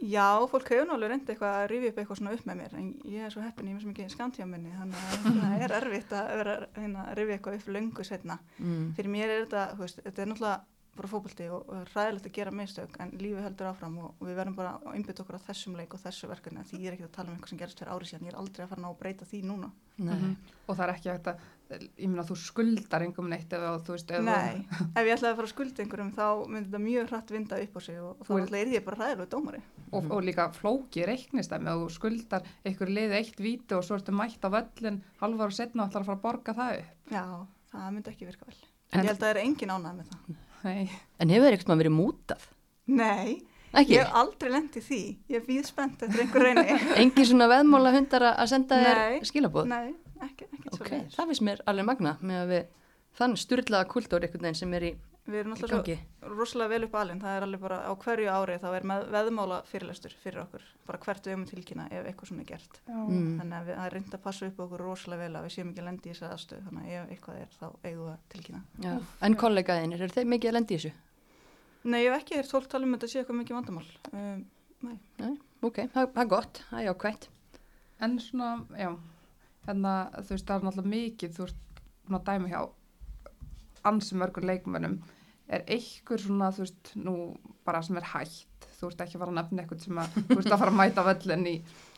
Já, 0.00 0.26
fólk 0.48 0.70
hefur 0.72 0.86
nú 0.88 0.94
alveg 0.96 1.10
reyndi 1.12 1.32
eitthvað 1.34 1.56
að 1.58 1.66
rifja 1.74 1.90
upp 1.92 1.98
eitthvað 2.00 2.18
svona 2.22 2.32
upp 2.32 2.46
með 2.48 2.56
mér 2.62 2.74
en 2.80 2.86
ég 3.04 3.26
er 3.26 3.34
svo 3.34 3.42
heppin, 3.44 3.68
ég 3.68 3.76
er 3.76 3.82
svo 3.84 3.90
mikið 3.92 4.12
skamtíðaminni 4.14 4.72
þannig 4.78 4.96
að 5.04 5.40
það 5.42 5.64
er 5.66 5.74
erfitt 5.82 6.12
að 6.16 6.30
vera 6.40 6.54
hérna, 6.78 7.04
að 7.10 7.18
rifja 7.20 7.36
eitthvað 7.36 7.58
upp 7.60 7.68
löngu 7.76 8.06
setna. 8.08 8.38
Mm. 8.58 8.86
Fyrir 8.96 9.12
mér 9.12 9.28
er 9.34 9.42
þetta, 9.44 9.64
þú 9.76 9.84
veist, 9.84 10.00
þetta 10.06 10.22
er 10.24 10.30
náttúrulega 10.32 10.60
bara 11.00 11.08
fókbalti 11.12 11.44
og, 11.54 11.68
og 11.70 11.92
ræðilegt 11.94 12.26
að 12.26 12.32
gera 12.34 12.50
mistök 12.52 12.96
en 13.00 13.12
lífið 13.20 13.44
heldur 13.46 13.68
áfram 13.70 13.94
og, 14.02 14.08
og 14.18 14.26
við 14.26 14.34
verðum 14.40 14.56
bara 14.58 14.72
að 14.80 14.96
einbytta 14.98 15.22
okkur 15.22 15.38
á 15.38 15.46
þessum 15.46 15.76
leik 15.78 15.94
og 15.96 16.00
þessu 16.02 16.28
verkefni 16.28 16.64
því 16.66 16.80
ég 16.82 16.88
er 16.90 16.96
ekki 16.96 17.06
að 17.06 17.12
tala 17.14 17.30
um 17.30 17.36
eitthvað 17.36 17.52
sem 17.52 17.60
gerist 17.60 17.78
fyrir 17.80 17.92
ári 17.94 18.08
síðan, 18.10 18.26
ég 18.26 18.32
er 18.34 18.40
aldrei 18.40 18.64
að 18.64 18.72
fara 18.72 18.80
að 18.80 18.84
ná 18.84 18.90
að 18.90 18.98
breyta 19.04 19.28
því 19.30 19.40
núna. 19.46 19.70
Nei. 20.00 20.16
Mhm. 20.16 20.34
Og 20.66 20.76
það 20.76 20.82
er 20.88 20.92
ekki 20.96 21.12
að, 21.14 21.30
ég 21.70 22.08
meina 22.10 22.26
þú 22.26 22.36
skuldar 22.42 23.04
engum 23.06 23.30
neitt 23.30 23.52
ef 23.56 23.64
þú 23.86 23.94
veist, 23.94 24.10
ef 24.18 24.24
Nei, 24.26 24.66
ef 24.98 25.06
ég 25.06 25.14
ætlaði 25.14 25.30
að 25.30 25.38
fara 25.40 25.46
að 25.48 25.54
skulda 25.54 25.84
einhverjum 25.84 26.12
þá 26.18 26.26
myndi 26.50 26.68
þetta 26.68 26.82
mjög 26.84 27.08
hratt 27.14 27.30
vinda 27.36 27.62
upp 27.64 27.78
á 27.78 27.80
sig 27.86 28.00
og, 28.02 28.10
og 28.18 28.26
þá 28.26 28.32
er- 28.34 28.44
ætlaði 28.48 28.74
ég 28.76 28.84
bara 28.90 29.00
ræðilegu 29.04 29.30
dómari. 29.36 29.62
Og, 29.92 30.10
og 30.10 30.22
líka 30.26 30.48
flóki 30.54 31.04
reiknistæmi 31.08 31.70
og 31.72 31.84
þú 31.86 31.90
skuldar 31.96 32.46
einhver 32.64 32.90
liði 32.92 33.18
eitt 33.20 33.40
víti 33.42 33.76
og 33.76 33.84
svo 33.86 33.98
ertu 33.98 34.12
mætt 34.14 34.42
á 34.46 34.48
völlin 34.54 35.00
halvar 35.20 35.50
og 35.50 35.56
setna 35.56 35.84
og 35.84 35.90
ætlar 35.90 36.02
að 36.04 36.10
fara 36.10 36.18
að 36.18 36.24
borga 36.26 36.54
það 36.58 36.78
upp 36.80 37.14
Já, 37.14 37.24
það 37.72 37.90
myndi 37.96 38.12
ekki 38.14 38.28
virka 38.30 38.46
vel. 38.50 38.58
En- 38.60 39.00
En, 39.00 39.04
ég 39.04 39.08
held 39.12 39.20
að 39.20 39.22
það 39.22 39.30
er 39.36 39.40
engin 39.44 39.70
ánæg 39.70 39.92
með 40.00 40.06
það. 40.10 40.36
Nei, 40.64 40.90
En 41.20 41.30
hefur 41.30 41.52
ekkert 41.54 41.68
maður 41.70 41.80
verið 41.84 41.94
mútað? 41.96 42.46
Nei, 42.90 43.42
Ekki? 43.70 43.92
ég 43.94 44.00
hef 44.02 44.16
aldrei 44.18 44.50
lendið 44.50 44.82
því. 44.88 44.98
Ég 45.30 45.44
býð 45.46 45.66
spennt 45.68 46.02
eftir 46.02 46.24
einhver 46.24 46.42
reyni. 46.42 46.78
Engin 47.04 47.26
svona 47.28 47.46
veðmála 47.52 47.92
hundar 47.94 48.24
að 48.32 48.48
senda 48.50 48.80
þér 48.82 49.26
skilabóð? 49.30 49.68
Nei, 49.70 49.94
ekki, 50.26 50.48
ekki 50.50 50.72
Ok, 50.74 50.88
svo 50.90 51.20
það 51.20 51.30
finnst 51.30 51.44
mér 51.46 51.62
alveg 51.70 51.86
magna 51.86 52.16
með 52.20 52.40
að 52.42 52.50
við 52.56 52.66
þann 53.20 53.36
styrlaða 53.44 53.88
kultúr 53.94 54.26
einhvern 54.26 54.42
veginn 54.48 54.58
sem 54.58 54.74
er 54.74 54.88
í, 54.90 54.92
Við 55.30 55.40
erum 55.40 55.54
alltaf 55.54 55.70
svo 55.70 55.96
rosalega 56.34 56.72
vel 56.72 56.86
upp 56.86 56.94
alinn. 57.00 57.20
Það 57.22 57.36
er 57.36 57.46
alveg 57.46 57.62
bara 57.62 57.78
á 57.86 57.92
hverju 58.02 58.30
ári 58.34 58.56
þá 58.62 58.68
er 58.70 58.86
með 58.90 59.04
veðmála 59.14 59.58
fyrirlestur 59.68 60.14
fyrir 60.22 60.42
okkur. 60.44 60.64
Bara 60.88 61.00
hvert 61.04 61.28
við 61.28 61.36
um 61.36 61.44
tilkynna 61.48 61.86
ef 61.90 62.08
eitthvað 62.10 62.30
svona 62.30 62.44
er 62.44 62.48
gert. 62.50 62.80
Mm. 62.88 63.28
Þannig 63.40 63.56
að 63.58 63.68
við, 63.68 63.76
það 63.78 63.86
er 63.86 63.96
reynd 63.96 64.16
að 64.16 64.24
passa 64.24 64.48
upp 64.48 64.58
á 64.58 64.64
okkur 64.66 64.84
rosalega 64.86 65.24
vel 65.24 65.38
að 65.38 65.46
við 65.46 65.54
séum 65.56 65.70
ekki 65.70 65.82
að 65.82 65.88
lendi 65.90 66.10
í 66.10 66.14
þessari 66.14 66.36
aðstöð. 66.36 66.64
Þannig 66.68 66.88
að 66.88 66.96
ef 66.96 67.14
eitthvað 67.14 67.40
er 67.40 67.54
þá 67.60 67.66
eigum 67.84 68.02
við 68.02 68.12
að 68.14 68.24
tilkynna. 68.34 68.62
Já. 68.86 68.92
En 69.28 69.38
kollegaðinir, 69.44 70.04
eru 70.06 70.16
þeir 70.16 70.32
mikið 70.34 70.50
að 70.50 70.58
lendi 70.58 70.74
í 70.74 70.80
þessu? 70.80 70.92
Nei, 71.80 72.00
ég 72.04 72.10
hef 72.10 72.24
ekki 72.24 72.40
heyrt 72.40 72.54
fólk 72.56 72.68
tala 72.72 72.88
um 72.88 72.96
að 72.96 73.00
þetta 73.00 73.12
sé 73.12 73.22
eitthvað 73.22 73.40
mikið 73.40 73.56
vandamál. 73.56 73.86
Um, 74.10 74.42
nei. 74.84 75.30
Ok, 75.60 75.78
það 75.92 76.10
það 76.16 76.22
er 76.24 76.28
gott, 76.34 76.60
það 76.70 76.80
er 76.80 76.86
jákvætt. 76.90 77.30
en 78.00 78.18
svona, 78.20 78.50
já 78.80 78.90
hérna, 79.66 79.94
þú 80.24 80.34
veist, 80.34 80.46
það 80.48 80.54
er 80.56 80.66
náttúrulega 80.66 80.92
mikið 80.94 81.34
þú 81.36 81.48
hjá 82.50 82.60
ansi 83.88 84.16
mörgur 84.18 84.44
leikmönnum 84.44 84.98
er 85.50 85.64
einhver 85.74 86.22
svona, 86.22 86.48
þú 86.54 86.62
veist, 86.64 86.90
nú 87.02 87.14
bara 87.66 87.80
sem 87.82 87.96
er 87.98 88.06
hætt, 88.12 88.66
þú 88.78 88.88
veist 88.88 89.00
ekki 89.04 89.16
að 89.18 89.22
fara 89.24 89.32
að 89.34 89.38
nefna 89.40 89.62
eitthvað 89.64 89.84
sem 89.84 89.98
að, 90.00 90.14
þú 90.30 90.36
veist 90.38 90.52
að 90.54 90.60
fara 90.62 90.72
að 90.72 90.78
mæta 90.80 91.04
völlin 91.08 91.46
í, 91.50 91.54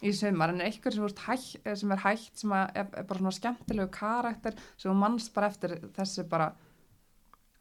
í 0.08 0.12
saumar, 0.16 0.52
en 0.54 0.62
er 0.64 0.70
einhver 0.70 0.96
sem, 0.96 1.08
hætt, 1.26 1.48
eh, 1.68 1.76
sem 1.82 1.92
er 1.94 2.02
hætt 2.06 2.42
sem 2.42 2.54
að 2.56 2.72
er, 2.82 2.88
er 3.02 3.06
bara 3.10 3.22
svona 3.22 3.34
skemmtilegu 3.38 3.92
karakter 3.98 4.56
sem 4.80 4.96
mannst 5.04 5.32
bara 5.36 5.50
eftir 5.52 5.76
þessi 5.98 6.24
bara 6.32 6.48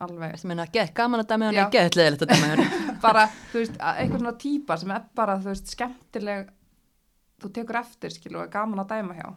alveg 0.02 0.34
Þetta 0.34 0.50
meina, 0.50 0.66
get, 0.74 0.94
gaman 0.98 1.22
að 1.22 1.30
dæmi 1.30 1.48
hann 1.50 1.60
er 1.62 1.70
gett 1.76 1.98
leðilegt 2.00 2.24
að 2.26 2.32
dæmi 2.34 2.50
hann. 2.56 2.66
bara, 3.06 3.28
þú 3.52 3.60
veist, 3.62 3.76
að- 3.78 4.00
eitthvað 4.02 4.24
svona 4.24 4.36
típa 4.42 4.78
sem 4.82 4.96
er 4.96 5.06
bara, 5.20 5.36
þú 5.44 5.52
veist, 5.52 5.76
skemmtileg 5.76 6.50
þú 7.42 7.52
tekur 7.60 7.80
eftir, 7.84 8.14
skilu, 8.16 8.40
og 8.40 8.48
er 8.48 8.54
gaman 8.54 8.82
að 8.86 8.94
dæma 8.96 9.18
hjá 9.20 9.30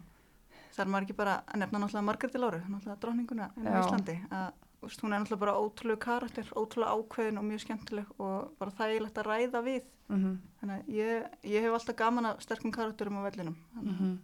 Það 0.75 0.81
er 0.83 0.89
maður 0.91 1.05
ekki 1.05 1.15
bara 1.15 1.33
að 1.47 1.59
nefna 1.61 1.79
náttúrulega 1.79 2.03
Margréti 2.09 2.39
Láru, 2.41 2.57
náttúrulega 2.67 2.97
dróninguna 3.05 3.45
Já. 3.63 3.75
Íslandi. 3.79 4.15
Að, 4.27 4.49
veist, 4.87 5.01
hún 5.03 5.13
er 5.13 5.19
náttúrulega 5.19 5.39
bara 5.45 5.57
ótrúlega 5.59 5.99
karakter, 6.05 6.47
ótrúlega 6.55 6.95
ákveðin 6.95 7.37
og 7.41 7.45
mjög 7.49 7.61
skemmtileg 7.65 8.05
og 8.19 8.51
bara 8.59 8.71
þægilegt 8.79 9.17
að 9.21 9.29
ræða 9.29 9.61
við. 9.65 9.83
mm 10.09 10.17
-hmm. 10.23 10.37
Þannig 10.61 10.79
að 10.79 10.93
ég, 10.95 11.27
ég 11.43 11.61
hef 11.61 11.73
alltaf 11.73 11.95
gaman 11.95 12.25
að 12.25 12.39
sterkum 12.41 12.71
karakterum 12.71 13.17
á 13.17 13.21
vellinum. 13.29 13.55
Þannig, 13.75 13.99
Mhm. 13.99 14.19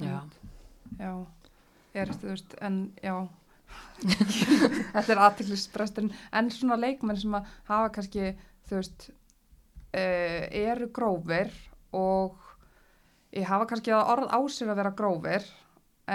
Já. 0.00 0.20
Já, 0.98 1.26
er, 1.94 2.06
þú 2.08 2.26
veist, 2.28 2.54
en 2.60 2.92
já, 3.02 3.28
þetta 4.94 5.12
er 5.12 5.18
aðtiklisbresturinn, 5.18 6.12
en 6.32 6.50
svona 6.50 6.76
leikmenn 6.80 7.16
sem 7.20 7.34
að 7.34 7.46
hafa 7.68 7.88
kannski, 7.94 8.34
þú 8.68 8.78
veist, 8.80 9.10
uh, 9.94 10.46
eru 10.50 10.88
grófir 10.88 11.50
og 11.92 12.36
ég 13.32 13.44
hafa 13.44 13.66
kannski 13.66 13.92
að 13.94 14.08
orð 14.14 14.30
á 14.32 14.40
sig 14.48 14.68
að 14.68 14.76
vera 14.80 14.90
grófir, 14.90 15.44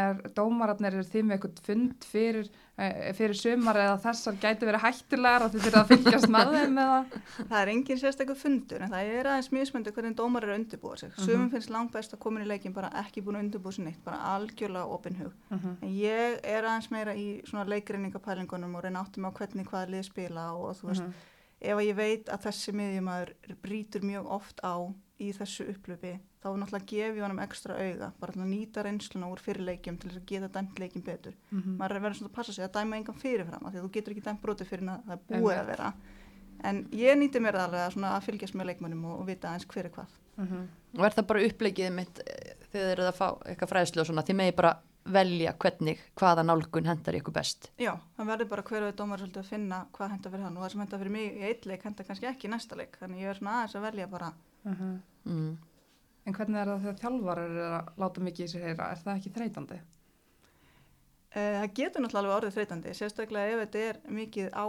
er 0.01 0.21
dómararnir 0.35 0.93
eru 0.97 1.03
þið 1.07 1.23
með 1.25 1.35
eitthvað 1.35 1.59
fund 1.65 2.05
fyrir, 2.11 2.47
uh, 2.77 3.11
fyrir 3.17 3.35
sumar 3.39 3.75
eða 3.79 3.97
þessar 4.03 4.37
gæti 4.43 4.67
verið 4.69 4.83
hættulegar 4.85 5.45
og 5.45 5.51
þið 5.53 5.65
þurfið 5.65 5.79
að 5.81 5.91
fylgjast 5.93 6.29
með 6.35 6.51
þeim 6.55 6.79
eða? 6.85 6.97
Það 7.37 7.55
er 7.61 7.71
engin 7.73 8.01
sérstaklega 8.01 8.39
fundur 8.41 8.81
en 8.85 8.91
það 8.95 9.11
er 9.19 9.29
aðeins 9.31 9.51
mismöndu 9.55 9.93
hvernig 9.95 10.15
dómar 10.19 10.43
eru 10.43 10.55
að 10.55 10.59
undirbúa 10.59 10.97
sig. 10.97 11.11
Mhm. 11.15 11.25
Sumum 11.29 11.49
finnst 11.53 11.69
langt 11.69 11.91
best 11.93 12.13
að 12.13 12.19
koma 12.25 12.39
inn 12.41 12.45
í 12.47 12.51
leikin 12.53 12.73
bara 12.73 12.89
ekki 13.03 13.23
búin 13.25 13.39
að 13.39 13.45
undirbúa 13.47 13.73
sig 13.73 13.85
neitt, 13.85 14.03
bara 14.03 14.17
algjörlega 14.35 14.85
opin 14.97 15.15
hug. 15.15 15.31
Mm 15.49 15.59
-hmm. 15.59 15.77
En 15.81 15.89
ég 15.89 16.39
er 16.43 16.63
aðeins 16.63 16.91
meira 16.91 17.13
í 17.15 17.41
svona 17.45 17.65
leikreyningapælingunum 17.69 18.75
og 18.75 18.83
reyna 18.83 18.99
áttum 19.03 19.25
á 19.25 19.31
hvernig 19.31 19.65
hvaða 19.67 19.89
lið 19.89 20.03
spila 20.03 20.53
og 20.53 20.75
þú 20.77 20.87
veist, 20.89 21.01
Mhm. 21.01 21.13
ef 21.61 21.77
að 21.77 21.87
ég 21.87 21.95
veit 21.95 22.25
að 22.29 22.41
þessi 22.45 22.71
miðjumæður 22.73 23.33
brýtur 23.63 24.01
mjög 24.03 24.25
oft 24.27 24.59
á 24.63 24.93
í 25.19 25.31
þessu 25.33 25.69
upplöfi, 25.73 26.19
þá 26.45 26.49
náttúrulega 26.61 26.89
gefa 26.91 27.25
honum 27.25 27.39
ekstra 27.43 27.75
auga, 27.81 28.11
bara 28.21 28.35
að 28.37 28.49
nýta 28.53 28.83
reynsluna 28.85 29.29
úr 29.33 29.41
fyrir 29.41 29.65
leikjum 29.65 29.97
til 29.99 30.11
þess 30.11 30.21
að 30.21 30.27
geta 30.31 30.49
dæmt 30.59 30.79
leikin 30.79 31.03
betur. 31.05 31.33
Mhm. 31.51 31.77
Maður 31.79 31.95
er 31.97 32.05
verið 32.05 32.19
svona 32.21 32.29
að 32.31 32.35
passa 32.37 32.53
sig 32.53 32.65
að 32.67 32.75
dæma 32.77 32.99
engan 33.01 33.19
fyrirfram 33.21 33.65
af 33.65 33.73
því 33.73 33.81
að 33.81 33.85
þú 33.87 33.91
getur 33.97 34.13
ekki 34.15 34.25
dæmt 34.29 34.41
broti 34.45 34.65
fyrir 34.69 34.89
að 34.93 35.09
það 35.09 35.25
búið 35.33 35.59
að 35.59 35.67
vera. 35.73 35.93
En 36.63 36.83
ég 36.95 37.17
nýti 37.19 37.41
mér 37.43 37.57
alveg 37.59 37.81
að, 37.89 38.03
að 38.07 38.23
fylgjast 38.29 38.55
með 38.55 38.69
leikmönnum 38.71 39.05
og, 39.05 39.19
og 39.21 39.27
vita 39.27 39.49
aðeins 39.49 39.67
hver 39.67 39.85
er 39.85 39.91
hvað. 39.97 40.13
Mhm. 40.37 40.67
Og 40.97 41.05
er 41.05 41.15
það 41.17 41.27
bara 41.27 41.45
upplegið 41.49 41.91
mitt 41.93 42.19
eh, 42.25 42.53
þegar 42.71 42.85
þið 42.85 42.91
eruð 42.95 43.09
að 43.11 43.17
fá 43.19 43.27
eitthvað 43.45 43.71
fræðslu 43.73 44.01
og 44.01 44.07
svona, 44.07 44.23
þið 44.23 44.35
megi 44.39 44.55
bara 44.55 44.75
velja 45.05 45.51
hvernig, 45.61 45.99
hvaða 46.17 46.41
nálgun 46.47 46.87
hendar 46.89 47.13
ykkur 47.13 47.33
best. 47.35 47.67
Já, 47.77 47.91
það 48.17 48.25
verður 48.31 48.47
bara 48.49 48.63
hver 48.65 48.85
við 48.87 48.95
dómar 48.97 49.21
að 49.21 49.43
finna 49.45 49.83
hvað 49.93 50.09
henda 50.15 50.31
fyrir 50.33 50.43
hann 50.47 50.57
og 50.57 50.63
það 50.63 50.71
sem 50.71 50.81
henda 50.81 50.97
fyrir 51.03 51.11
mig 51.13 51.35
í 51.35 51.43
eitt 51.45 51.65
leik 51.69 51.83
henda 51.85 52.03
kannski 52.07 52.25
ekki 52.31 52.47
í 52.47 52.51
næsta 52.55 52.75
leik. 52.79 52.97
Þannig 52.97 53.21
ég 53.21 53.29
er 53.29 53.37
svona 53.37 53.59
aðeins 53.59 53.75
að 53.77 53.85
velja 53.91 54.07
bara 54.09 54.31
Mhm. 54.65 55.01
Mm. 55.25 55.57
En 56.25 56.33
hvernig 56.33 56.57
er 56.61 56.69
það 56.71 56.81
þegar 56.85 56.99
þjálfarar 57.03 57.51
er 57.59 57.73
að 57.79 57.89
láta 58.01 58.21
mikið 58.25 58.45
í 58.45 58.49
sig 58.49 58.63
heyra? 58.65 58.87
Er 58.95 59.01
það 59.03 59.17
ekki 59.19 59.33
þreytandi? 59.35 59.79
Uh, 61.35 61.51
það 61.59 61.73
getur 61.77 62.01
náttúrulega 62.05 62.21
alveg 62.23 62.35
orðið 62.39 62.55
þreytandi, 62.55 62.93
sérstaklega 62.95 63.51
ef 63.55 63.61
þetta 63.65 63.81
er 63.89 63.99
mikið 64.15 64.47
á 64.55 64.65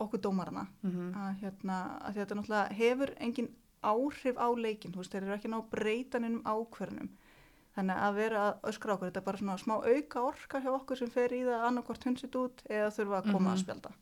okkur 0.00 0.20
dómarana. 0.26 0.66
Mm 0.84 1.08
Að, 1.16 1.30
hérna, 1.42 1.78
að 2.04 2.18
þetta 2.20 2.36
náttúrulega 2.38 2.76
hefur 2.80 3.12
engin 3.26 3.48
áhrif 3.80 4.36
á 4.36 4.48
leikin, 4.60 4.92
þú 4.92 5.00
veist, 5.00 5.14
þeir 5.14 5.24
eru 5.26 5.34
ekki 5.38 5.50
ná 5.50 5.58
breytanum 5.72 6.38
ákverðunum. 6.44 7.08
Þannig 7.76 8.00
að 8.04 8.14
vera 8.18 8.40
að 8.50 8.68
öskra 8.72 8.94
okkur, 8.96 9.08
þetta 9.10 9.20
er 9.22 9.26
bara 9.30 9.40
svona 9.40 9.56
smá 9.62 9.74
auka 9.80 10.22
orka 10.26 10.60
hjá 10.60 10.70
okkur 10.74 10.98
sem 11.00 11.10
fer 11.14 11.32
í 11.32 11.40
það 11.46 11.66
annarkvort 11.70 12.04
hunsit 12.08 12.36
út 12.36 12.62
eða 12.68 12.90
þurfa 12.96 13.20
að 13.22 13.28
koma 13.32 13.48
Mhm. 13.48 13.54
að 13.54 13.62
spjálta. 13.64 13.92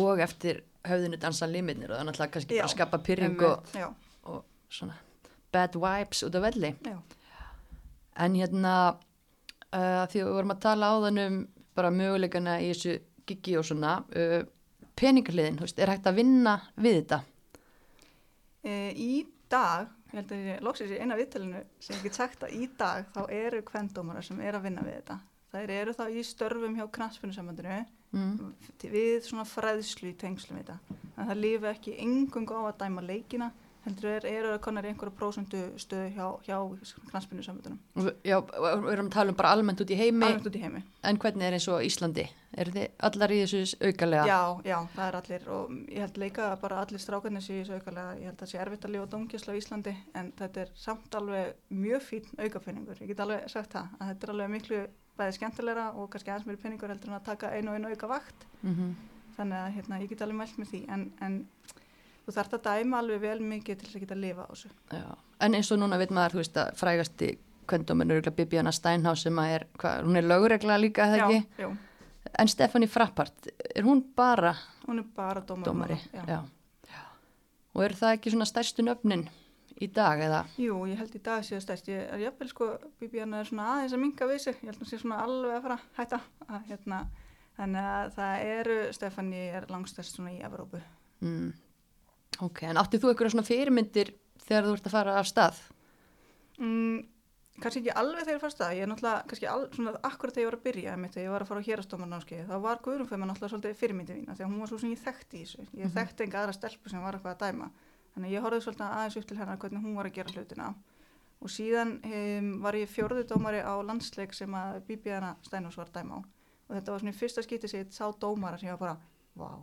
Og 0.00 0.18
eftir 0.22 0.62
höfðinu 0.86 1.18
dansa 1.20 1.46
limitnir 1.50 1.90
og 1.90 1.96
það 1.96 2.00
er 2.00 2.08
náttúrulega 2.10 2.32
kannski 2.36 2.54
Já. 2.54 2.62
bara 2.62 2.68
að 2.70 2.76
skapa 2.76 2.98
pyrring 3.04 3.42
og, 3.42 3.64
og 4.24 4.44
svona 4.70 4.94
bad 5.52 5.76
vibes 5.76 6.22
út 6.26 6.34
af 6.34 6.42
velli. 6.42 6.74
já. 6.84 6.98
En 8.20 8.34
hérna, 8.34 8.74
uh, 9.72 10.06
því 10.10 10.22
við 10.22 10.32
vorum 10.34 10.54
að 10.54 10.60
tala 10.60 10.90
á 10.92 10.94
þann 11.06 11.22
um 11.26 11.38
bara 11.74 11.90
möguleikana 11.90 12.58
í 12.60 12.72
þessu 12.72 12.98
gigi 13.26 13.56
og 13.56 13.64
svona, 13.64 13.98
uh, 14.16 14.42
veist, 15.00 15.78
er 15.78 15.88
hægt 15.88 16.06
að 16.06 16.18
vinna 16.20 16.60
við 16.76 17.00
þetta? 17.00 17.22
E, 18.64 18.92
í 18.92 19.26
dag, 19.48 19.88
ég 20.12 20.18
held 20.18 20.32
að 20.32 20.48
ég 20.50 20.60
loksist 20.60 20.92
í 20.92 20.98
eina 21.00 21.16
viðtælinu 21.16 21.62
sem 21.80 21.96
ég 21.96 22.02
get 22.02 22.14
sagt 22.18 22.42
að 22.44 22.52
í 22.58 22.68
dag 22.76 23.06
þá 23.14 23.22
eru 23.30 23.62
kvendómara 23.62 24.22
sem 24.22 24.40
er 24.40 24.58
að 24.58 24.66
vinna 24.68 24.82
við 24.84 24.98
þetta. 25.00 25.18
Þær 25.50 25.70
eru 25.70 25.94
þá 25.96 26.04
í 26.10 26.22
störfum 26.26 26.76
hjá 26.76 26.86
knastfinnusambandinu 26.90 27.86
Mm. 28.10 28.54
við 28.90 29.20
svona 29.22 29.44
fræðslu 29.46 30.10
í 30.10 30.16
tengslum 30.18 30.58
þetta. 30.58 30.78
Að 31.14 31.28
það 31.28 31.40
lifi 31.44 31.68
ekki 31.70 31.92
engungu 32.02 32.56
á 32.58 32.62
að 32.66 32.78
dæma 32.82 33.04
leikina, 33.06 33.52
heldur 33.84 34.08
er, 34.10 34.26
eru 34.28 34.48
það 34.54 34.60
konar 34.66 34.84
í 34.84 34.90
einhverja 34.92 35.14
prósendu 35.16 35.60
stöðu 35.80 36.10
hjá, 36.14 36.26
hjá. 36.46 36.56
Og 37.96 38.04
við- 38.04 38.18
Já, 38.28 38.36
við 38.40 38.90
erum 38.92 39.08
að 39.08 39.14
tala 39.14 39.30
um 39.30 39.38
bara 39.40 39.52
almennt 39.56 39.80
út 39.80 39.90
í 39.90 39.96
heimi, 39.96 40.26
Alveg 40.26 40.46
út 40.50 40.56
í 40.58 40.62
heimi. 40.62 40.82
en 41.02 41.18
hvernig 41.18 41.42
er 41.48 41.52
eins 41.58 41.68
og 41.68 41.80
Íslandi? 41.86 42.26
Er 42.56 42.66
þið 42.74 42.88
allar 43.08 43.30
í 43.30 43.38
þessu 43.44 43.76
aukalega? 43.80 44.26
Já, 44.26 44.40
já, 44.64 44.78
það 44.96 45.06
er 45.08 45.16
allir 45.20 45.48
og 45.48 45.70
ég 45.88 45.98
held 46.04 46.16
leika 46.18 46.48
að 46.52 46.60
bara 46.60 46.80
allir 46.84 46.98
strákarnir 46.98 47.40
séu 47.46 47.60
þessu 47.64 47.78
aukalega, 47.78 48.16
ég 48.18 48.24
held 48.24 48.36
að 48.36 48.40
það 48.44 48.50
sé 48.52 48.58
erfitt 48.64 48.84
að 48.84 48.90
lifa 48.96 49.06
dómkjösla 49.14 49.52
á 49.54 49.60
Íslandi 49.60 49.96
en 50.14 50.32
þetta 50.32 50.56
er 50.64 50.68
samt 50.74 51.14
alveg 51.14 51.54
mjög 51.70 52.02
fín 52.02 52.26
aukapenningur, 52.38 52.98
ég 53.00 53.06
get 53.14 53.20
alveg 53.20 53.48
sagt 53.48 53.72
það 53.72 53.86
að 54.00 54.08
þetta 54.10 54.24
er 54.26 54.34
alveg 54.34 54.50
miklu 54.50 54.80
bæði 55.20 55.36
skemmtilegra 55.38 55.86
og 55.94 56.10
kannski 56.10 56.30
aðeins 56.32 56.46
meiri 56.46 56.60
penningur 56.62 56.88
heldur 56.88 57.08
en 57.12 57.18
að 57.20 57.24
taka 57.24 57.50
einu 57.54 57.70
og 57.70 57.74
einu 57.80 57.88
auka 57.94 58.06
vakt 58.08 58.46
Mm 58.62 58.94
þannig 59.40 59.56
að 59.56 59.72
hérna, 59.72 59.98
ég 60.02 60.08
get 60.10 60.20
alveg 60.20 60.36
mælt 60.36 60.56
með 60.58 60.68
því 60.68 60.78
en, 60.92 61.12
en 61.22 61.46
þú 62.30 62.36
þarft 62.38 62.56
að 62.56 62.66
dæma 62.70 63.02
alveg 63.02 63.22
vel 63.26 63.36
mikið 63.50 63.78
til 63.80 63.88
þess 63.88 63.98
að 63.98 64.04
geta 64.06 64.16
að 64.16 64.24
lifa 64.24 64.46
á 64.46 64.50
þessu. 64.54 64.72
Já, 64.94 65.06
en 65.46 65.58
eins 65.58 65.70
og 65.74 65.80
núna 65.82 65.98
veit 66.00 66.14
maður, 66.14 66.36
þú 66.36 66.42
veist 66.44 66.60
að 66.62 66.72
frægasti 66.80 67.30
kvöndóminn 67.70 68.10
er 68.14 68.30
Bibiana 68.34 68.72
Steinhaus 68.74 69.22
sem 69.26 69.38
er, 69.44 69.66
hvað, 69.78 70.04
hún 70.06 70.18
er 70.18 70.26
lögregla 70.26 70.78
líka, 70.80 71.06
eða 71.06 71.26
ekki? 71.26 71.42
Já, 71.58 71.68
já, 71.68 71.76
En 72.38 72.48
Stefani 72.48 72.86
Frappart, 72.86 73.48
er 73.74 73.82
hún 73.82 74.02
bara 74.16 74.54
hún 74.86 74.98
er 74.98 75.06
bara 75.16 75.40
dómar. 75.40 75.64
dómari? 75.64 75.98
Já. 76.12 76.24
Já. 76.26 76.44
Já. 76.90 77.02
Og 77.74 77.84
er 77.84 77.94
það 77.96 78.16
ekki 78.16 78.32
svona 78.34 78.46
stærstu 78.46 78.84
nöfnin 78.84 79.24
í 79.80 79.88
dag 79.94 80.20
eða? 80.20 80.42
Jú, 80.60 80.76
ég 80.90 81.00
held 81.00 81.14
í 81.16 81.22
dag 81.24 81.44
séu 81.46 81.60
stærst. 81.62 81.88
Ég 81.88 82.10
er 82.12 82.20
jafnvel 82.26 82.50
sko, 82.50 82.68
Bibiana 83.00 83.40
er 83.40 83.48
svona 83.48 83.70
aðeins 83.76 83.96
að 83.96 84.02
minga 84.04 84.28
við 84.28 84.42
sig. 84.44 84.60
Ég 84.60 84.68
held 84.68 84.76
að 84.76 84.84
hún 84.84 84.90
sé 84.90 85.00
svona 85.00 85.22
alveg 85.24 85.56
að 85.56 85.66
fara 85.66 85.78
hætta. 85.96 86.20
Að, 86.46 86.60
hérna, 86.68 87.00
þannig 87.56 87.90
að 87.94 88.14
það 88.18 88.44
eru, 88.50 88.78
Stefani 88.98 89.42
er 89.48 89.68
langstærst 89.72 90.18
svona 90.18 90.34
í 90.34 90.40
Evrópu. 90.44 90.82
Mm. 91.24 91.52
Ok, 92.40 92.62
en 92.70 92.80
áttið 92.80 93.02
þú 93.02 93.10
eitthvað 93.12 93.32
svona 93.34 93.46
fyrirmyndir 93.48 94.12
þegar 94.46 94.64
þú 94.68 94.74
ert 94.76 94.86
að 94.88 94.94
fara 94.94 95.16
af 95.20 95.26
stað? 95.28 95.58
Mm, 96.60 97.02
kannski 97.60 97.82
ekki 97.82 97.94
alveg 98.00 98.24
þegar 98.24 98.36
ég 98.38 98.42
fannst 98.44 98.60
það. 98.60 98.72
Ég 98.78 98.84
er 98.86 98.90
náttúrulega, 98.90 99.26
kannski 99.30 99.48
al, 99.50 99.66
svona 99.76 99.92
akkurat 100.08 100.34
þegar 100.36 100.44
ég 100.46 100.50
var 100.50 100.56
að 100.58 100.64
byrja, 100.68 100.96
mitt, 101.00 101.12
þegar 101.14 101.26
ég 101.26 101.34
var 101.34 101.44
að 101.44 101.50
fara 101.50 101.60
á 101.60 101.68
hérastómarnámskeið, 101.68 102.44
þá 102.48 102.56
var 102.64 102.80
mig 103.20 103.28
náttúrulega 103.30 103.52
svolítið 103.52 103.78
fyrirmyndi 103.80 104.16
mína, 104.16 104.36
því 104.38 104.44
að 104.46 104.50
hún 104.52 104.60
var 104.64 104.70
svo 104.72 104.78
sem 104.80 104.94
ég 104.94 105.02
þekkti 105.04 105.36
í 105.36 105.44
þessu. 105.44 105.66
Ég 105.76 105.84
Mhm. 105.84 105.94
þekkti 105.98 106.24
enga 106.26 106.40
aðra 106.40 106.56
stelpu 106.56 106.88
sem 106.90 107.02
var 107.02 107.14
eitthvað 107.18 107.36
að 107.36 107.42
dæma. 107.44 107.70
Þannig 108.14 108.30
ég 108.32 108.42
horfði 108.42 108.62
svolítið 108.64 108.88
aðeins 108.90 109.16
upp 109.20 109.26
til 109.28 109.36
hennar 109.38 109.56
hvernig 109.58 109.82
hún 109.84 109.94
var 109.94 110.06
að 110.06 110.12
gera 110.16 110.32
hlutina 110.34 110.74
og 111.40 111.48
síðan 111.48 111.92
um, 112.04 112.60
var 112.62 112.74
ég 112.74 112.88
fjórðu 112.90 113.22
dómari 113.24 113.60
á 113.64 113.74
landsleik 113.80 114.34
sem 114.34 114.50
að 114.50 114.80
Bíbjana 114.88 115.36
Steinus 115.42 115.76
var 115.76 115.88
dæma 115.94 116.18
á 116.18 116.20
og 116.20 116.74
þetta 116.76 116.90
var 116.92 117.00
svona 117.00 117.14
í 117.14 117.16
fyrsta 117.16 117.42
skipti 117.42 117.68
sem 117.70 117.80
ég 117.84 117.92
sá 117.94 118.10
dómara 118.12 118.58
sem 118.58 118.68
ég 118.68 118.76
var 118.78 118.78
bara, 118.78 118.96
vá, 119.36 119.62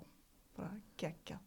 bara 0.58 0.72
geggja 0.98 1.38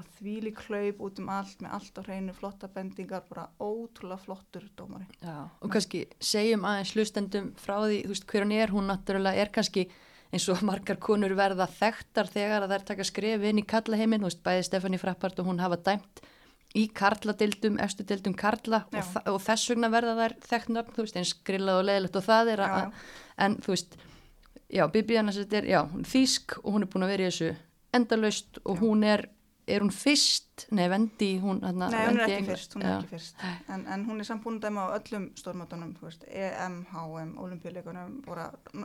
bara 0.00 0.16
þvíli 0.18 0.52
klaup 0.56 1.00
út 1.04 1.20
um 1.20 1.30
allt 1.32 1.62
með 1.62 1.74
allt 1.76 2.00
á 2.00 2.02
hreinu, 2.06 2.34
flotta 2.36 2.68
bendingar 2.72 3.24
bara 3.28 3.48
ótrúlega 3.60 4.24
flottur 4.24 4.66
dómari. 4.76 5.06
Já, 5.20 5.48
og 5.60 5.72
kannski 5.72 6.06
segjum 6.20 6.66
aðeins 6.68 6.94
hlustendum 6.96 7.52
frá 7.60 7.76
því, 7.84 8.02
þú 8.06 8.14
veist, 8.14 8.26
hver 8.32 8.46
hann 8.46 8.56
er, 8.56 8.74
hún 8.74 8.90
náttúrulega 8.90 9.44
er 9.44 9.52
kannski 9.54 9.86
eins 10.30 10.46
og 10.52 10.60
margar 10.66 11.00
konur 11.02 11.34
verða 11.38 11.66
þekktar 11.70 12.30
þegar 12.30 12.66
að 12.66 12.76
þær 12.76 12.84
taka 12.92 13.08
skref 13.08 13.46
inn 13.48 13.62
í 13.62 13.66
karlaheimin, 13.66 14.22
þú 14.22 14.30
veist, 14.30 14.44
bæði 14.46 14.68
Stefani 14.68 15.00
Frappart 15.02 15.40
og 15.42 15.50
hún 15.50 15.62
hafa 15.62 15.80
dæmt 15.90 16.22
í 16.78 16.84
karladildum, 16.94 17.80
efstu 17.82 18.06
dildum 18.06 18.36
karla 18.38 18.84
og, 18.94 19.16
og 19.26 19.40
þess 19.42 19.72
vegna 19.72 19.90
verða 19.90 20.14
þær 20.20 20.36
þekknar, 20.52 20.92
þú 20.94 21.02
veist, 21.02 21.18
eins 21.18 21.32
grillað 21.46 21.80
og 21.80 21.88
leðilegt 21.88 22.20
og 22.20 22.28
það 22.28 22.52
er 22.52 22.62
að, 22.62 23.00
en 23.42 23.56
þú 23.64 23.74
veist, 23.74 23.98
já, 24.70 24.84
Bibiana 24.92 25.34
þetta 25.34 25.58
er, 25.58 25.66
já, 25.72 25.80
þýsk 26.12 26.60
og 26.62 26.76
hún 26.76 26.86
er 26.86 26.92
búin 26.92 27.08
að 27.08 27.12
vera 27.16 27.26
í 27.26 27.32
þessu 27.32 27.50
endalaust 27.96 28.60
og 28.64 28.76
Já. 28.76 28.80
hún 28.84 29.04
er, 29.04 29.26
er 29.76 29.84
hún 29.84 29.92
fyrst, 29.94 30.66
nei, 30.76 30.88
Vendi, 30.92 31.30
hún, 31.42 31.60
hana, 31.64 31.88
Nei, 31.92 32.02
hún 32.08 32.18
er 32.20 32.26
ekki 32.26 32.36
England- 32.36 32.50
fyrst, 32.52 32.74
hún 32.76 32.82
er 32.84 32.96
ekki 32.98 33.10
fyrst. 33.14 33.44
En, 33.68 33.86
en 33.86 34.04
hún 34.08 34.20
er 34.20 34.28
samt 34.28 34.44
búin 34.44 34.58
að 34.60 34.66
dæma 34.68 34.86
á 34.86 34.88
öllum 34.98 35.30
stórmátunum, 35.40 35.94
EM, 36.28 36.78
HM, 36.92 37.34
olimpíuleikunum, 37.38 38.22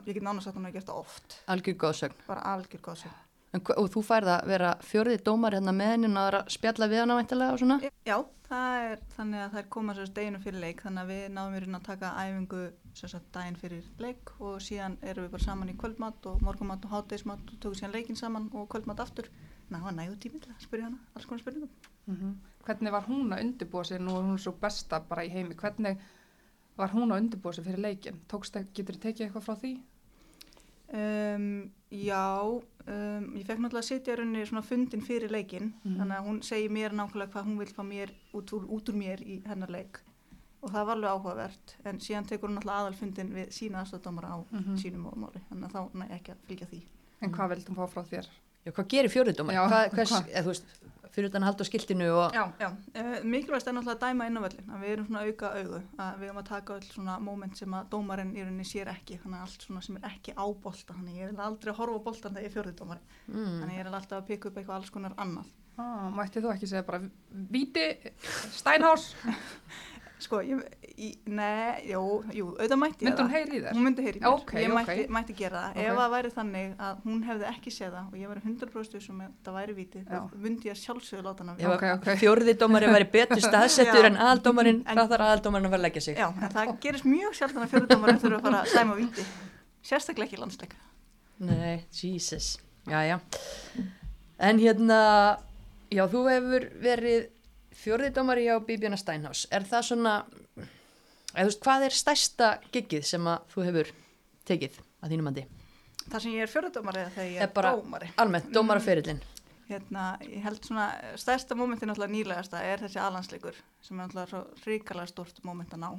ég 0.06 0.14
get 0.14 0.24
nánast 0.24 0.48
að 0.48 0.56
hún 0.60 0.66
hafi 0.70 0.80
gert 0.80 0.90
það 0.90 1.02
oft, 1.04 1.40
Algjör 1.48 1.78
góðsögn. 1.86 2.22
bara 2.28 2.42
algjör 2.56 2.82
góðsum 2.82 3.12
En 3.56 3.62
Og 3.78 3.88
þú 3.88 4.02
færð 4.04 4.28
að 4.28 4.48
vera 4.52 4.72
fjörði 4.84 5.18
dómar 5.24 5.54
hérna 5.56 5.72
með 5.72 5.92
henni 5.94 6.10
og 6.20 6.50
spjalla 6.52 6.90
við 6.92 7.00
hana 7.06 7.16
væntalega 7.16 7.54
og 7.54 7.60
svona? 7.62 7.78
Já, 8.04 8.18
það 8.50 8.88
er 8.92 9.00
þannig 9.16 9.44
að 9.46 9.54
þær 9.56 9.70
koma 9.70 9.94
sérst 9.96 10.14
deginu 10.18 10.42
fyrir 10.44 10.60
leik 10.60 10.82
þannig 10.84 11.02
að 11.06 11.12
við 11.14 11.30
náðum 11.38 11.56
í 11.56 11.62
raun 11.64 11.78
að 11.80 11.86
taka 11.88 12.10
æfingu 12.20 12.64
sérst 13.00 13.30
daginn 13.32 13.56
fyrir 13.56 13.86
leik 14.04 14.34
og 14.42 14.60
síðan 14.60 14.98
erum 15.02 15.24
við 15.24 15.32
bara 15.38 15.44
saman 15.48 15.72
í 15.72 15.78
kvöldmatt 15.80 16.28
og 16.28 16.44
morgumatt 16.44 16.84
og 16.84 16.92
hátdeismatt 16.98 17.48
og 17.48 17.60
tökum 17.64 17.80
síðan 17.80 17.96
leikin 17.96 18.20
saman 18.20 18.50
og 18.54 18.68
kvöldmatt 18.76 19.00
aftur. 19.00 19.30
Ná, 19.70 19.78
það 19.80 19.84
var 19.88 19.96
nægu 19.98 20.16
tími 20.22 20.40
til 20.44 20.52
að 20.54 20.62
spyrja 20.62 20.86
hana, 20.90 20.98
alls 21.16 21.26
konar 21.26 21.42
spurningum. 21.42 21.70
Hvernig 22.66 22.92
var 22.92 23.06
hún 23.08 23.34
að 23.34 23.42
undirbúa 23.46 23.84
sig, 23.86 24.00
nú 24.02 24.12
er 24.20 24.24
hún 24.28 24.38
svo 24.40 24.52
besta 24.62 25.00
bara 25.00 25.24
í 25.26 25.30
heimi, 25.34 25.56
hvernig 25.56 25.98
var 26.78 26.90
hún 26.94 27.12
að 27.12 27.22
undirbúa 27.24 27.54
sig 27.54 27.66
fyrir 27.66 27.80
leikin? 27.82 28.20
Tókst 28.28 28.54
getur 28.74 28.96
þið 28.96 29.02
tekið 29.08 29.26
eitthvað 29.28 29.44
frá 29.48 29.56
því? 29.64 29.74
Um, 30.96 31.72
já, 31.90 32.46
um, 32.46 33.24
ég 33.36 33.46
fekk 33.48 33.58
náttúrulega 33.60 33.82
að 33.82 33.88
sitja 33.88 34.14
í 34.14 34.18
rauninni 34.20 34.44
svona 34.46 34.62
fundin 34.64 35.02
fyrir 35.02 35.32
leikin 35.34 35.72
Mhm. 35.84 35.96
þannig 35.98 36.18
að 36.20 36.28
hún 36.28 36.44
segir 36.44 36.70
mér 36.70 36.94
nákvæmlega 36.94 37.32
hvað 37.34 37.46
hún 37.48 37.58
vil 37.58 37.74
fá 37.74 37.82
mér 37.84 38.12
út 38.34 38.54
úr, 38.54 38.68
út 38.70 38.90
úr 38.90 38.96
mér 38.96 39.20
í 39.26 39.42
hennar 39.48 39.70
leik 39.74 40.00
og 40.62 40.70
það 40.70 40.86
var 40.86 40.96
alveg 40.96 41.10
áhugavert 41.10 41.76
en 41.86 41.98
síðan 42.00 42.28
tekur 42.30 42.50
hún 42.50 42.56
náttúrulega 42.60 42.80
aðalfundin 42.86 43.34
við 43.34 43.48
sína 43.50 43.82
aðstofdómara 43.82 44.30
á 44.30 44.38
Mhm. 44.52 44.78
sínum 44.78 45.04
móðmáli 45.10 45.42
þannig 45.50 45.66
að 45.66 45.74
þá 45.74 45.94
næ 45.96 46.06
ekki 46.20 46.32
að 46.32 46.38
fylgja 46.48 46.68
því 46.68 46.82
En 47.22 47.32
hvað 47.32 47.66
hún 47.66 47.76
fá 47.76 47.88
frá 47.90 48.04
þér? 48.06 48.28
Já, 48.66 48.72
hvað 48.74 48.88
gerir 48.96 49.14
fjörði 49.14 49.36
dómar? 49.38 49.54
Já, 49.60 49.64
Hvað, 49.70 49.88
hvers, 49.96 50.12
hvað? 50.16 50.30
eða, 50.34 50.44
þú 50.48 50.52
veist, 50.54 50.72
fyrir 51.16 51.30
utan 51.30 51.44
að 51.46 51.48
halda 51.48 51.64
á 51.64 51.70
skiltinu 51.70 52.08
og... 52.12 52.34
Já, 52.36 52.44
já, 52.60 52.68
uh, 53.00 53.12
mikilvægst 53.24 53.70
er 53.70 53.76
náttúrulega 53.78 53.96
að 53.96 54.02
dæma 54.04 54.26
inn 54.28 54.36
á 54.36 54.42
völlin 54.44 54.72
að 54.76 54.82
við 54.84 54.94
erum 54.96 55.06
svona 55.08 55.22
auka 55.30 55.52
augu 55.56 55.78
að 56.04 56.18
við 56.20 56.26
erum 56.28 56.40
að 56.42 56.48
taka 56.50 56.76
öll 56.76 56.88
svona 56.90 57.16
moment 57.24 57.62
sem 57.62 57.76
að 57.78 57.86
dómarinn 57.94 58.34
í 58.36 58.44
rauninni 58.44 58.66
sér 58.68 58.92
ekki 58.92 59.20
þannig 59.22 59.38
að 59.40 59.46
allt 59.46 59.68
svona 59.70 59.84
sem 59.86 60.00
er 60.02 60.10
ekki 60.10 60.34
á 60.36 60.46
bolta 60.66 60.98
þannig 60.98 61.22
ég 61.22 61.30
er 61.32 61.46
aldrei 61.46 61.72
að 61.72 61.80
horfa 61.80 62.02
á 62.04 62.06
boltan 62.10 62.36
þegar 62.36 62.44
ég 62.44 62.50
er 62.52 62.56
fjörði 62.58 62.76
dómari 62.82 63.06
Mm. 63.32 63.54
þannig 63.62 63.78
ég 63.80 63.86
er 63.86 63.92
alltaf 63.96 64.18
að 64.20 64.28
pikka 64.34 64.50
upp 64.52 64.58
eitthvað 64.60 64.76
alls 64.82 64.92
konar 64.98 65.16
annað 65.18 65.54
Ah, 65.76 66.08
mætti 66.16 66.40
þú 66.40 66.52
ekki 66.54 66.68
segja 66.72 66.86
bara 66.88 67.02
Víti, 67.52 67.86
Steinhaus, 68.56 69.10
Sko, 70.16 70.40
ég, 70.48 70.62
í, 70.96 71.10
nei, 71.28 71.90
jú, 71.90 72.02
jú, 72.32 72.46
auðvitað 72.56 72.80
mætti 72.80 73.04
ég 73.04 73.10
myndi 73.10 73.22
hún 73.22 73.28
það. 73.28 73.34
heyri 73.36 73.58
í 73.58 73.62
þér? 73.66 73.74
Hún 73.76 73.84
myndi 73.84 74.04
heyri 74.06 74.20
í 74.20 74.22
mér. 74.24 74.30
Ok, 74.32 74.54
ég 74.56 74.70
ok. 74.70 74.76
mætti, 74.78 75.04
mætti 75.12 75.34
gera 75.36 75.62
það. 75.66 75.74
Ok. 75.76 75.82
Ef 75.86 75.98
það 76.00 76.14
væri 76.16 76.32
þannig 76.38 76.76
að 76.88 77.02
hún 77.04 77.20
hefði 77.28 77.48
ekki 77.52 77.74
séð 77.76 77.92
það 77.98 78.06
og 78.08 78.16
ég 78.22 78.32
væri 78.32 78.44
100% 78.46 79.04
sem 79.06 79.20
það 79.44 79.58
væri 79.60 79.76
vítið, 79.76 80.06
Já. 80.08 80.22
þá 80.24 80.38
myndi 80.46 80.70
ég 80.72 80.80
sjálfsögðu 80.80 81.26
láta 81.28 81.50
Ok, 81.52 81.84
að 81.84 81.98
ok. 82.00 82.08
fjörði 82.24 82.56
dómari 82.64 82.92
væri 82.96 83.10
betur 83.12 83.44
staðsettur 83.44 84.06
en 84.08 84.16
aðaldómarinn, 84.16 84.82
En- 84.88 84.98
þá 84.98 85.04
þarf 85.12 85.26
aðaldómarinn 85.28 85.68
að 85.68 85.76
fara 85.76 85.82
að 85.84 85.88
leggja 85.90 86.02
sig. 86.08 86.18
Já, 86.18 86.28
en 86.32 86.50
það 86.56 86.80
gerist 86.80 87.06
mjög 87.06 87.36
sjaldan 87.36 87.64
að 87.68 87.74
fjörðdómarinn 87.76 88.22
þurfa 88.24 88.40
að 88.40 88.42
fara 88.48 88.62
að 88.64 88.72
sæma 88.72 88.96
víti. 88.96 89.26
Sérstaklega 89.84 90.26
ekki 90.32 90.38
í 90.40 90.44
landsleik. 90.46 90.76
Nei, 91.40 91.84
Jesus. 91.92 92.58
Já, 92.88 93.04
já. 93.04 93.20
En 94.40 94.60
hérna, 94.60 95.38
já, 95.92 96.08
þú 97.76 97.92
hefur 97.92 98.00
verið 98.00 98.10
fjörði 98.10 98.14
dómari 98.16 98.46
hjá 98.48 98.56
Bíbjana 98.66 98.98
Steinhaus. 98.98 99.46
Er 99.52 99.64
það 99.68 99.84
svona, 99.90 100.14
eða 101.36 101.44
þú 101.44 101.46
veist, 101.50 101.62
hvað 101.66 101.86
er 101.86 101.96
stærsta 102.00 102.50
giggið 102.72 103.04
sem 103.06 103.28
að 103.28 103.46
þú 103.54 103.66
hefur 103.68 103.92
tekið 104.46 104.80
að 105.04 105.12
þínum 105.14 105.28
andi? 105.32 105.46
Það 106.06 106.22
sem 106.22 106.32
ég 106.36 106.44
er 106.46 106.52
fjörðdómari 106.52 107.02
eða 107.02 107.14
þegar 107.16 107.32
ég 107.34 107.42
Er 107.42 107.48
bara- 107.54 107.72
dómari. 107.76 108.10
Almennt, 108.22 108.52
dómaraferillin. 108.54 109.22
Hérna, 109.68 110.18
ég 110.22 110.44
held 110.44 110.62
svona, 110.64 110.92
stærsta 111.18 111.56
mómentin 111.58 111.90
náttúrulega 111.90 112.14
nýlegasta 112.14 112.60
er 112.62 112.78
þessi 112.80 113.00
alansleikur 113.02 113.56
sem 113.82 114.00
er 114.00 114.06
náttúrulega 114.06 114.30
svo 114.30 114.44
ríkalega 114.68 115.08
stort 115.10 115.40
móment 115.44 115.74
að 115.74 115.80
ná. 115.82 115.90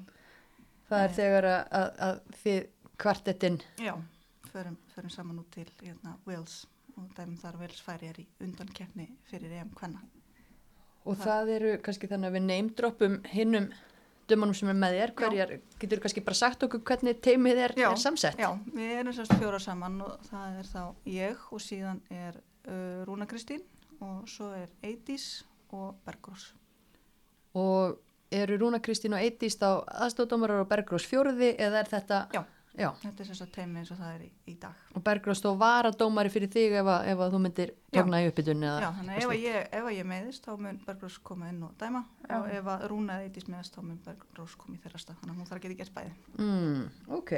Það 0.89 1.03
er 1.03 1.14
þegar 1.16 1.45
að, 1.45 1.64
að, 1.72 1.89
að 2.07 2.20
þið 2.45 2.66
kvartettin, 3.03 3.57
Já, 3.83 3.95
förum, 4.53 4.77
förum 4.95 5.11
saman 5.11 5.39
út 5.43 5.51
til 5.51 5.66
hérna, 5.83 6.14
Wales 6.27 6.66
og 6.97 7.11
dæmum 7.16 7.37
þar 7.43 7.59
Wales 7.59 7.81
færi 7.83 8.07
er 8.09 8.20
í 8.22 8.27
undankeppni 8.41 9.09
fyrir 9.29 9.51
EM 9.59 9.70
Kvenna. 9.74 10.01
Og 11.07 11.20
það 11.22 11.52
eru 11.57 11.74
kannski 11.84 12.11
þannig 12.11 12.30
að 12.30 12.38
við 12.38 12.46
neymdroppum 12.50 13.18
hinnum 13.32 13.68
dömunum 14.26 14.57
sem 14.59 14.70
er 14.70 14.78
með 14.78 14.96
þér, 14.96 15.12
hverjar, 15.20 15.52
getur 15.80 16.02
kannski 16.02 16.22
bara 16.26 16.38
sagt 16.38 16.64
okkur 16.66 16.82
hvernig 16.88 17.20
teimið 17.22 17.61
er, 17.62 17.74
er 17.86 18.00
samsett? 18.00 18.40
Já, 18.42 18.48
við 18.74 18.94
erum 19.00 19.14
sérst 19.14 19.36
fjóra 19.38 19.61
saman 19.62 20.00
og 20.02 20.16
það 20.26 20.57
er 20.61 20.70
þá 20.72 20.80
ég 21.12 21.44
og 21.54 21.62
síðan 21.62 22.00
er 22.11 22.40
uh, 22.66 23.04
Rúna 23.07 23.28
Kristín 23.30 23.62
og 24.02 24.26
svo 24.30 24.50
er 24.57 24.72
Eidís 24.84 25.44
og 25.74 25.94
Bergrós. 26.07 26.50
Og 27.57 28.00
eru 28.34 28.59
Rúna 28.59 28.82
Kristín 28.82 29.14
og 29.14 29.22
Eitist 29.22 29.62
á 29.62 29.78
aðstóðdómarar 29.86 30.64
og 30.64 30.70
Bergrós 30.70 31.07
fjórði 31.07 31.54
eða 31.54 31.84
er 31.84 31.90
þetta? 31.94 32.20
Já. 32.34 32.42
Já, 32.77 32.91
Þetta 33.01 33.22
er 33.22 33.29
sérst 33.31 33.53
teimi 33.55 33.79
eins 33.81 33.91
og 33.95 33.97
það 33.97 34.11
er 34.14 34.22
í, 34.27 34.31
í 34.53 34.55
dag. 34.61 34.81
og 34.95 35.03
Bergrós 35.07 35.41
þó 35.41 35.55
var 35.57 35.87
að 35.89 35.95
dómari 36.03 36.29
fyrir 36.29 36.51
þig 36.53 36.74
ef 36.77 36.89
að, 36.93 37.07
ef 37.09 37.22
að 37.24 37.31
þú 37.33 37.39
myndir 37.47 37.70
tókna 37.97 38.18
í 38.20 38.27
uppbytunni 38.29 38.66
eða? 38.68 38.81
Já, 38.85 38.89
þannig 38.99 39.14
að 39.14 39.22
ef 39.22 39.31
að 39.33 39.41
ég, 39.47 39.57
ef 39.79 39.87
að 39.89 39.97
ég 39.97 40.09
meiðist 40.11 40.45
þá 40.45 40.51
mun 40.66 40.81
Bergrós 40.85 41.16
koma 41.24 41.49
inn 41.49 41.62
og 41.64 41.72
dæma 41.81 42.03
Já. 42.29 42.35
og 42.37 42.51
ef 42.59 42.68
að 42.74 42.85
Rúna 42.93 43.16
eða 43.16 43.31
Eidís 43.31 43.49
meiðist 43.49 43.79
þá 43.79 43.81
mun 43.87 44.03
Bergrós 44.05 44.57
koma 44.61 44.77
í 44.77 44.83
þeirra 44.85 45.01
stað 45.01 45.16
þannig 45.22 45.33
að 45.33 45.41
hún 45.41 45.49
þarf 45.49 45.61
að 45.62 45.64
geta 45.64 45.79
gert 45.81 45.95
bæði. 45.97 46.12
Mm, 46.37 46.85
ok. 47.16 47.33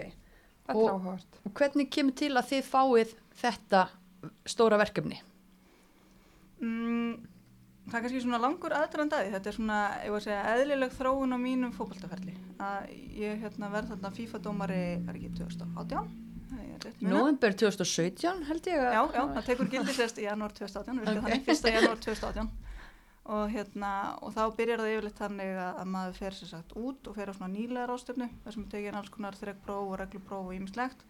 Þetta 0.66 0.82
Og- 0.82 1.06
er. 1.14 1.22
Og 1.46 1.54
hvernig 1.62 1.90
kemur 1.94 2.18
til 2.18 2.32
að 2.34 2.50
þið 2.50 2.66
fáið 2.74 3.14
þetta 3.44 3.84
stóra 4.44 4.76
verkefni? 4.82 5.22
Mm, 6.60 7.14
það 7.88 7.98
er 7.98 8.04
kannski 8.04 8.22
svona 8.22 8.40
langur 8.42 8.74
aðdraðandaði, 8.76 9.32
þetta 9.34 9.50
er 9.50 9.56
svona, 9.56 9.78
ég 10.04 10.12
var 10.14 10.22
að 10.22 10.26
segja, 10.26 10.54
eðlileg 10.54 10.94
þróun 10.98 11.36
á 11.36 11.38
mínum 11.40 11.74
fótboltaferli. 11.76 12.34
Að 12.60 12.88
ég 13.18 13.42
hérna, 13.42 13.70
verð 13.72 13.92
þarna 13.94 14.10
FIFA-dómari, 14.18 14.80
er 15.08 15.18
ekki 15.18 15.30
2018? 15.38 16.14
Það 16.48 16.62
er 16.64 16.86
rétt 16.86 17.02
munað. 17.02 17.18
November 17.18 17.58
2017 17.64 18.46
held 18.48 18.70
ég 18.70 18.82
að... 18.82 18.96
Já, 18.96 19.02
já, 19.16 19.22
það 19.36 19.46
tekur 19.50 19.70
gildi 19.74 19.94
sérst 19.96 20.20
í 20.20 20.26
janúar 20.26 20.56
2018, 20.56 21.00
virkar 21.02 21.20
Ok. 21.20 21.28
þannig, 21.28 21.44
fyrsta 21.48 21.74
janúar 21.74 22.02
2018. 22.04 22.50
Og, 23.28 23.42
hérna, 23.52 23.92
og 24.24 24.32
þá 24.32 24.42
byrjar 24.56 24.80
það 24.80 24.92
yfirleitt 24.94 25.18
þannig 25.20 25.50
að, 25.60 25.72
að 25.82 25.88
maður 25.92 26.14
fer 26.16 26.36
sér 26.38 26.48
sagt 26.54 26.70
út 26.80 27.10
og 27.10 27.16
fer 27.18 27.28
á 27.28 27.36
svona 27.36 27.50
nýlega 27.52 27.88
ráðstöfnu, 27.90 28.28
þar 28.44 28.54
sem 28.54 28.68
tekið 28.72 28.96
alls 28.96 29.10
konar 29.12 29.36
þrekkpróf 29.36 29.90
og 29.90 29.98
reglupróf 30.00 30.46
og 30.48 30.54
ýmislegt. 30.56 31.02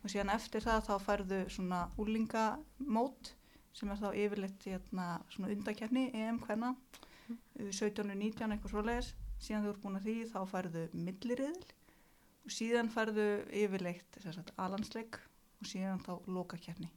Og 0.00 0.08
síðan 0.08 0.32
eftir 0.32 0.64
það 0.64 0.86
þá 0.86 0.94
færðu 1.04 1.42
svona 1.52 1.82
úlingamót 2.00 3.34
sem 3.72 3.90
er 3.90 3.96
þá 4.00 4.08
yfirleitt 4.14 4.64
hérna, 4.64 5.06
svona 5.30 5.52
undakefni, 5.54 6.10
EM 6.14 6.38
hvenna, 6.44 6.74
17-19 7.58 8.52
eitthvað 8.54 8.72
svoleiðis. 8.72 9.10
Síðan 9.38 9.64
þú 9.66 9.72
ert 9.72 9.82
búin 9.82 9.98
að 9.98 10.06
því 10.08 10.14
þá 10.32 10.38
færðu 10.50 10.84
milliriðil 10.98 11.66
og 12.48 12.54
síðan 12.54 12.88
færðu 12.90 13.26
yfirleitt 13.54 14.18
alansleik 14.58 15.18
og 15.60 15.68
síðan 15.68 16.00
þá 16.02 16.12
lokakefni. 16.26 16.88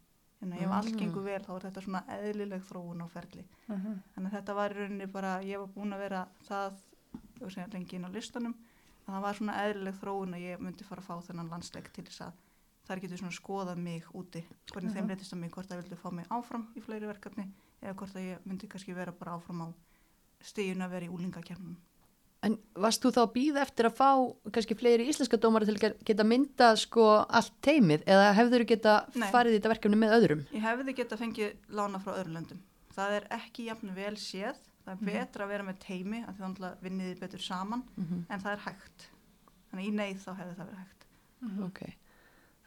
Þannig 0.41 0.57
að 0.57 0.65
ef 0.65 0.71
allt 0.73 0.91
Mm. 0.95 0.99
gengur 0.99 1.23
vel 1.23 1.41
þá 1.45 1.51
er 1.55 1.65
þetta 1.67 1.81
svona 1.85 2.03
eðlileg 2.17 2.63
þróun 2.65 3.03
á 3.05 3.07
ferli. 3.13 3.43
Mhm. 3.67 3.99
Þannig 4.15 4.31
að 4.31 4.37
þetta 4.39 4.55
var 4.55 4.71
í 4.71 4.73
rauninni 4.79 5.07
bara, 5.11 5.39
ég 5.43 5.59
var 5.59 5.67
búin 5.67 5.93
að 5.93 5.99
vera 5.99 6.27
það, 6.47 6.73
að 7.41 7.51
segja 7.53 7.67
lengi 7.73 7.93
inn 7.95 8.05
á 8.05 8.15
listanum, 8.15 8.55
að 9.07 9.13
það 9.13 9.21
var 9.21 9.33
svona 9.35 9.59
eðlileg 9.67 9.95
þróun 10.01 10.33
að 10.33 10.41
ég 10.41 10.59
myndi 10.59 10.83
fara 10.83 11.01
að 11.01 11.05
fá 11.05 11.21
þennan 11.27 11.49
landsleik 11.49 11.93
til 11.93 12.03
þess 12.05 12.21
að 12.21 12.33
þar 12.91 13.01
getur 13.05 13.21
svona 13.21 13.35
skoðað 13.37 13.77
mig 13.81 14.03
úti, 14.13 14.43
hvernig 14.73 14.91
þeim 14.93 15.05
Mhm. 15.05 15.09
reytist 15.13 15.33
að 15.33 15.39
mig, 15.45 15.51
hvort 15.55 15.69
það 15.71 15.81
vildu 15.83 15.97
fá 16.01 16.09
mig 16.11 16.25
áfram 16.29 16.67
í 16.75 16.81
fleiri 16.83 17.07
verkefni 17.07 17.47
eða 17.81 17.95
hvort 17.95 18.15
að 18.19 18.27
ég 18.31 18.39
myndi 18.45 18.67
kannski 18.67 18.93
vera 18.95 19.11
bara 19.11 19.37
áfram 19.39 19.63
á 19.63 19.67
stíðun 20.43 20.83
að 20.85 20.89
vera 20.91 21.05
í 21.05 21.09
úlingakefnum. 21.09 21.75
En 22.43 22.57
varst 22.75 23.03
þú 23.03 23.11
þá 23.13 23.21
að 23.21 23.33
býða 23.35 23.61
eftir 23.61 23.85
að 23.85 23.97
fá 23.99 24.09
kannski 24.51 24.73
fleiri 24.75 25.05
íslenska 25.07 25.37
dómara 25.37 25.65
til 25.65 25.75
að 25.77 25.93
geta 26.03 26.23
myndað 26.25 26.77
sko 26.81 27.03
allt 27.29 27.53
teimið 27.61 28.03
eða 28.09 28.33
hefur 28.33 28.59
þú 28.63 28.67
geta 28.67 28.95
Nei. 29.15 29.29
farið 29.31 29.53
í 29.53 29.59
þetta 29.59 29.73
verkefni 29.75 29.97
með 30.01 30.15
öðrum? 30.17 30.41
Ég 30.51 30.61
hefði 30.65 30.95
geta 30.95 31.17
fengið 31.17 31.53
lána 31.69 32.01
frá 32.01 32.15
öðrum 32.17 32.33
löndum. 32.33 32.59
Það 32.95 33.11
er 33.19 33.27
ekki 33.37 33.65
jafn 33.69 33.93
vel 33.93 34.15
séð 34.17 34.57
það 34.85 34.91
er 34.97 35.05
betra 35.05 35.45
að 35.45 35.49
vera 35.53 35.63
með 35.63 35.77
teimi 35.85 36.25
að 36.25 36.33
því 36.35 36.41
vinniði 36.81 37.19
betur 37.19 37.39
saman 37.45 37.83
Mhm. 37.97 38.25
en 38.29 38.39
það 38.39 38.51
er 38.53 38.61
hægt 38.65 39.07
þannig 39.71 39.85
í 39.85 39.91
neyð 39.93 40.19
þá 40.25 40.31
hefði 40.41 40.55
það 40.57 40.67
verið 40.67 40.81
hægt 40.81 41.05
ok. 41.63 41.93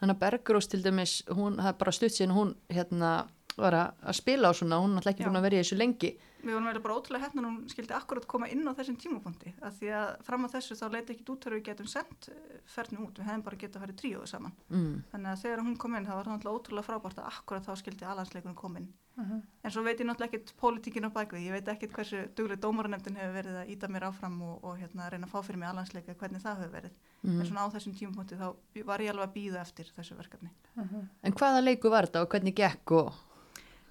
Þannig 0.04 0.18
að 0.18 0.20
Bergrós 0.20 0.66
til 0.68 0.82
dæmis, 0.84 1.12
hún, 1.32 1.54
það 1.56 1.70
er 1.70 1.76
bara 1.80 1.92
stutt 1.96 2.12
síðan 2.12 2.36
hún 2.36 2.50
hérna 2.68 3.10
var 3.56 3.74
að 3.78 4.16
spila 4.18 4.50
á 4.50 4.52
svona, 4.52 4.80
hún 4.82 4.98
alltaf 4.98 5.14
ekki 5.14 5.24
búin 5.24 5.38
að 5.38 5.44
vera 5.46 5.56
í 5.56 5.62
þessu 5.62 5.76
lengi. 5.78 6.10
Við 6.44 6.50
vorum 6.52 6.66
eiginlega 6.66 6.84
bara 6.84 6.96
ótrúlega 6.98 7.24
hefna 7.24 7.44
hún 7.46 7.60
skildi 7.72 7.94
akkurat 7.96 8.26
koma 8.28 8.48
inn 8.52 8.66
á 8.68 8.76
þessum 8.76 8.98
tímapunkti 9.00 9.52
að 9.64 9.78
því 9.78 9.92
að 9.96 10.08
fram 10.26 10.44
á 10.44 10.48
þessu 10.52 10.76
þá 10.76 10.84
leiti 10.92 11.14
ekki 11.14 11.24
út 11.32 11.46
þegar 11.46 11.56
við 11.56 11.64
getum 11.70 11.88
sendt 11.88 12.28
ferðinu 12.74 13.06
út, 13.06 13.16
við 13.16 13.28
hefðum 13.30 13.44
bara 13.46 13.60
getað 13.62 13.78
að 13.78 13.84
fara 13.86 13.94
í 13.94 14.00
tríóðu 14.02 14.28
saman 14.28 14.52
Mm. 14.68 14.98
þannig 15.14 15.30
að 15.30 15.40
þegar 15.44 15.62
hún 15.64 15.78
kom 15.78 15.94
inn 15.96 16.04
þá 16.10 16.14
var 16.18 16.28
það 16.34 16.52
ótrúlega 16.58 16.88
frábært 16.90 17.22
að 17.22 17.30
akkurat 17.30 17.64
þá 17.64 17.74
skildi 17.80 18.04
alansleikunum 18.04 18.58
koma 18.60 18.82
inn 18.82 18.90
Mhm. 19.16 19.42
en 19.64 19.70
svo 19.70 19.82
veit 19.86 20.00
ég 20.00 20.06
náttúrulega 20.08 20.32
ekkert 20.34 20.52
pólitíkin 20.58 21.04
á 21.06 21.10
bakvið, 21.14 21.44
ég 21.46 21.52
veit 21.54 21.68
ekkert 21.68 21.92
hversu 21.94 22.22
duglega 22.34 22.60
dómaranefndin 22.64 23.16
hefur 23.16 23.34
verið 23.36 23.58
að 23.60 23.68
íta 23.70 23.88
mér 23.88 24.06
áfram 24.08 24.40
og, 24.42 24.64
og 24.64 24.78
hérna, 24.80 25.10
reyna 25.10 25.26
að 25.28 25.30
fá 25.30 25.42
fyrir 25.46 25.58
mig 25.60 25.68
alansleika 25.68 26.14
hvernig 26.14 26.42
það 26.42 26.58
hefur 26.58 26.72
verið, 26.74 26.90
en 27.24 27.30
Mm. 27.38 27.44
svona 27.46 27.62
á 27.62 27.74
þessum 27.74 27.94
tímapunkti 27.98 28.36
þá 28.36 28.54
var 28.84 28.98
ég 29.00 29.10
alveg 29.14 29.28
að 29.28 29.34
býða 29.36 29.60
eftir 29.62 29.84
þessu 29.96 30.16
verkefni 30.18 30.50
Mhm. 30.76 31.08
En 31.22 31.32
hvaða 31.32 31.62
leiku 31.64 31.90
var 31.90 32.06
þetta 32.06 32.22
og 32.22 32.28
hvernig 32.28 32.54
gekk 32.54 32.90
og... 32.92 33.12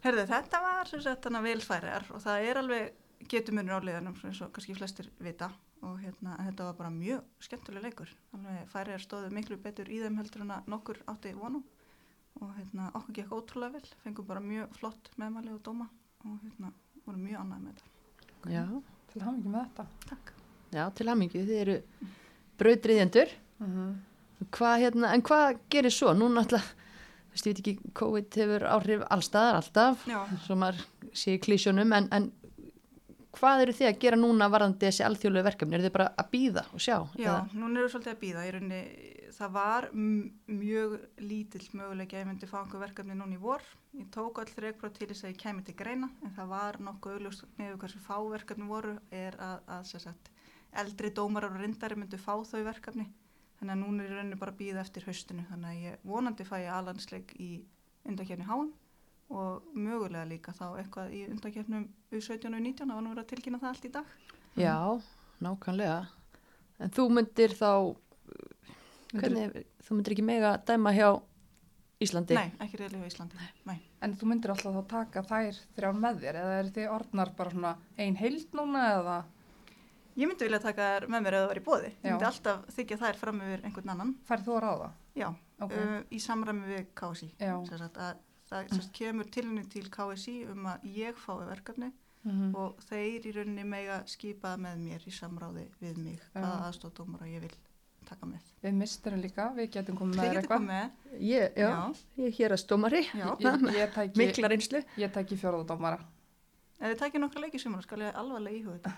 Herðu, 0.04 0.28
þetta 0.28 0.62
var 0.62 0.86
sem 0.88 1.00
sagt 1.02 1.22
þannig 1.24 1.44
velfæriðar 1.48 2.12
og 2.12 2.22
það 2.22 2.50
er 2.50 2.58
alveg 2.58 2.92
getumunur 3.30 3.80
á 3.80 3.86
liðanum 3.88 4.16
eins 4.26 4.42
og 4.42 4.52
kannski 4.52 4.76
flestir 4.76 5.08
vita 5.20 5.50
og 5.82 6.00
hérna, 6.00 6.36
þetta 6.38 6.64
var 6.66 6.74
bara 6.74 6.90
mjög 6.90 7.24
skemmtuleg 7.40 7.84
leikur. 7.84 8.10
Alveg 8.34 8.68
færiðar 8.68 9.00
stóðu 9.00 9.32
miklu 9.32 9.56
betur 9.58 9.86
í 9.88 10.02
þeim 10.04 10.18
heldur 10.20 10.42
en 10.42 10.52
að 10.52 10.68
nokkur 10.68 10.98
átti 11.08 11.34
vonu 11.34 11.64
og 12.44 12.52
hérna, 12.58 12.89
okkur 13.00 13.16
gekk 13.18 13.34
ótrúlega 13.38 13.78
vel, 13.78 13.89
fengum 14.04 14.28
bara 14.28 14.44
mjög 14.44 14.74
flott 14.80 15.10
meðmæli 15.22 15.54
og 15.56 15.62
dóma 15.66 15.88
og 16.28 16.38
hérna, 16.44 16.72
vorum 17.06 17.24
mjög 17.28 17.39
annað 17.41 17.64
með 17.66 17.74
þetta. 17.80 17.89
Já, 18.54 18.64
Til 19.14 19.22
mikið 19.24 19.50
með 19.54 19.60
þetta. 19.64 19.86
Takk. 20.10 20.32
já, 20.74 20.84
til 20.98 21.08
hamingju, 21.12 21.44
þið 21.48 21.60
eru 21.64 21.76
brautriðjendur. 22.60 23.34
Mhm. 23.64 23.91
Hvað, 24.54 24.78
hérna, 24.84 25.12
en 25.16 25.22
hvað 25.24 25.60
gerir 25.72 25.94
svo? 25.94 26.12
Nú 26.18 26.28
náttúrulega, 26.34 26.74
þú 27.32 27.36
veist, 27.36 27.46
ég 27.48 27.54
veit 27.54 27.60
ekki, 27.62 27.91
COVID 27.96 28.38
hefur 28.41 28.66
áhrif 28.68 29.04
allstaðar, 29.10 29.60
alltaf, 29.62 30.08
Já, 30.10 30.20
svo 30.46 30.56
maður 30.60 30.82
sé 31.16 31.38
í 31.38 31.39
klísjónum, 31.39 31.94
en, 31.96 32.10
en 32.12 32.32
hvað 33.34 33.64
eru 33.64 33.74
þið 33.78 33.88
að 33.89 34.00
gera 34.04 34.20
núna 34.20 34.50
varðandi 34.52 34.86
þessi 34.89 35.06
alþjóðlegu 35.08 35.48
verkefni? 35.48 35.78
Er 35.78 35.86
þið 35.88 35.94
bara 35.96 36.10
að 36.20 36.30
býða 36.36 36.66
og 36.74 36.84
sjá? 36.84 36.98
já, 37.18 37.34
núna 37.54 37.80
erum 37.80 37.88
við 37.88 37.94
svolítið 37.96 38.14
að 38.14 38.20
býða. 38.26 38.44
Í 38.50 38.52
rauninni, 38.58 38.82
það 39.34 39.56
var 39.56 39.88
mjög 39.94 40.94
lítill 41.22 41.66
möguleiki 41.78 42.18
að 42.18 42.24
ég 42.24 42.30
myndi 42.30 42.50
fá 42.50 42.60
einhver 42.62 42.84
verkefni 42.84 43.18
núna 43.18 43.38
í 43.38 43.42
vor. 43.42 43.66
Ég 43.98 44.08
tók 44.14 44.40
all 44.42 44.50
þreikbrot 44.50 44.96
til 44.98 45.10
þess 45.10 45.26
að 45.26 45.34
ég 45.34 45.42
kæmi 45.42 45.66
til 45.66 45.76
greina, 45.78 46.10
en 46.26 46.34
það 46.36 46.54
var 46.54 46.80
nokkuð 46.82 47.18
augljóst 47.18 47.44
nefnir 47.58 47.80
hversu 47.82 48.02
fá 48.04 48.16
verkefni 48.32 48.70
voru, 48.70 48.96
er 49.14 49.38
að, 49.42 49.68
að 49.76 49.92
sagt, 49.92 50.32
eldri 50.82 51.12
dómarar 51.14 51.54
og 51.54 51.62
reyndari 51.62 51.98
myndu 52.00 52.18
fá 52.22 52.34
þau 52.42 52.64
verkefni. 52.66 53.10
Þannig 53.60 53.76
að 53.76 53.84
núna 53.84 54.04
er 54.04 54.10
í 54.10 54.16
rauninni 54.18 54.40
bara 54.42 54.54
að 54.54 54.62
býða 54.64 54.82
eftir 54.82 55.06
haustinu. 55.08 55.46
Þannig 55.50 55.70
að 55.70 55.84
ég 55.86 56.08
vonandi 56.10 56.48
fæ 56.48 56.56
ég 56.64 56.72
alansleik 56.74 57.36
í 57.40 57.52
undakefni 58.10 58.48
háum 58.50 58.74
og 59.34 59.70
mögulega 59.74 60.26
líka 60.28 60.54
þá 60.54 60.66
eitthvað 60.82 61.14
í 61.16 61.22
undakefnum 61.32 61.86
U17 62.12 62.50
og 62.50 62.60
U19, 62.60 62.84
það 62.84 62.98
var 62.98 63.06
nú 63.06 63.14
verið 63.14 63.24
að 63.24 63.30
tilkynna 63.32 63.62
það 63.62 63.70
allt 63.70 63.88
í 63.88 63.94
dag. 63.94 64.18
Já, 64.60 64.78
nákvæmlega. 65.46 66.02
En 66.84 66.92
þú 66.94 67.06
myndir 67.16 67.54
þá, 67.56 67.72
hvernig, 69.22 69.66
þú 69.86 69.95
myndir 69.97 70.16
ekki 70.16 70.26
mega 70.26 70.57
dæma 70.68 70.93
hjá 70.95 71.09
Íslandi? 72.03 72.36
Nei, 72.36 72.49
ekki 72.59 72.78
reyðlega 72.82 73.05
á 73.05 73.09
Íslandi. 73.11 73.38
Nei. 73.70 73.78
En 74.03 74.16
þú 74.20 74.28
myndir 74.28 74.51
alltaf 74.51 74.74
þá 74.76 74.88
taka 74.91 75.22
þær 75.30 75.59
þrjár 75.78 75.99
með 76.03 76.18
þér 76.24 76.39
eða 76.41 76.57
er 76.59 76.72
þið 76.76 76.89
orðnar 76.97 77.32
bara 77.38 77.53
svona 77.53 77.76
ein 77.97 78.16
heild 78.20 78.57
núna 78.57 78.82
eða? 78.97 79.18
Ég 80.20 80.28
myndi 80.30 80.45
vilja 80.45 80.59
taka 80.61 80.89
þær 80.99 81.07
með 81.09 81.24
mér 81.26 81.34
ef 81.38 81.41
það 81.43 81.47
var 81.53 81.59
í 81.61 81.66
bóði. 81.70 81.88
Ég 81.93 82.03
Já. 82.03 82.11
myndi 82.11 82.28
alltaf 82.28 82.66
þykja 82.76 82.97
þær 83.01 83.16
fram 83.22 83.39
yfir 83.41 83.64
einhvern 83.66 83.89
annan. 83.95 84.11
Færð 84.28 84.43
þú 84.49 84.57
að 84.57 84.61
ráða? 84.68 84.89
Já, 85.16 85.30
Ok. 85.64 85.72
uh, 85.74 86.03
í 86.11 86.20
samræmi 86.20 86.68
við 86.68 86.86
KSI. 86.93 87.32
Það 87.39 88.70
sagt 88.76 88.91
kemur 88.93 89.26
tilinu 89.32 89.64
til 89.72 89.88
KSI 89.89 90.36
um 90.51 90.66
að 90.70 90.84
ég 90.93 91.16
fái 91.18 91.47
verkefni 91.47 91.91
Mhm. 92.24 92.53
og 92.55 92.78
þeir 92.88 93.26
í 93.28 93.32
rauninni 93.36 93.64
mega 93.68 94.03
skipa 94.07 94.55
með 94.57 94.78
mér 94.80 95.01
í 95.07 95.11
samráði 95.11 95.66
við 95.82 95.97
mig 95.97 96.20
hvaða 96.34 96.70
aðstóðdómara 96.70 97.28
ég 97.28 97.41
vil 97.41 97.51
taka 98.14 98.30
með. 98.32 98.49
Við 98.64 98.76
misturum 98.80 99.22
líka, 99.24 99.47
við 99.57 99.70
getum 99.76 99.97
komið 99.99 100.20
með 100.22 100.38
eitthvað. 100.39 100.68
Ég, 101.20 101.55
já, 101.59 101.70
Já. 101.70 101.80
ég 102.22 102.28
er 102.30 102.36
hér 102.39 102.55
að 102.55 102.61
stómari, 102.64 103.01
mikla 104.18 104.51
reynslu. 104.53 104.84
ég 105.01 105.14
tæki 105.16 105.38
fjóraðadómara. 105.41 105.99
Ef 106.84 106.91
þið 106.91 106.99
takir 106.99 107.22
nokkra 107.24 107.43
leiki 107.45 107.59
sumar 107.61 107.84
skal 107.86 108.01
ég 108.03 108.16
alvarlega 108.20 108.57
íhuga 108.59 108.78
þetta. 108.78 108.93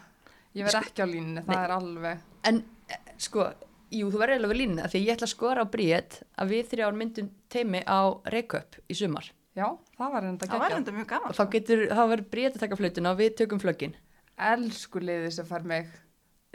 Ég 0.56 0.66
verð 0.70 0.88
ekki 0.88 1.04
á 1.04 1.08
línunni, 1.10 1.42
það 1.46 1.56
Nei. 1.58 1.64
er 1.66 1.74
alveg. 1.76 2.22
En 2.50 2.62
eh, 2.90 3.02
sko, 3.22 3.46
jú, 3.92 4.08
þú 4.14 4.22
verður 4.22 4.40
alveg 4.40 4.60
línuna 4.62 4.88
því 4.90 5.02
ég 5.04 5.18
ætla 5.18 5.28
að 5.28 5.34
skora 5.34 5.66
á 5.68 5.72
bríet 5.74 6.22
að 6.40 6.54
við 6.54 6.70
þrjár 6.72 6.96
myndum 7.02 7.28
teimi 7.52 7.82
á 7.84 8.00
Reykjöp 8.32 8.80
í 8.90 8.98
sumar. 8.98 9.28
Já, 9.56 9.68
það 10.00 10.16
var 10.16 10.30
enda 10.30 10.48
Það 10.50 10.64
var 10.64 10.74
geggjað. 10.80 11.28
Og 11.30 11.38
þá 11.92 12.02
verður 12.12 12.26
bríet 12.32 12.56
að 12.58 12.64
taka 12.66 12.80
flutuna 12.80 13.14
og 13.14 13.20
við 13.22 13.36
tökum 13.42 13.62
flöggin. 13.62 13.94
Elsku 14.36 15.00
liði 15.04 15.30
sem 15.32 15.48
fær 15.48 15.64
mig. 15.68 15.92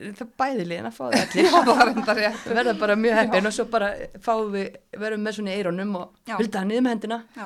Það 0.01 0.29
bæði 0.41 0.65
liðin 0.65 0.87
að 0.89 0.95
fá 0.97 1.03
það 1.11 1.17
allir. 1.21 1.49
það 1.53 1.67
var 1.71 1.89
enda 1.91 2.15
rétt. 2.17 2.45
Við 2.47 2.57
verðum 2.57 2.79
bara 2.81 2.95
mjög 2.97 3.17
heppin 3.19 3.49
og 3.51 3.53
svo 3.57 3.65
bara 3.73 3.89
fáum 4.25 4.53
við, 4.55 4.69
verðum 5.03 5.27
með 5.27 5.35
svona 5.37 5.53
í 5.53 5.59
eirónum 5.61 5.91
og 6.01 6.15
Já. 6.31 6.35
hulda 6.39 6.63
niður 6.65 6.85
með 6.87 6.95
hendina, 6.95 7.19
Já, 7.37 7.45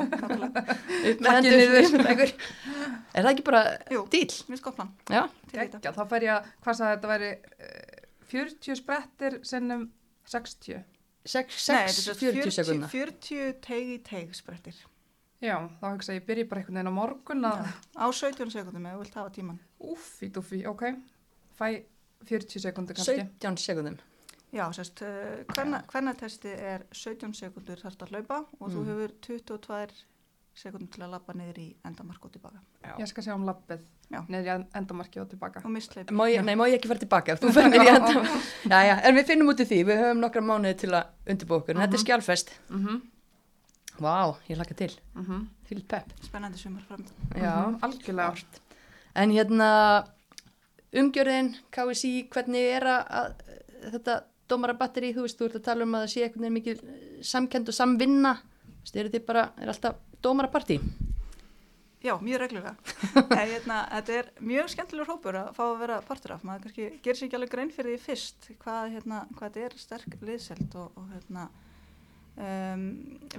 upp 1.11 1.25
með 1.25 1.39
hendur. 1.41 2.33
Er 3.15 3.25
það 3.27 3.31
ekki 3.33 3.45
bara 3.47 3.63
Jú. 3.91 4.05
dýl? 4.13 4.31
Mér 4.51 4.61
sko 4.61 4.73
plan 4.77 4.91
Já, 5.11 5.23
til 5.51 5.59
þetta. 5.59 5.81
Geggjað, 5.81 5.99
þá 5.99 6.05
fær 6.15 6.27
ég 6.27 6.33
að, 6.37 6.49
hvað 6.67 6.79
sagði 6.81 6.95
þetta 6.97 7.13
væri, 7.15 7.31
uh, 7.69 8.09
40 8.35 8.79
sprettir 8.81 9.39
sinnum 9.47 9.85
60. 10.31 10.83
6, 11.25 11.59
Nei, 11.73 11.87
6 11.89 12.01
þetta 12.05 12.13
er 12.15 12.19
40 12.21 12.43
40 12.45 12.55
sekundna. 12.59 12.91
40 12.93 13.55
teig 13.65 13.91
í 13.95 13.99
teig 14.05 14.35
sprettir. 14.37 14.77
Já, 15.45 15.57
þá 15.81 15.87
hugsa 15.91 16.15
ég, 16.15 16.21
ég 16.23 16.27
byrji 16.29 16.45
bara 16.49 16.63
einhvern 16.63 16.79
veginn 16.79 16.93
á 16.93 16.95
morgun 16.97 17.49
að, 17.49 17.67
Á 17.99 18.07
17 18.09 18.53
sekundum 18.55 18.87
ef 18.89 18.95
þú 18.95 19.03
vilt 19.03 19.19
hafa 19.19 19.33
tíman. 19.35 19.59
úffi, 19.85 20.31
dúffi, 20.33 20.63
ok, 20.71 20.85
fæ 21.59 21.67
40 22.29 22.61
sekundir 22.61 22.95
kannski. 22.97 23.27
17 23.41 23.57
sekundum. 23.59 23.99
Já, 24.55 24.69
sérst, 24.73 25.03
uh, 25.03 25.83
hvenna 25.91 26.15
testi 26.15 26.49
er 26.49 26.85
17 26.93 27.35
sekundur 27.35 27.77
þarft 27.83 28.03
að 28.07 28.11
hlaupa 28.15 28.45
og 28.61 28.71
þú 28.71 28.85
Mm. 28.85 28.87
hefur 28.87 29.15
22 29.27 30.05
sekundur 30.55 30.91
til 30.95 31.03
að 31.03 31.11
lappa 31.11 31.33
niður 31.35 31.59
í 31.59 31.75
endamark 31.85 32.25
og 32.25 32.31
tilbaka. 32.33 32.61
Ég 33.01 33.09
skal 33.09 33.25
sjá 33.25 33.35
um 33.35 33.45
lappið, 33.45 33.81
Já. 34.13 34.21
neður 34.29 34.47
í 34.61 34.67
endamarki 34.79 35.19
og 35.21 35.29
tilbaka. 35.31 35.59
Og. 35.65 35.71
Má 36.15 36.25
ég, 36.31 36.45
nei, 36.45 36.55
má 36.55 36.69
ég 36.71 36.79
ekki 36.79 36.87
fara 36.89 36.99
tilbaka? 37.03 37.35
Þú. 37.37 37.51
Já, 38.71 38.79
já, 38.87 38.95
en 39.03 39.15
við 39.17 39.27
finnum 39.27 39.49
út 39.51 39.59
í 39.61 39.67
því. 39.67 39.81
Við 39.91 39.99
höfum 40.05 40.21
nokkra 40.23 40.41
mánuði 40.47 40.77
til 40.85 40.91
að 40.95 41.11
undirbúa 41.27 41.59
okkur. 41.59 41.75
En 41.75 41.83
þetta 41.89 41.99
er 41.99 42.05
skjálfest. 42.07 42.55
Mm 42.71 43.03
Vá, 44.01 44.35
ég 44.49 44.57
laka 44.59 44.75
til. 44.75 44.91
-hmm. 45.15 45.47
Til 45.69 45.83
pepp. 45.85 46.11
Spennandi 46.23 46.59
sumar 46.59 46.83
fram. 46.83 47.05
Já, 47.35 47.67
Mhm, 47.71 47.79
algjörlega. 47.83 48.45
En 49.15 49.31
hérna, 49.31 50.05
umgjörðin, 51.01 51.55
KSI, 51.75 52.13
hvernig 52.33 52.71
er 52.77 52.89
að, 52.91 53.43
þetta 53.93 54.21
dómarabatteri, 54.51 55.15
þú 55.17 55.25
veist, 55.25 55.39
þú 55.39 55.49
ert 55.49 55.59
að 55.59 55.67
tala 55.69 55.87
um 55.87 55.97
að 55.97 56.05
það 56.05 56.13
sé 56.13 56.27
einhvern 56.27 56.45
veginn 56.45 56.59
mikið 56.59 56.85
eh, 56.85 57.01
samkennd 57.25 57.71
og 57.71 57.77
samvinna. 57.79 58.35
Eru 58.95 59.11
þið 59.11 59.25
bara, 59.27 59.49
er 59.61 59.73
alltaf 59.73 60.01
dómarapartí? 60.25 60.79
Já, 62.05 62.13
mjög 62.21 62.43
reglulega. 62.43 62.75
hérna, 63.33 63.79
þetta 63.95 64.17
er 64.19 64.27
mjög 64.45 64.67
skemmtilegur 64.75 65.15
hópur 65.15 65.39
að 65.41 65.53
fá 65.57 65.63
að 65.65 65.79
vera 65.81 66.01
partur 66.05 66.35
af. 66.35 66.43
Maður 66.45 66.67
kannski 66.67 66.89
gerir 67.05 67.17
sér 67.17 67.29
ekki 67.31 67.39
alveg 67.39 67.55
grein 67.55 67.73
fyrir 67.73 67.95
því 67.95 68.03
fyrst 68.05 68.49
hvað, 68.61 68.91
hérna, 68.93 69.21
hvað 69.39 69.55
þetta 69.55 69.71
er 69.71 69.79
sterk 69.81 70.19
liðselt 70.21 70.77
og, 70.83 70.99
og 71.01 71.07
hérna, 71.15 71.47
um, 72.37 72.85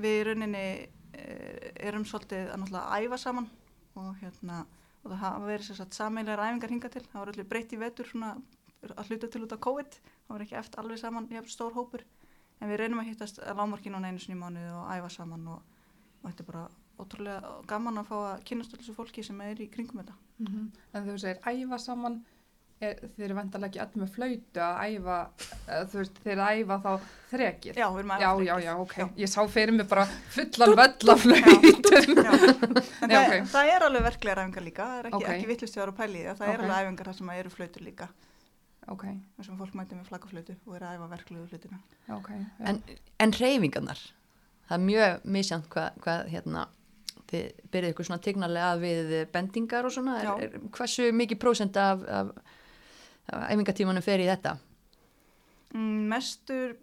við 0.01 0.17
í 0.17 0.23
rauninni 0.25 0.65
uh, 0.81 1.69
erum 1.91 2.07
svolítið 2.09 2.49
að 2.49 2.63
náttúrulega 2.63 3.03
æfa 3.05 3.21
saman 3.21 3.51
og, 4.01 4.09
hérna, 4.23 4.63
og 5.05 5.11
það 5.11 5.21
hafa 5.21 5.45
verið 5.45 5.67
sér 5.67 5.77
satt 5.79 5.97
sameilega 5.97 6.47
æfingar 6.49 6.73
hinga 6.73 6.89
til. 6.89 7.03
Það 7.11 7.19
var 7.21 7.31
allir 7.31 7.49
breytt 7.49 7.73
í 7.75 7.79
vetur 7.79 8.09
svona, 8.09 8.31
að 8.89 9.11
hluta 9.11 9.29
til 9.29 9.43
út 9.45 9.53
af 9.53 9.61
COVID. 9.61 9.99
Það 10.25 10.33
var 10.33 10.45
ekki 10.45 10.57
eftir 10.61 10.81
alveg 10.81 11.01
saman 11.01 11.29
jafn 11.29 11.53
stór 11.53 11.75
hópur. 11.77 12.05
En 12.59 12.71
við 12.71 12.81
reynum 12.81 13.03
að 13.03 13.11
hittast 13.11 13.41
að 13.43 13.61
lámarki 13.61 13.93
núna 13.93 14.09
einu 14.09 14.23
sinni 14.23 14.37
í 14.37 14.41
mánuði 14.41 14.71
og 14.73 14.89
æfa 14.95 15.11
saman 15.13 15.47
og, 15.53 15.61
og 16.23 16.29
þetta 16.29 16.43
er 16.43 16.49
bara 16.49 16.65
ótrúlega 16.95 17.51
gaman 17.69 17.99
að 18.01 18.09
fá 18.09 18.15
að 18.17 18.45
kynast 18.49 18.73
allir 18.73 18.85
þessu 18.85 18.95
fólki 18.95 19.25
sem 19.27 19.41
er 19.45 19.61
í 19.61 19.67
kringum 19.71 20.01
þetta. 20.01 20.15
Mhm. 20.39 20.69
En 20.93 21.05
þú 21.09 21.17
segir 21.21 21.41
æfa 21.51 21.79
saman, 21.83 22.23
er, 22.83 22.99
þið 23.15 23.23
eru 23.27 23.35
vendalega 23.37 23.69
ekki 23.71 23.81
öll 23.85 24.01
með 24.01 24.09
flautu 24.15 24.61
að 24.65 24.81
æfa, 24.95 25.17
þú 25.91 25.99
veist, 26.01 26.17
þeir 26.23 26.31
eru 26.33 26.43
að 26.45 26.59
æfa 26.61 26.77
þá 26.83 26.91
þrekið. 27.31 27.79
Já, 27.79 27.85
við 27.95 27.99
erum 28.01 28.13
að 28.15 28.23
já, 28.25 28.29
já, 28.49 28.55
já, 28.65 28.71
ok. 28.83 28.95
Já. 28.99 29.05
Ég 29.23 29.31
sá 29.31 29.39
fyrir 29.55 29.75
mig 29.77 29.87
bara 29.91 30.05
fullan 30.35 30.75
völl 30.81 31.13
af 31.15 31.23
flautum. 31.23 32.21
Já. 32.25 32.33
En 32.35 33.09
það, 33.15 33.23
ok. 33.23 33.49
það 33.55 33.71
er 33.75 33.87
alveg 33.87 34.05
verklegar 34.09 34.43
æfingar 34.43 34.65
líka, 34.67 34.85
það 34.91 34.99
er 34.99 35.09
ekki, 35.09 35.21
Ok. 35.23 35.31
ekki 35.35 35.49
vittlust 35.53 35.77
að 35.77 35.83
vera 35.85 35.95
að 35.95 35.99
pæli 36.03 36.21
því, 36.21 36.35
það 36.41 36.47
er 36.51 36.55
Ok. 36.59 36.65
alveg 36.67 36.85
æfingar 36.85 37.09
þar 37.11 37.19
sem 37.21 37.33
eru 37.35 37.53
flautur 37.55 37.85
líka, 37.87 38.09
ok, 38.95 39.03
þar 39.37 39.49
sem 39.49 39.59
fólk 39.63 39.75
mæti 39.79 39.97
með 39.99 40.09
flaggaflautu 40.11 40.55
og 40.65 40.75
er 40.79 40.87
að 40.89 40.95
æfa 40.99 41.11
verklegu 41.15 41.47
hlutina. 41.49 41.81
ok. 42.19 42.31
En, 42.71 42.81
en 43.25 43.35
reyfingarnar, 43.39 44.01
það 44.69 44.77
er 44.79 44.85
mjög 44.89 45.29
misjant 45.37 45.69
hvað, 45.71 46.01
hvað, 46.03 46.27
hérna, 46.35 46.67
þið 47.25 47.63
byrjuð 47.73 47.93
ykkur 47.95 48.05
svona 48.05 48.21
tegnarlega 48.21 48.67
að 48.75 48.83
við 48.85 49.13
bendingar 49.33 49.87
og 49.87 49.93
svona, 49.95 50.19
er, 50.21 50.43
er, 50.45 50.59
hversu 50.75 51.07
mikið 51.15 51.39
prósent 51.41 51.79
af, 51.81 52.03
af 52.05 52.29
æfingatímanum 53.31 54.03
fer 54.05 54.19
í 54.23 54.27
þetta? 54.29 54.57
Mm, 55.75 56.05
mestur 56.11 56.75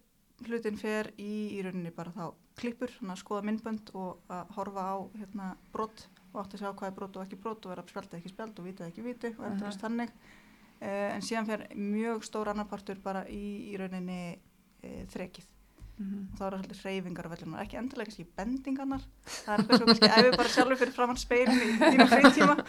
hlutin 0.46 0.76
fer 0.80 1.12
í, 1.22 1.56
í 1.56 1.62
rauninni 1.62 1.92
bara 1.94 2.10
þá 2.16 2.32
þannig 2.58 3.12
að 3.14 3.20
skoða 3.22 3.44
myndbönd 3.48 3.90
og 3.94 4.18
að 4.28 4.50
horfa 4.56 4.82
á 4.92 4.96
hérna, 5.16 5.46
brott 5.72 6.06
og 6.32 6.40
átt 6.42 6.54
að 6.54 6.60
sjá 6.62 6.70
hvað 6.72 6.88
er 6.90 6.96
brott 6.98 7.16
og 7.16 7.22
ekki 7.24 7.38
brott 7.40 7.64
og 7.66 7.72
vera 7.72 7.82
að 7.84 7.92
spjálta 7.92 8.18
ekki 8.18 8.32
spjald 8.32 8.58
og 8.60 8.66
vita 8.66 8.86
ekki 8.88 9.02
viti 9.06 9.30
og 9.32 9.38
Mhm. 9.44 9.52
endurist 9.52 9.80
þannig. 9.80 10.10
Uh, 10.82 11.14
en 11.14 11.20
síðan 11.22 11.46
fer 11.46 11.68
mjög 11.76 12.24
stór 12.26 12.48
annarpartur 12.50 12.98
bara 13.02 13.24
í, 13.30 13.70
í 13.72 13.76
rauninni 13.78 14.38
uh, 14.82 15.04
þrekið. 15.14 15.44
Mhm. 15.98 16.28
Og 16.32 16.38
þá 16.38 16.42
er 16.46 16.50
það 16.50 16.58
svolítið 16.58 16.82
hreyfingar 16.82 17.26
á 17.28 17.32
vellunar, 17.32 17.62
ekki 17.62 17.78
endilega 17.78 18.08
kannski 18.10 18.26
bendingarnar. 18.36 19.04
Það 19.24 19.52
er 19.54 19.58
eitthvað 19.62 19.78
svo 19.78 19.86
kannski 19.86 20.10
æfi 20.10 20.36
bara 20.36 20.48
sjálfur 20.48 20.76
fyrir 20.80 20.92
framann 20.96 21.16
speilin 21.20 21.62
í 21.62 21.78
þínum 21.78 22.10
frítíma. 22.10 22.66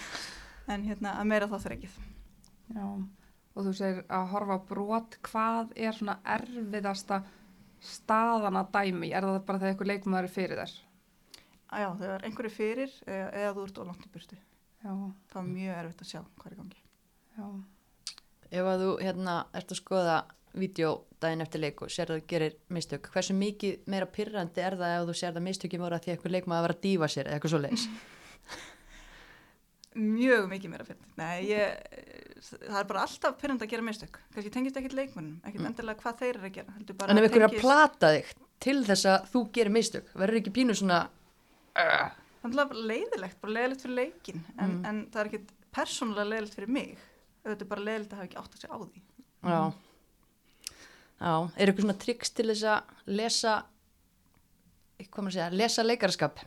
En 0.68 0.84
hérna 0.88 1.16
að 1.20 1.26
meira 1.32 1.48
þá 1.48 1.58
þrekið. 1.66 1.96
Já, 2.76 2.86
og 3.54 3.68
þú 3.68 3.74
segir 3.78 4.04
að 4.10 4.30
horfa 4.34 4.58
á 4.58 4.66
brot, 4.70 5.18
hvað 5.30 5.74
er 5.78 5.94
svona 5.98 6.16
erfiðasta 6.36 7.22
staðan 7.84 8.58
að 8.62 8.72
dæmi? 8.74 9.12
Er 9.14 9.26
það 9.28 9.40
bara 9.48 9.60
þegar 9.62 9.74
eitthvað 9.74 9.92
leikmaður 9.92 10.28
er 10.30 10.34
fyrir? 10.38 10.64
Að 11.74 11.84
já, 11.84 11.90
þegar 12.04 12.26
einhverju 12.28 12.54
fyrir 12.54 12.96
eða, 13.10 13.28
eða 13.42 13.54
þú 13.58 13.66
ert 13.68 13.80
og 13.84 13.88
langt 13.90 14.06
í 14.08 14.12
burtu. 14.14 14.40
Já, 14.84 14.94
Það 15.32 15.42
er 15.44 15.50
mjög 15.54 15.78
erfitt 15.82 16.02
að 16.06 16.10
sjá 16.12 16.20
hvað 16.24 16.52
er 16.52 16.58
gangi. 16.62 16.82
já. 17.38 17.46
Ef 18.54 18.68
að 18.70 18.82
þú 18.84 18.90
hérna 19.02 19.36
ert 19.58 19.72
að 19.74 19.80
skoða 19.80 20.18
vídeo 20.54 20.90
daginn 21.24 21.42
eftir 21.42 21.62
leik 21.64 21.80
og 21.82 21.90
sér 21.90 22.12
að 22.14 22.20
þú 22.20 22.26
gerir 22.30 22.58
mistök, 22.76 23.08
hversu 23.10 23.34
mikið 23.34 23.88
meira 23.90 24.06
pyrrandi 24.06 24.62
er 24.62 24.76
það 24.78 24.92
ef 25.00 25.08
þú 25.10 25.16
sér 25.18 25.40
að 25.40 25.46
mistökin 25.48 25.82
voru 25.82 25.98
að 25.98 26.04
því 26.04 26.12
að 26.12 26.16
eitthvað 26.18 26.36
leikmaður 26.36 26.66
var 26.68 26.74
að 26.76 26.84
dífa 26.84 27.10
sér 27.10 27.30
eða 27.32 27.40
eitthvað 27.40 27.54
svo 27.56 27.62
leiðis? 27.64 27.86
Mjög 29.96 30.48
mikið 30.50 30.70
meira 30.74 30.86
fyrir. 30.88 31.02
Nei, 31.20 31.44
ég, 31.46 31.84
það 32.66 32.80
er 32.80 32.88
bara 32.90 33.02
alltaf 33.06 33.36
pyrrandi 33.42 33.66
að 33.68 33.70
gera 33.76 33.86
mistök. 33.86 34.20
Kannski 34.34 34.52
tengist 34.56 34.78
ekkit 34.80 34.96
leikmönnum, 34.98 35.36
ekkit 35.46 35.62
Mm. 35.62 35.68
endilega 35.70 36.02
hvað 36.02 36.18
þeir 36.20 36.36
eru 36.36 36.48
að 36.50 36.54
gera. 36.54 36.74
En 37.10 37.18
ef 37.18 37.28
ykkur 37.30 37.42
er 37.42 37.48
að 37.48 37.54
tengist- 37.54 37.62
plata 37.62 38.08
þig 38.16 38.32
til 38.60 38.84
þess 38.84 39.06
að 39.06 39.28
þú 39.34 39.52
gerir 39.54 39.72
mistök, 39.72 40.08
verður 40.16 40.40
ekki 40.42 40.54
pínu 40.58 40.76
svona 40.76 41.10
uh, 41.76 42.10
Það 42.44 42.52
er 42.60 42.66
bara 42.68 42.88
leiðilegt, 42.90 43.38
bara 43.42 43.54
leiðilegt 43.54 43.82
fyrir 43.82 43.96
leikin. 43.96 44.44
En, 44.60 44.70
Mm. 44.80 44.86
en 44.86 45.06
það 45.12 45.20
er 45.22 45.26
ekkit 45.30 45.50
persónulega 45.72 46.30
leiðilegt 46.30 46.56
fyrir 46.56 46.68
mig. 46.70 46.98
Er 47.46 47.56
bara 47.56 47.82
leiðilegt 47.82 48.12
að 48.14 48.18
hafa 48.18 48.28
ekki 48.28 48.38
átt 48.42 48.54
að 48.54 48.60
segja 48.60 48.74
á 48.74 48.80
því. 48.84 49.02
Já. 49.44 49.74
Já, 51.24 51.52
er 51.58 51.68
eitthvað 51.68 51.86
svona 51.86 52.00
triks 52.00 52.30
til 52.36 52.46
þess 52.50 52.64
að 52.64 52.84
lesa, 53.08 53.64
hvað 55.00 55.24
maður 55.24 55.28
að 55.28 55.38
segja, 55.38 55.50
lesa 55.52 55.84
leikaraskap? 55.84 56.40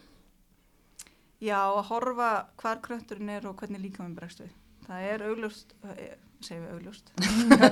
Já, 1.45 1.59
að 1.69 1.83
horfa 1.91 2.31
hvar 2.63 2.79
kröndurinn 2.81 3.29
er 3.29 3.47
og 3.47 3.57
hvernig 3.61 3.81
líka 3.83 4.03
við. 4.41 4.53
Það 4.87 5.03
er 5.13 5.25
augljóst, 5.27 5.75
eh, 5.93 6.15
segjum 6.41 6.65
við 6.65 6.75
augljóst. 6.77 7.11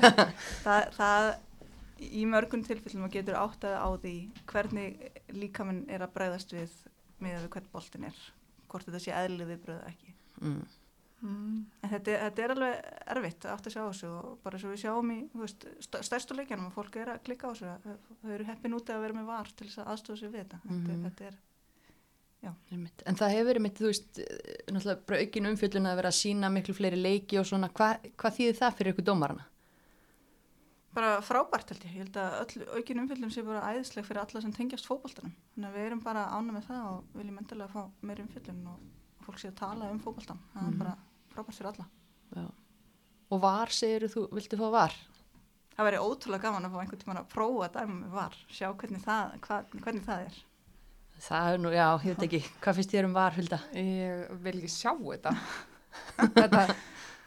það, 0.66 0.88
það 0.98 1.28
í 2.04 2.24
mörgum 2.28 2.64
tilfellum 2.66 3.06
að 3.06 3.14
getur 3.18 3.38
áttaði 3.40 3.78
á 3.80 3.88
því 4.02 4.14
hvernig 4.50 5.04
líkaminn 5.32 5.84
er 5.88 6.04
að 6.04 6.12
bregðast 6.16 6.52
við 6.52 6.72
með 7.24 7.38
við 7.40 7.50
hvern 7.54 7.70
boltin 7.72 8.08
er. 8.10 8.18
Hvort 8.68 8.88
þetta 8.90 9.00
sé 9.04 9.14
eðlið 9.16 9.52
viðbröð 9.54 9.84
ekki. 9.88 10.14
Mm. 10.42 10.64
Mm. 11.24 11.60
En 11.80 11.88
þetta, 11.94 12.10
er- 12.12 12.22
þetta 12.26 12.42
er 12.44 12.52
alveg 12.52 12.88
erfitt 13.14 13.44
að 13.46 13.52
átta 13.54 13.70
sig 13.72 13.80
á 13.80 13.86
þessu 13.88 14.08
og 14.18 14.32
bara 14.44 14.58
svo 14.60 14.72
við 14.74 14.82
sjáum 14.82 15.12
í 15.14 15.18
veist, 15.40 15.64
st- 15.86 16.02
stærstu 16.04 16.36
leikjanum 16.36 16.66
að 16.68 16.74
fólk 16.76 16.98
er 17.00 17.14
að 17.14 17.22
klikka 17.24 17.48
á 17.48 17.52
þessu. 17.54 17.96
Þau 18.20 18.32
eru 18.34 18.48
heppin 18.50 18.76
úti 18.76 18.92
að 18.92 19.04
vera 19.06 19.16
með 19.16 19.30
var 19.30 19.48
til 19.56 19.70
þess 19.70 19.80
að 19.80 19.92
aðstofa 19.94 20.20
sig 20.20 20.32
við 20.34 20.42
þetta. 20.42 20.58
þetta, 20.66 20.92
Mhm. 20.98 21.04
þetta 21.06 21.24
er, 21.30 21.38
Einmitt. 21.38 21.53
En 23.08 23.18
það 23.18 23.34
hefur 23.38 23.58
einmitt, 23.60 23.80
þú 23.80 23.90
veist, 23.90 24.20
eh, 24.20 24.60
náttúrulega 24.68 25.06
bara 25.08 25.20
aukin 25.24 25.50
umfjöllun 25.50 25.90
að 25.90 25.98
vera 26.00 26.12
að 26.12 26.20
sína 26.20 26.50
miklu 26.52 26.76
fleiri 26.76 27.00
leiki 27.00 27.40
og 27.40 27.48
svona, 27.48 27.70
Hva, 27.72 27.96
hvað 28.20 28.38
þýðir 28.38 28.60
það 28.60 28.78
fyrir 28.78 28.94
ykkur 28.94 29.08
dómarana? 29.10 29.46
bara 30.94 31.16
frábært 31.26 31.72
held 31.72 31.84
ég, 31.84 31.90
ég 31.90 32.02
held 32.04 32.16
að 32.22 32.34
öll 32.38 32.66
aukin 32.78 33.00
umfyllum 33.02 33.30
sé 33.34 33.42
bara 33.42 33.64
æðisleg 33.72 34.04
fyrir 34.06 34.20
alla 34.22 34.42
sem 34.44 34.52
tengjast 34.54 34.86
fótboltanum. 34.86 35.32
Þannig 35.54 35.68
að 35.68 35.74
við 35.74 35.86
erum 35.88 36.02
bara 36.04 36.28
ána 36.30 36.54
með 36.54 36.68
það 36.68 36.84
og 36.90 37.16
viljum 37.18 37.40
endilega 37.40 37.72
fá 37.72 38.06
meiri 38.06 38.22
umfyllun 38.22 38.60
og, 38.70 38.84
fólk 39.24 39.40
sé 39.42 39.50
að 39.50 39.58
tala 39.58 39.88
um 39.90 39.98
fótboltan 40.04 40.38
það 40.52 40.68
er 40.68 40.78
bara 40.84 40.94
frábært 41.34 41.58
fyrir 41.58 41.70
alla. 41.72 41.88
Já. 42.36 42.46
Og 43.34 43.42
var, 43.42 43.74
segir 43.74 44.06
þú, 44.12 44.28
viltu 44.36 44.60
fá 44.60 44.68
var? 44.70 44.94
það 45.74 45.88
væri 45.88 46.02
ótrúlega 46.02 46.46
gaman 46.46 46.68
að 46.68 46.74
fá 46.74 46.80
einhvern 46.82 47.00
tímann 47.02 47.20
að 47.20 47.30
prófa 47.32 47.68
dæma 47.74 47.96
með 47.98 48.12
var, 48.14 48.36
sjá 48.46 48.68
hvernig 48.70 49.02
það, 49.02 49.32
hva, 49.46 49.56
hvernig 49.72 50.04
það 50.06 50.26
er 50.28 50.36
Það 51.24 51.50
er 51.54 51.62
nú, 51.62 51.70
já, 51.72 51.86
ég 52.04 52.12
veit 52.12 52.26
ekki, 52.26 52.40
hvað 52.60 52.78
finnst 52.78 52.92
þér 52.92 53.06
um 53.08 53.14
var, 53.16 53.32
Hulda? 53.38 53.58
Ég 53.80 54.24
vil 54.44 54.58
ekki 54.58 54.72
sjá 54.74 54.90
þetta. 54.92 55.32
þetta. 56.36 56.64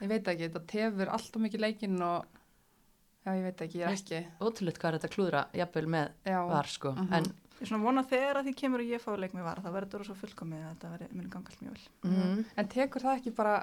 Ég 0.04 0.12
veit 0.12 0.30
ekki, 0.30 0.50
þetta 0.52 0.62
tefur 0.70 1.12
alltaf 1.16 1.42
mikið 1.42 1.64
leikinn 1.64 1.98
og 2.06 2.28
já, 3.26 3.32
ég 3.32 3.44
veit 3.48 3.64
ekki, 3.66 3.82
ég 3.82 3.90
er 3.90 3.98
ekki. 3.98 4.22
Ótrúlega 4.38 4.84
hvað 4.84 4.90
er 4.92 5.00
þetta 5.00 5.14
klúðra, 5.16 5.44
jafnvel 5.58 5.86
með 5.96 6.30
Já, 6.30 6.38
var, 6.52 6.70
sko. 6.70 6.94
Mhm. 6.94 7.18
En, 7.18 7.30
ég 7.58 7.66
er 7.66 7.72
svona 7.72 7.88
vona 7.88 8.06
þegar 8.06 8.42
að 8.42 8.50
því 8.50 8.56
kemur 8.62 8.84
og 8.86 8.94
ég 8.94 9.02
fái 9.02 9.18
leik 9.24 9.34
með 9.34 9.48
var 9.50 9.64
þá 9.64 9.70
verður 9.72 9.90
þetta 9.90 10.10
svo 10.12 10.18
fullkomið 10.22 10.62
að 10.62 10.72
þetta 10.76 10.94
verður 10.94 11.16
muni 11.18 11.32
ganga 11.34 11.54
allt 11.54 11.64
mjög 11.64 11.78
vel 11.80 12.12
mm, 12.12 12.44
En 12.62 12.70
tekur 12.70 13.06
það 13.08 13.18
ekki 13.18 13.34
bara 13.40 13.56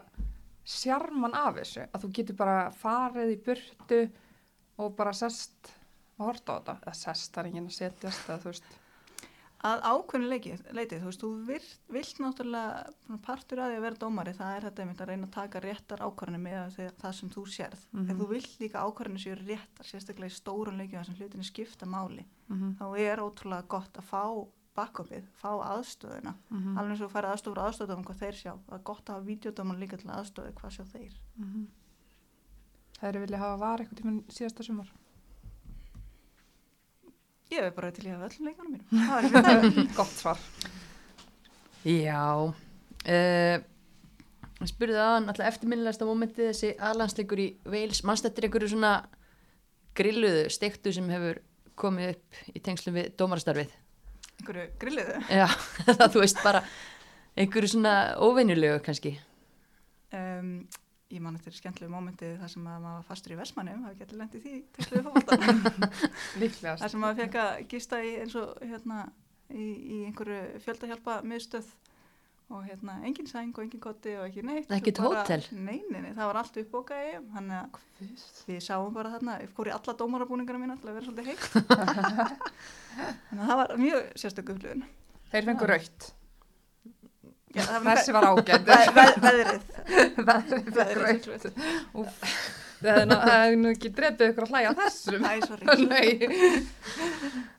sjarman 0.74 1.36
af 1.38 1.60
þessu? 1.60 1.84
Að 1.94 2.02
þú 2.02 2.10
getur 2.18 2.38
bara 2.40 2.56
farið 2.74 3.34
í 3.36 3.42
burtu 3.46 4.00
og 4.82 4.96
bara 4.98 5.12
sest 5.14 5.70
og 6.18 6.26
horta 6.26 6.56
á 6.56 6.58
þetta? 6.58 6.74
Eða 6.82 6.96
sest, 7.04 7.30
það 7.30 7.44
er 7.44 7.50
enginn 7.52 7.70
að 7.70 7.76
setjast 7.78 8.26
eða 8.26 8.42
þú 8.42 8.50
veist. 8.50 8.74
Að 9.64 9.84
ákveðinu 9.88 10.28
leitið, 10.76 10.98
þú 11.00 11.08
veist, 11.08 11.22
þú 11.22 11.28
vilt, 11.48 11.68
vilt 11.94 12.18
náttúrulega 12.20 13.18
partur 13.24 13.62
að 13.64 13.70
því 13.70 13.78
að 13.78 13.84
vera 13.86 14.00
dómari, 14.02 14.34
það 14.36 14.56
er 14.56 14.66
þetta 14.68 14.84
að 15.04 15.08
reyna 15.08 15.28
að 15.28 15.36
taka 15.38 15.62
réttar 15.64 16.02
ákvarðinu 16.04 16.40
með 16.44 16.76
það, 17.00 17.14
sem 17.16 17.30
þú 17.32 17.44
sérð. 17.48 17.86
Mhm. 17.92 18.10
En 18.10 18.18
þú 18.20 18.26
vilt 18.34 18.58
líka 18.60 18.82
ákvarðinu 18.84 19.22
séu 19.22 19.38
réttar, 19.40 19.88
sérstaklega 19.88 20.32
í 20.32 20.36
stórun 20.36 20.80
leikið 20.80 20.98
þar 20.98 21.08
sem 21.08 21.16
hlutinu 21.20 21.44
skipta 21.44 21.86
máli. 21.86 22.26
Mm 22.48 22.56
-hmm. 22.60 22.76
Þá 22.78 22.98
er 22.98 23.18
ótrúlega 23.24 23.68
gott 23.68 23.96
að 23.96 24.04
fá 24.04 24.46
backupið, 24.74 25.24
fá 25.40 25.50
aðstöðuna. 25.62 26.34
Mhm. 26.50 26.78
Alveg 26.78 26.90
eins 26.90 27.00
og 27.00 27.10
þú 27.10 27.14
færið 27.14 27.32
aðstofur 27.32 27.62
aðstöðum 27.64 28.04
hvað 28.04 28.20
þeir 28.20 28.34
sjá. 28.34 28.52
Það 28.66 28.74
er 28.74 28.84
gott 28.84 29.04
að 29.08 29.14
hafa 29.14 29.26
videodóman 29.26 29.80
líka 29.80 29.96
til 29.96 30.10
aðstöðu 30.10 30.52
hvað 30.52 30.70
sjá 30.70 30.84
þeir. 30.84 31.14
Mhm. 31.38 31.66
Það 33.00 33.08
eru 33.08 33.20
vilja 33.20 33.38
hafa 33.38 33.58
var 33.58 33.78
eitthvað 33.78 34.00
tíma 34.00 34.22
síðasta 34.28 34.62
sumar. 34.62 34.92
Ég 37.54 37.62
hef 37.62 37.74
bara 37.76 37.92
til 37.94 38.08
ég 38.08 38.16
hafa 38.16 38.26
öllum 38.32 38.48
leikunum 38.48 38.72
mínum. 38.74 38.86
Það 39.06 39.26
er 39.26 39.44
það. 39.46 39.76
Gott 39.98 40.14
svar. 40.18 40.40
já, 41.84 42.22
uh, 42.50 43.58
ég 44.58 44.70
spurði 44.70 44.98
aðan 44.98 45.28
alltaf 45.30 45.50
eftirminnilegasta 45.52 46.08
mómentið 46.08 46.48
þessi 46.50 46.72
aðlandsleikur 46.88 47.42
í 47.44 47.48
Wales, 47.68 48.00
mannst 48.08 48.26
þetta 48.26 48.42
er 48.42 48.48
einhverju 48.48 48.72
svona 48.72 48.92
grilluðu, 49.94 50.48
stektu 50.50 50.94
sem 50.96 51.10
hefur 51.14 51.42
komið 51.78 52.14
upp 52.16 52.40
í 52.50 52.62
tengslum 52.64 52.98
við 52.98 53.12
dómarastarfið? 53.20 53.76
Einhverju 54.40 54.66
grilliðu. 54.82 55.20
Já, 55.30 55.46
það 56.00 56.08
þú 56.16 56.24
veist 56.24 56.42
bara 56.42 56.64
einhverju 57.38 57.74
svona 57.76 57.94
óveinulegu 58.18 58.82
kannski. 58.82 59.14
Um, 60.14 60.64
ég 61.14 61.22
man 61.24 61.38
eftir 61.38 61.54
skemmtilegu 61.56 61.92
mómentið 61.92 62.34
þar 62.42 62.52
sem 62.52 62.66
að 62.66 62.82
maður 62.84 62.98
var 62.98 63.06
fastur 63.08 63.34
í 63.34 63.38
Vestmannum, 63.38 63.84
hafi 63.86 64.00
getur 64.02 64.20
lendið 64.20 64.44
því 64.44 64.54
tengstuðu 64.76 65.02
fólkvöldan. 65.08 65.88
Líklegast. 66.42 66.82
þar 66.82 66.92
sem 66.94 67.04
maður 67.04 67.20
fekk 67.22 67.40
að 67.44 67.62
gista 67.74 68.00
í 68.02 68.12
eins 68.24 68.36
og 68.40 68.52
hérna 68.64 69.00
í, 69.50 69.64
í 69.64 69.98
einhverju 70.08 70.62
fjöldahjálpa 70.64 71.18
miðstöð 71.30 71.72
og 72.54 72.66
hérna 72.68 72.98
engin 73.08 73.28
sæng 73.30 73.54
og 73.56 73.62
engin 73.64 73.80
kotti 73.82 74.16
og 74.20 74.26
ekki 74.28 74.42
neitt. 74.44 74.68
Bara- 74.68 75.06
hótel? 75.06 75.46
Nei, 75.56 75.78
nei, 75.90 76.10
það 76.12 76.28
var 76.28 76.40
allt 76.42 76.58
uppbókað 76.60 77.06
í, 77.06 77.14
þannig 77.36 77.56
að 77.60 78.42
við 78.50 78.60
sáum 78.66 78.92
bara 78.94 79.14
þarna, 79.14 79.38
ég 79.42 79.54
fór 79.56 79.70
í 79.70 79.74
alla 79.74 79.96
dómarabúningana 80.02 80.60
mína 80.60 80.76
til 80.80 80.90
að 80.90 80.98
vera 80.98 81.08
svolítið 81.08 81.30
heitt. 81.32 81.46
þannig 83.30 83.40
að 83.40 83.48
það 83.48 83.62
var 83.62 83.74
mjög 83.80 84.12
sérstöku 84.20 84.54
upplifun. 84.58 84.84
Þeir 85.32 85.48
fengur 85.48 85.72
raukt. 85.74 86.10
Þessi 87.54 88.14
var 88.16 88.24
ágætt. 88.32 88.64
ve 88.66 88.78
ve 88.96 89.04
veðrið. 89.24 89.62
Veðrið. 90.74 91.28
Það 92.84 92.98
er 93.32 93.54
nú- 93.56 93.70
ekki 93.72 93.90
drefið 93.96 94.32
ykkur 94.32 94.44
að 94.44 94.50
hlæja 94.52 94.72
þessum. 94.80 95.20
Nei. 95.92 96.08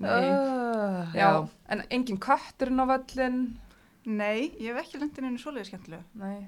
Nei. 0.03 0.25
Já, 1.17 1.29
en 1.71 1.83
engin 1.89 2.19
kötturinn 2.21 2.83
á 2.83 2.85
völlin. 2.91 3.39
Nei, 4.05 4.51
ég 4.61 4.69
hef 4.75 4.83
ekki 4.83 4.99
lendin 5.01 5.25
einu 5.31 5.39
svoleiði 5.41 5.71
skemmtilegu. 5.71 6.03
Nei. 6.21 6.45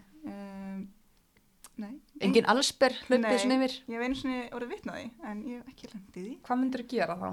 Nei. 1.77 1.93
Engin 2.25 2.45
allsber 2.49 2.93
hlaupið 3.07 3.21
Nei. 3.25 3.37
svona 3.41 3.57
yfir? 3.61 3.73
Ég 3.87 3.97
hef 3.97 4.05
einu 4.07 4.17
sinni 4.17 4.39
orðið 4.53 4.71
vitnaði, 4.75 5.05
en 5.29 5.41
ég 5.45 5.59
hef 5.61 5.67
ekki 5.73 5.89
lendið 5.93 6.25
í 6.31 6.37
Hvað 6.45 6.61
myndir 6.63 6.83
þú 6.83 6.89
gera 6.95 7.17
þá? 7.21 7.29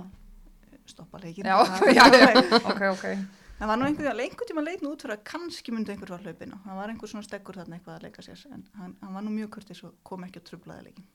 stoppa 0.84 1.16
leikin. 1.22 1.46
Já, 1.48 1.56
já. 1.96 2.04
Ok, 2.70 2.82
ok. 2.92 3.04
Það 3.54 3.70
var 3.70 3.78
nú 3.78 3.86
einhvern 3.86 4.08
veginn, 4.08 4.22
einhvern 4.24 4.48
tíma 4.50 4.62
leitn 4.66 4.88
út 4.90 5.02
fyrir 5.04 5.14
að 5.14 5.26
kannski 5.30 5.72
myndi 5.72 5.92
einhver 5.94 6.10
var 6.10 6.24
hlaupinu. 6.26 6.56
Það 6.64 6.78
var 6.80 6.90
einhver 6.90 7.10
svona 7.12 7.26
steggur 7.26 7.58
þarna 7.60 7.76
eitthvað 7.76 7.94
að 7.94 8.06
leika 8.08 8.24
sér, 8.26 8.40
en 8.50 8.64
hann, 8.80 8.96
hann 9.00 9.14
var 9.14 9.22
nú 9.22 9.34
mjög 9.34 9.50
kurtis 9.54 9.82
og 9.86 9.92
kom 10.06 10.24
ekki 10.26 10.40
að 10.42 10.48
trublaði 10.48 10.88
leikin. 10.88 11.06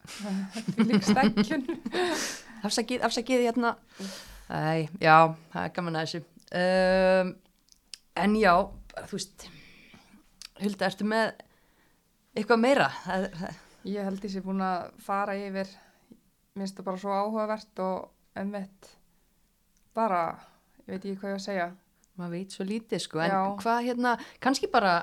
Því 0.70 0.86
lík 0.88 1.08
stekkjun. 1.10 1.66
Afsakið, 2.70 3.04
afsakið 3.08 3.44
hérna. 3.44 3.74
Æ, 4.48 4.88
já, 5.04 5.18
það 5.52 5.66
er 5.66 5.74
gaman 5.76 6.00
að 6.00 6.08
þessu. 6.08 6.22
Um, 6.60 7.34
en 8.24 8.38
já, 8.40 8.54
þú 9.02 9.20
veist, 9.20 9.46
Hulda, 10.60 10.90
ertu 10.90 11.08
með 11.08 11.44
eitthvað 12.40 12.64
meira? 12.64 12.88
Ég 13.88 14.08
held 14.08 14.24
ég 14.26 14.34
sé 14.34 14.42
búin 14.44 14.64
að 14.64 14.90
fara 15.04 15.36
yfir, 15.40 15.70
minnst 16.56 16.80
það 16.80 16.88
bara 16.88 17.04
svo 17.04 17.14
áhugavert 17.16 17.84
og 17.84 18.40
emmitt 18.40 18.90
bara, 19.96 20.24
ég 20.88 20.96
veit 20.96 21.00
ekki 21.04 21.20
hvað 21.20 21.32
ég 21.32 21.38
á 21.38 21.40
að 21.40 21.46
segja. 21.46 21.70
Maður 22.20 22.36
veit 22.38 22.56
svo 22.56 22.68
lítið 22.68 23.04
sko, 23.06 23.24
en 23.24 23.34
Já. 23.34 23.42
hvað 23.64 23.80
hérna, 23.88 24.14
kannski 24.44 24.70
bara, 24.72 24.94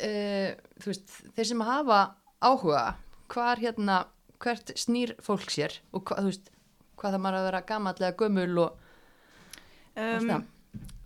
uh, 0.00 0.50
þú 0.82 0.92
veist, 0.92 1.16
þeir 1.36 1.50
sem 1.52 1.64
hafa 1.68 2.00
áhuga, 2.44 2.84
hvar 3.32 3.62
hérna, 3.62 4.04
hvert 4.42 4.72
snýr 4.78 5.14
fólk 5.24 5.52
sér? 5.52 5.78
Og 5.92 6.04
hvað, 6.08 6.24
þú 6.24 6.32
veist, 6.32 6.50
hvað 6.96 7.16
það 7.16 7.24
maður 7.24 7.38
að 7.40 7.48
vera 7.50 7.62
gamallega 7.70 8.18
gömul 8.20 8.64
og. 8.64 8.82
Um, 9.96 10.32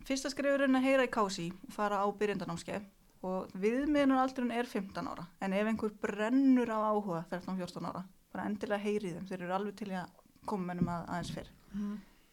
fyrsta 0.07 0.33
skrifurinn 0.33 0.79
að 0.79 0.89
heyra 0.89 1.07
í 1.07 1.13
kási 1.13 1.51
og 1.55 1.75
fara 1.75 2.01
á 2.03 2.07
byrjandanámskeið 2.19 2.89
og 3.29 3.53
viðmiðnur 3.61 4.19
aldurinn 4.23 4.55
er 4.57 4.67
15 4.67 5.11
ára 5.13 5.27
en 5.45 5.55
ef 5.55 5.69
einhver 5.69 5.93
brennur 6.03 6.73
á 6.73 6.79
áhuga 6.89 7.21
13-14 7.31 7.87
ára, 7.91 8.03
bara 8.33 8.47
endilega 8.49 8.83
heyrið 8.83 9.19
þeim. 9.19 9.27
Þeir 9.29 9.45
eru 9.45 9.57
alveg 9.59 9.77
til 9.79 9.91
að 9.93 10.15
koma 10.49 10.71
mennum 10.71 10.91
að, 10.91 11.05
aðeins 11.13 11.35
fyrr. 11.37 11.53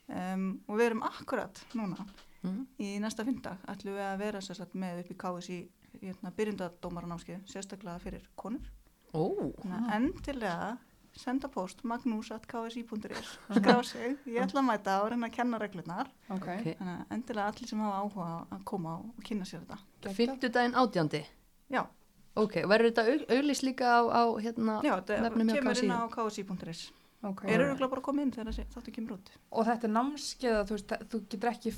Um, 0.08 0.48
og 0.66 0.80
við 0.80 0.86
erum 0.88 1.04
akkurat 1.06 1.62
núna 1.76 2.08
Mm. 2.48 2.66
í 2.80 3.00
næsta 3.04 3.26
fyndag 3.28 3.58
ætlum 3.68 3.94
við 3.98 4.06
að 4.08 4.18
vera 4.24 4.42
sérsagt 4.42 4.74
með 4.76 5.00
upp 5.04 5.12
í 5.12 5.18
KSI 5.24 5.60
hérna, 6.02 6.32
byrjandadómaranámskeið 6.38 7.46
sérstaklega 7.50 8.00
fyrir 8.04 8.28
konur. 8.36 8.62
Ó, 9.14 9.24
Þannig 9.64 9.88
að 9.88 9.96
endilega 9.98 10.78
senda 11.18 11.48
post 11.50 11.80
magnús.ksi.is 11.84 13.30
skrá 13.58 13.78
sig, 13.84 14.18
ég 14.30 14.44
ætla 14.44 14.62
að 14.62 14.68
mæta 14.68 14.98
og 15.02 15.10
reyna 15.12 15.28
að 15.30 15.34
kenna 15.38 15.58
reglunar 15.62 16.10
Ok. 16.30 16.36
Ok. 16.46 16.76
þannig 16.78 16.94
að 16.94 17.16
endilega 17.16 17.48
allir 17.52 17.68
sem 17.72 17.80
hafa 17.82 18.02
áhuga 18.04 18.28
að 18.58 18.64
koma 18.70 18.94
og 19.00 19.24
kynna 19.26 19.46
sér 19.50 19.64
þetta. 19.66 20.14
Fimmtudaginn 20.14 20.76
átjándi. 20.78 21.24
já, 21.72 21.86
Ok, 22.38 22.54
verður 22.70 22.92
þetta 22.92 23.04
au- 23.10 23.26
auglýst 23.34 23.64
líka 23.66 23.86
á, 23.90 24.02
á 24.14 24.24
hérna, 24.38 24.82
já 24.86 24.94
þetta 25.02 25.32
kemur 25.34 25.84
inn 25.84 25.90
á 25.90 26.06
ksi.is 26.14 26.92
Ok. 27.24 27.46
er 27.50 27.60
auðvitað 27.66 27.90
bara 27.90 28.02
að 28.02 28.06
koma 28.06 28.22
inn 28.22 28.32
þegar 28.32 28.54
þáttu 28.76 28.92
kemur 28.94 29.12
út? 29.18 29.32
Og 29.52 29.66
þetta 29.66 29.84
er 29.88 29.94
námskeið 29.98 30.54
að 30.54 30.68
þú 30.70 30.76
þú 31.10 31.22
getur 31.32 31.50
ekki 31.50 31.74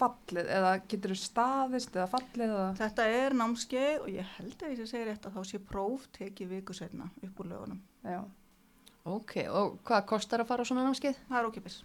fallið 0.00 0.50
eða 0.56 0.72
getur 0.90 1.14
þú 1.14 1.18
staðist 1.20 1.96
eða 1.96 2.08
fallið 2.14 2.46
eða... 2.48 2.66
þetta 2.80 3.06
er 3.20 3.36
námskeið 3.40 4.00
og 4.04 4.10
ég 4.14 4.34
held 4.38 4.64
að 4.64 4.72
ég 4.74 4.80
sé 4.80 4.86
segja 4.90 5.06
rétt 5.10 5.28
að 5.28 5.36
þá 5.38 5.42
sé 5.52 5.60
próf 5.70 6.08
tekið 6.16 6.52
viku 6.56 6.76
setna 6.76 7.10
upp 7.28 7.40
úr 7.44 7.50
lögunum 7.52 7.80
Já. 8.04 8.20
Ok, 9.10 9.36
og 9.48 9.78
hvað 9.88 10.04
kostar 10.10 10.42
að 10.44 10.50
fara 10.50 10.64
á 10.64 10.68
svona 10.68 10.84
námskeið? 10.88 11.22
það 11.28 11.38
er 11.42 11.50
ókipis 11.52 11.78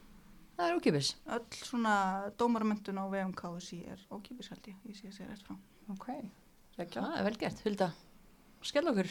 Það 0.55 0.69
er 0.69 0.77
ókipis. 0.79 1.07
öll 1.35 1.55
svona 1.67 1.93
dómaramöntun 2.39 2.99
á 2.99 3.05
vegum 3.11 3.33
KSI 3.35 3.81
er 3.91 3.99
ókipis 4.07 4.47
held 4.53 4.67
ég, 4.71 4.75
ég 4.87 4.95
sé 4.95 5.11
segja 5.11 5.27
rétt 5.29 5.43
frá 5.43 5.55
Ok. 5.91 6.07
Ekki. 6.77 6.99
Það 6.99 7.17
er 7.19 7.23
vel 7.27 7.37
gert, 7.39 7.59
Hulda. 7.65 7.87
Skell 8.65 8.87
okkur, 8.89 9.09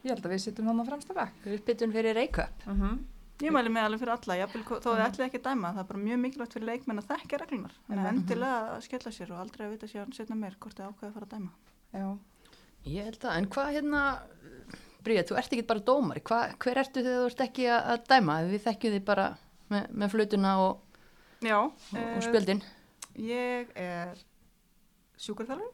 Ég 0.00 0.14
held 0.14 0.24
að 0.24 0.32
við 0.32 0.40
sittum 0.42 0.68
hann 0.70 0.80
á 0.80 0.84
fremsta 0.88 1.14
bekk. 1.16 1.46
uppbytun 1.54 1.92
fyrir 1.92 2.16
Reykjavík. 2.16 2.64
Mm 2.66 2.80
-hmm. 2.80 2.98
Ég 3.40 3.52
mæli 3.54 3.70
með 3.72 3.86
alveg 3.88 4.00
fyrir 4.02 4.12
alla, 4.14 4.34
jafnvel, 4.36 4.62
þó 4.68 4.90
þið 4.90 5.02
ætlið 5.06 5.24
ekki 5.26 5.38
að 5.40 5.44
dæma, 5.48 5.68
það 5.72 5.82
er 5.82 5.88
bara 5.90 6.00
mjög 6.04 6.18
mikilvægt 6.20 6.52
fyrir 6.56 6.66
leikmenn 6.68 7.00
að 7.00 7.06
þekka 7.10 7.38
reglunar. 7.40 7.74
Þannig 7.88 8.00
að 8.04 8.10
Mhm. 8.10 8.18
endilega 8.20 8.58
að 8.76 8.82
skella 8.84 9.12
sér 9.16 9.30
og 9.32 9.38
aldrei 9.40 9.64
að 9.66 9.70
vita 9.74 9.86
sér 9.88 10.12
setna 10.14 10.36
meir 10.36 10.56
hvort 10.60 10.76
þið 10.76 10.88
ákveða 10.90 11.08
að 11.10 11.14
fara 11.14 11.26
að 11.26 11.34
dæma. 11.34 11.50
Já. 11.94 12.18
Ég 12.86 13.04
held 13.04 13.20
að, 13.24 13.36
en 13.38 13.46
hvað 13.46 13.72
hérna, 13.76 14.02
Bríða, 15.00 15.24
þú 15.24 15.36
ert 15.40 15.52
ekki 15.52 15.66
bara 15.66 15.80
dómari, 15.80 16.20
Hva, 16.20 16.54
hver 16.60 16.76
ertu 16.76 17.00
þegar 17.00 17.22
þú 17.22 17.26
ert 17.30 17.40
ekki 17.40 17.64
að, 17.72 18.06
dæma? 18.06 18.34
Við 18.50 18.60
þekkjum 18.66 18.92
þið 18.98 19.04
bara 19.04 19.26
með, 19.70 19.86
með 19.96 20.10
flutuna 20.12 20.50
og, 20.60 20.80
Já, 21.40 21.56
og, 21.56 21.72
og 21.96 22.22
spjöldin. 22.22 22.62
ég 23.16 23.66
er 23.76 24.14
sjúkurþjálfur, 25.16 25.72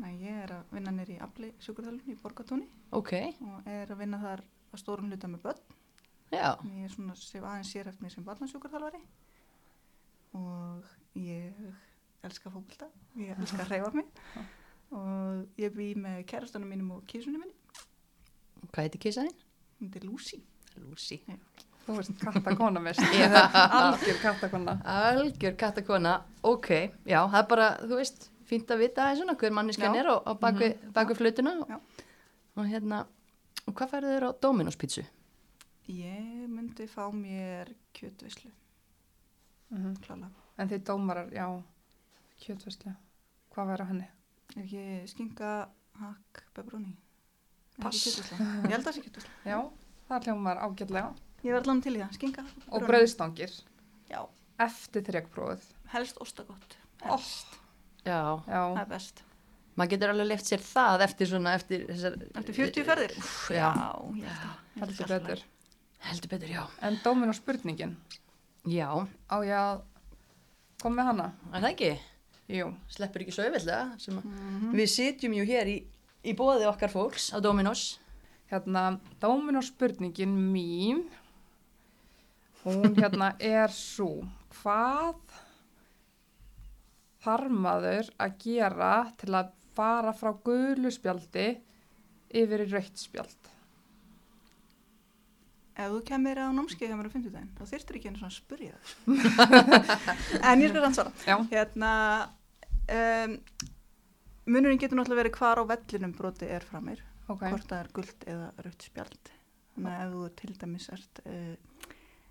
Nei, 0.00 0.12
ég 0.22 0.44
er 0.44 0.52
að 0.54 0.70
vinna 0.72 0.92
nýr 0.94 1.10
í 1.10 1.18
afli 1.20 1.50
sjúkurþjálfun 1.58 2.12
í 2.12 2.16
Borgatúni 2.22 2.68
Ok, 2.92 3.12
og 3.42 3.66
er 3.66 3.90
að 3.90 3.98
vinna 3.98 4.20
þar 4.22 4.40
að 4.72 4.78
stórum 4.84 5.10
hluta 5.10 5.26
með 5.28 5.42
börn. 5.42 5.58
Já, 6.30 6.56
Ég 6.64 6.84
er 6.86 6.94
svona 6.94 7.16
sem 7.18 7.44
aðeins 7.44 7.72
sér 7.74 7.90
eftir 7.90 8.04
mig 8.06 8.14
sem 8.14 8.24
barnasjúkurþjálfari 8.26 9.02
og 10.38 10.90
ég 11.18 11.60
elska 12.26 12.52
fókbalta, 12.52 12.90
ég 13.18 13.38
elska 13.38 13.64
að 13.64 13.72
hreyfa 13.72 13.92
mig 13.94 14.10
og 14.90 15.60
ég 15.60 15.74
bý 15.74 15.92
með 15.98 16.24
kærastanum 16.30 16.70
mínum 16.70 16.92
og 16.98 17.06
kísunum 17.10 17.42
minni, 17.44 17.56
hvað 18.70 18.86
heitir 18.86 19.04
kísaðinn? 19.06 19.36
hún 19.80 19.88
heitir 19.88 20.04
Lucy. 20.04 20.42
Lucy. 20.76 21.22
Þú 21.86 21.94
veist 21.96 22.20
kattakona 22.20 22.80
mest. 22.82 23.00
Já. 23.16 23.30
Algjör 23.80 24.18
kattakona. 24.22 24.74
Algjör 24.84 25.56
kattakona, 25.58 26.12
ok, 26.42 26.68
já, 27.08 27.22
það 27.24 27.38
er 27.40 27.48
bara, 27.48 27.70
þú 27.80 27.98
veist, 27.98 28.28
fínt 28.50 28.70
að 28.70 28.84
vita 28.84 29.06
aðeins 29.06 29.22
svona 29.22 29.36
hver 29.40 29.54
manniskan 29.56 29.94
Já. 29.94 30.02
er 30.02 30.10
á, 30.10 30.16
á 30.26 30.32
bakvið 30.34 30.74
mm 30.74 30.92
bak 30.94 31.14
flutuna 31.16 31.54
og, 31.62 31.70
Já. 31.70 31.78
og 32.58 32.68
hérna, 32.70 33.00
og 33.66 33.74
hvað 33.78 33.92
færðu 33.94 34.14
þér 34.14 34.26
á 34.26 34.30
Dominos 34.42 34.78
pítsu? 34.80 35.04
Ég 35.88 36.46
myndi 36.50 36.86
fá 36.86 37.08
mér 37.14 37.70
kjötvislu, 37.96 38.50
Mm 39.70 39.94
klála. 40.02 40.28
En 40.58 40.68
þið 40.68 40.82
dómarar, 40.84 41.28
já, 41.32 41.46
kjötvæslu. 42.42 42.92
Hvað 43.54 43.68
væri 43.70 43.84
á 43.86 43.90
henni? 43.90 44.08
Ef 44.58 44.72
ég 44.74 45.06
skinka, 45.08 45.68
hakk, 46.00 46.42
pepperoni. 46.54 46.92
Er 47.78 47.82
Pass. 47.84 48.02
ekki? 48.06 48.34
Ég 48.42 48.74
held 48.74 48.80
að 48.82 48.86
það 48.88 48.96
sé 48.98 49.04
kjötvisla. 49.06 49.30
Já, 49.46 49.58
það 50.10 50.26
hljómar 50.28 50.60
ágætlega. 50.66 51.14
Ég 51.40 51.54
verð 51.54 51.64
allan 51.70 51.80
til 51.86 51.94
í 51.96 52.02
það, 52.02 52.12
skinka, 52.18 52.42
hakk, 52.44 52.66
Og 52.76 52.86
brauðstangir 52.90 53.54
Já, 54.10 54.20
eftir 54.60 55.02
þrekprófið. 55.06 55.62
helst 55.94 56.18
ostagott. 56.20 56.76
Helst, 57.06 57.56
Já, 58.04 58.42
Já, 58.46 58.60
það 58.74 58.82
er 58.82 58.90
best. 58.90 59.22
maður 59.76 59.90
getur 59.94 60.10
alveg 60.12 60.26
left 60.28 60.44
sér 60.50 60.60
það 60.60 61.02
eftir 61.06 61.26
svona, 61.30 61.54
eftir 61.54 61.86
þessar... 61.88 62.18
Eftir 62.34 62.54
40 62.58 62.84
ferðir? 62.90 63.14
Já. 63.54 63.70
ég 64.18 64.28
held 64.28 64.44
að 64.44 64.82
heldur 64.82 65.08
betur. 65.14 65.42
Heldur 66.08 66.30
betur, 66.32 66.48
já. 66.48 66.62
En 66.82 66.96
dómin 67.04 67.28
og 67.32 67.36
spurningin, 67.36 67.96
Já, 68.68 68.88
á 69.28 69.36
ég 69.44 69.56
að 69.56 69.82
koma 70.82 70.96
með 71.02 71.06
hana? 71.10 71.26
er 71.52 71.60
það 71.62 71.70
ekki? 71.70 71.90
Jú. 72.50 72.66
Sleppur 72.88 73.22
ekki 73.22 73.32
svo 73.32 73.44
sem 73.98 74.16
að 74.18 74.24
Mhm. 74.24 74.72
við 74.74 74.88
sitjum 74.88 75.34
jú 75.34 75.44
hér 75.46 75.66
í, 75.68 75.84
í 76.24 76.34
bóði 76.34 76.66
okkar 76.68 76.90
fólks 76.90 77.32
á 77.32 77.40
Dominos. 77.40 77.98
Hérna, 78.50 78.98
dómin 79.20 79.56
og 79.56 79.62
spurningin 79.64 80.34
mín, 80.52 81.04
hún 82.64 82.94
hérna 82.96 83.36
er 83.40 83.68
svo, 83.68 84.26
hvað 84.62 85.14
þarf 87.22 87.50
maður 87.50 88.10
að 88.18 88.36
gera 88.42 89.12
til 89.20 89.34
að 89.34 89.52
fara 89.76 90.12
frá 90.12 90.32
gulu 90.44 90.90
spjaldi 90.90 91.60
yfir 92.34 92.64
í 92.66 92.70
rautt 92.72 92.98
spjald? 92.98 93.49
Ef 95.80 95.92
þú 95.94 96.00
kemur 96.10 96.40
á 96.40 96.46
námskeið 96.52 96.90
hjá 96.90 96.96
mér 96.98 97.08
á 97.08 97.14
fimmtudaginn, 97.14 97.50
þá 97.56 97.62
þyrftir 97.72 97.98
ekki 97.98 98.10
einu 98.10 98.20
svona 98.20 98.30
að 98.30 98.36
spurja 98.36 98.78
það. 98.80 98.88
en 100.50 100.64
ég 100.64 100.72
skal 100.72 100.86
ansvara. 100.88 101.12
Já. 101.24 101.36
Hérna, 101.52 101.92
um, 102.96 103.36
munurinn 104.50 104.80
getur 104.82 104.98
náttúrulega 105.00 105.22
verið 105.22 105.38
hvar 105.40 105.62
á 105.62 105.64
vellinum 105.72 106.12
broti 106.18 106.48
er 106.52 106.66
frá 106.68 106.80
mér, 106.84 107.00
Ok, 107.30 107.44
hvort 107.46 107.68
það 107.70 107.78
er 107.84 107.90
guld 107.96 108.26
eða 108.34 108.48
rautt 108.66 108.86
spjald. 108.88 109.32
Þannig 109.76 109.94
að 109.94 110.02
ef 110.04 110.12
þú 110.16 110.24
til 110.40 110.56
dæmis 110.64 110.88
ert 110.96 111.20
uh, 111.24 111.86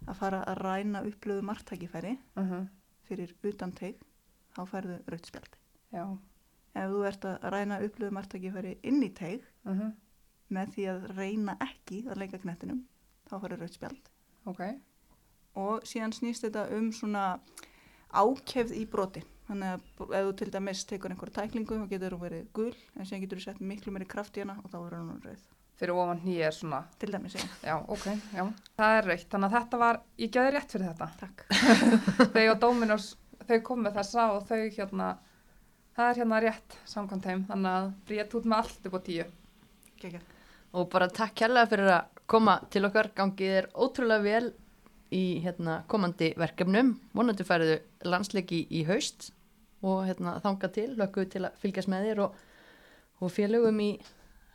að 0.09 0.19
fara 0.19 0.41
að 0.51 0.59
ræna 0.65 1.01
upplöðu 1.09 1.45
margtækifæri 1.49 2.17
uh 2.41 2.59
fyrir 3.09 3.31
utan 3.49 3.71
teig, 3.73 3.95
þá 4.53 4.59
færðu 4.69 4.99
rautt 5.09 5.25
spjald. 5.25 5.55
já, 5.89 6.03
Ef 6.77 6.91
þú 6.91 6.99
ert 7.09 7.23
að 7.25 7.47
ræna 7.55 7.79
upplöðu 7.81 8.13
margtækifæri 8.13 8.75
inn 8.85 9.01
í 9.01 9.09
teig, 9.17 9.47
uh 9.65 9.87
með 10.49 10.71
því 10.75 10.85
að 10.91 11.03
reyna 11.17 11.53
ekki 11.61 12.03
að 12.09 12.21
leika 12.23 12.39
knettinum, 12.41 12.79
þá 13.30 13.36
færðu 13.38 13.59
rautt 13.61 13.77
spjald. 13.77 14.13
ok, 14.49 14.63
og 15.59 15.86
síðan 15.88 16.15
snýst 16.15 16.45
þetta 16.47 16.67
um 16.77 16.89
svona 16.95 17.25
ákefð 18.09 18.73
í 18.77 18.86
broti. 18.89 19.23
Þannig 19.49 19.71
að 19.73 20.11
ef 20.13 20.25
þú 20.27 20.34
til 20.38 20.49
dæmis 20.53 20.84
tekur 20.86 21.13
einhverja 21.13 21.39
tæklingu 21.39 21.77
þá 21.80 21.88
getur 21.89 22.15
hún 22.15 22.21
verið 22.21 22.49
gul 22.53 22.73
en 22.95 23.07
síðan 23.07 23.23
getur 23.23 23.39
þú 23.39 23.45
sett 23.47 23.63
miklu 23.71 23.93
meiri 23.93 24.05
kraft 24.09 24.38
í 24.38 24.43
hana 24.43 24.59
og 24.61 24.69
þá 24.69 24.77
verður 24.77 25.07
hún 25.07 25.23
rauð. 25.25 25.47
Fyrir 25.80 25.95
ofan 25.95 26.21
nýja 26.25 26.49
er 26.49 26.53
svona, 26.53 26.82
til 26.99 27.09
dæmis 27.13 27.38
ég, 27.39 27.45
já, 27.63 27.77
ok, 27.80 28.05
já, 28.36 28.43
það 28.75 28.97
er 28.97 29.05
rautt, 29.07 29.27
þannig 29.32 29.47
að 29.47 29.55
þetta 29.55 29.80
var, 29.80 29.99
ég 30.19 30.34
geði 30.36 30.51
rétt 30.53 30.75
fyrir 30.75 30.89
þetta. 30.89 31.07
takk. 31.21 31.45
Þau 32.36 32.43
og 32.43 32.57
Dominos, 32.65 33.05
þau 33.47 33.59
kom 33.69 33.86
með 33.86 33.95
þessa 34.01 34.25
og 34.36 34.43
þau 34.49 34.57
hérna, 34.75 35.07
það 35.95 36.11
er 36.11 36.19
hérna 36.19 36.41
rétt 36.43 36.75
samkvæmt 36.93 37.30
þeim, 37.30 37.45
þannig 37.47 37.77
að 37.77 37.88
brétt 38.11 38.36
út 38.36 38.49
með 38.51 38.59
allt 38.59 38.89
upp 38.89 38.99
á 38.99 39.01
tíu. 39.07 39.27
Gekja. 40.03 40.21
Og 40.75 40.91
bara 40.91 41.07
takk 41.15 41.39
kærlega 41.39 41.71
fyrir 41.71 41.93
að 41.95 42.18
koma 42.30 42.59
til 42.71 42.86
okkar, 42.88 43.09
gangið 43.17 43.55
er 43.63 43.67
ótrúlega 43.73 44.23
vel 44.25 44.51
í 45.15 45.23
hérna, 45.43 45.80
komandi 45.89 46.32
verkefnum. 46.38 46.93
Vonandi 47.17 47.45
færiðu 47.47 47.80
landsleiki 48.05 48.61
í 48.69 48.84
haust 48.89 49.32
og 49.82 50.03
hérna, 50.05 50.38
þanga 50.43 50.69
til, 50.75 50.88
lökuðu 50.99 51.30
til 51.34 51.43
að 51.47 51.59
fylgjast 51.63 51.89
með 51.91 52.09
þér 52.09 52.23
og, 52.27 52.39
og 53.23 53.32
félögum 53.34 53.80
í 53.82 53.91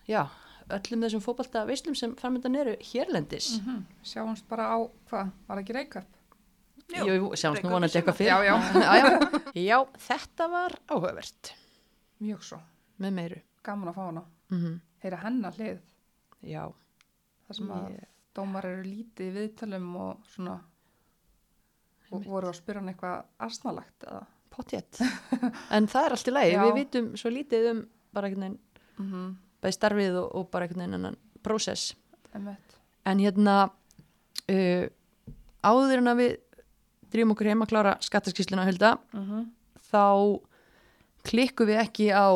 já, 0.09 0.23
öllum 0.71 1.07
þessum 1.07 1.25
fótbalta 1.25 1.65
veislum 1.69 1.97
sem 1.99 2.15
framöndan 2.21 2.57
eru 2.61 2.77
hérlendis. 2.93 3.59
-hmm. 3.61 3.83
Sjáumst 4.05 4.49
bara 4.49 4.69
á, 4.71 4.79
hvað, 5.11 5.31
var 5.49 5.59
ekki 5.59 5.73
reykjöp? 5.73 6.11
Jú, 6.93 7.05
Jú, 7.09 7.33
sjáumst 7.33 7.65
nú 7.65 7.71
Reykjavík 7.71 7.73
vonandi 7.73 7.99
eitthvað 7.99 8.17
fyrir. 8.17 8.31
Já, 8.31 8.45
já. 8.49 8.55
já, 9.55 9.63
já. 9.65 9.79
þetta 9.99 10.49
var 10.53 10.73
áhugavert 10.89 11.53
Mjög 12.21 12.43
svo. 12.45 12.59
með 12.99 13.13
meiru. 13.13 13.41
gaman 13.65 13.89
að 13.89 13.95
fá 13.95 14.05
hana 14.05 14.23
mm 14.51 14.81
heyra 15.05 15.17
hennar 15.17 15.53
hlið 15.53 15.81
já, 16.43 16.73
þar 17.47 17.59
sem 17.59 17.73
að 17.77 17.89
Ég- 17.95 18.11
dómar 18.35 18.67
eru 18.67 18.83
lítið 18.83 19.27
í 19.29 19.35
viðtalum 19.39 19.91
og 19.97 20.25
svona 20.33 20.61
og 22.15 22.25
voru 22.29 22.51
að 22.51 22.59
spyrja 22.59 22.81
hann 22.81 22.93
eitthvað 22.93 23.25
arsnalagt 23.47 24.07
eða? 24.07 24.25
Potjett 24.55 25.01
en 25.75 25.89
það 25.91 26.07
er 26.07 26.17
allt 26.17 26.31
í 26.31 26.35
lagi, 26.35 26.59
við 26.61 26.75
vitum 26.79 27.13
svo 27.19 27.33
lítið 27.35 27.71
um 27.73 27.81
bara 28.15 28.29
einhvern 28.29 28.45
veginn, 28.45 28.59
mm 28.99 29.07
-hmm. 29.11 29.31
bæði 29.63 29.77
starfið 29.79 30.19
og, 30.21 30.29
og 30.35 30.51
bara 30.51 30.69
einhvern 30.69 30.95
veginn 30.95 31.17
prósess. 31.43 31.95
En 33.05 33.19
hérna 33.19 33.71
uh, 34.51 34.87
áður 35.63 35.99
en 35.99 36.13
að 36.13 36.21
við 36.23 36.37
drýjum 37.15 37.35
okkur 37.35 37.51
heim 37.51 37.63
að 37.63 37.73
klára 37.73 37.97
skattaskísluna 38.01 38.67
hulda 38.67 38.99
mm 39.13 39.25
-hmm. 39.25 39.45
þá 39.91 40.41
klikkum 41.23 41.67
við 41.67 41.81
ekki 41.81 42.11
á 42.11 42.29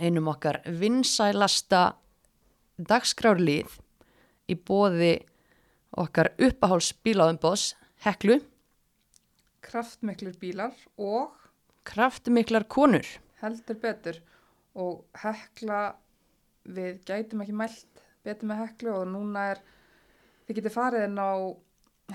einum 0.00 0.28
okkar 0.28 0.60
vinsælasta 0.66 1.94
dagskrárlið 2.78 3.78
í 4.50 4.56
bóði 4.58 5.14
okkar 5.94 6.32
uppaháls 6.42 6.90
bíláðumbós 7.06 7.72
Heklu, 8.04 8.40
kraftmiklir 9.64 10.34
bílar 10.40 10.74
og 11.00 11.32
kraftmiklar 11.88 12.66
konur. 12.68 13.06
heldur 13.40 13.78
betur. 13.80 14.18
Og 14.74 15.04
hekla 15.14 15.94
við 16.64 17.04
gætum 17.06 17.44
ekki 17.44 17.54
mælt 17.54 18.02
betur 18.26 18.50
með 18.50 18.60
heklu 18.64 18.92
og 18.92 19.06
núna 19.12 19.44
er 19.52 19.60
þið 20.46 20.58
getið 20.58 20.74
farið 20.74 21.06
inn 21.06 21.20
á 21.20 21.32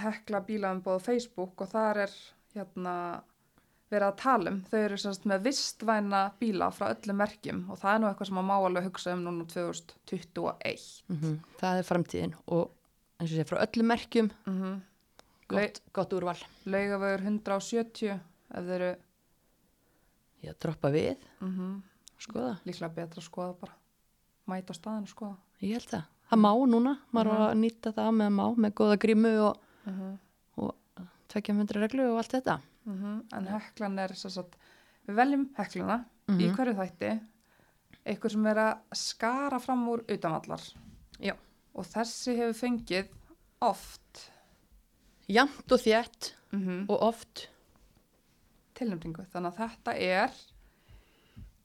hekla 0.03 0.41
bílaðumbóð 0.45 1.05
Facebook 1.05 1.64
og 1.64 1.72
þar 1.72 2.03
er 2.05 2.16
hérna 2.53 2.95
verið 3.90 4.08
að 4.08 4.18
tala 4.22 4.52
um, 4.54 4.60
þau 4.70 4.80
eru 4.80 4.98
sérst 5.02 5.26
með 5.30 5.46
vistvæna 5.48 6.22
bíla 6.40 6.70
frá 6.76 6.92
öllum 6.94 7.18
merkjum 7.24 7.64
og 7.72 7.80
það 7.82 7.94
er 7.96 8.00
nú 8.04 8.10
eitthvað 8.10 8.30
sem 8.30 8.42
að 8.42 8.48
má 8.50 8.56
alveg 8.58 8.88
hugsa 8.90 9.14
um 9.16 9.24
núna 9.26 9.46
2021 9.50 10.86
mm 11.10 11.40
það 11.62 11.80
er 11.82 11.88
framtíðin 11.88 12.36
og 12.48 12.70
eins 13.20 13.34
og 13.34 13.36
sé 13.36 13.46
frá 13.50 13.60
öllum 13.66 13.90
merkjum 13.94 14.30
mm 14.46 14.62
-hmm. 14.62 14.80
gott, 15.48 15.82
gott 15.94 16.14
úrval. 16.14 16.38
Laugavögur 16.66 17.22
170 17.26 18.10
ef 18.10 18.64
þeir 18.66 18.82
eru 18.82 18.96
ég 20.44 20.56
droppa 20.60 20.90
við, 20.90 21.18
mm 21.42 21.82
skoða. 22.20 22.58
Líklega 22.66 22.94
betra 22.96 23.22
að 23.22 23.26
skoða 23.26 23.54
bara. 23.60 23.74
Mæta 24.48 24.74
á 24.74 24.76
staðinu 24.76 25.08
að 25.08 25.14
skoða. 25.14 25.36
Ég 25.62 25.72
held 25.72 25.90
það, 25.90 26.04
það 26.30 26.40
má 26.40 26.52
núna. 26.68 26.98
Maður 27.14 27.32
Mhm. 27.32 27.36
á 27.40 27.48
að 27.52 27.58
nýta 27.58 27.94
það 27.94 28.10
með 28.12 28.26
að 28.28 28.36
má 28.40 28.56
með 28.56 28.74
góða 28.74 28.98
grímu 28.98 29.40
og, 29.40 29.58
-hmm. 29.86 30.18
og 30.58 30.76
tvekja 31.30 31.56
myndri 31.56 31.80
reglu 31.80 32.12
og 32.12 32.18
allt 32.18 32.32
þetta 32.32 32.60
en 32.88 33.48
heklan 33.48 34.00
er 34.00 34.14
satt 34.16 34.56
við 35.08 35.16
veljum 35.16 35.50
hekluna 35.58 36.06
í 36.30 36.48
Mhm. 36.48 36.56
hverju 36.56 36.76
þætti 36.76 37.20
eitthvað 38.06 38.32
sem 38.32 38.46
er 38.48 38.56
að 38.56 38.78
skara 38.94 39.60
fram 39.60 39.88
úr 39.88 40.04
utanvallar 40.08 40.62
Já. 41.20 41.36
og 41.76 41.86
þessi 41.86 42.36
hefur 42.38 42.54
fengið 42.54 43.08
oft. 43.62 44.32
Jamt 45.28 45.72
og 45.72 45.80
þétt 45.80 46.34
mm 46.52 46.60
-hmm. 46.68 46.90
og 46.90 47.02
oft. 47.02 47.50
Tilnefningu. 48.76 49.26
Þannig 49.34 49.54
að 49.54 49.58
þetta 49.58 49.94
er 50.00 50.32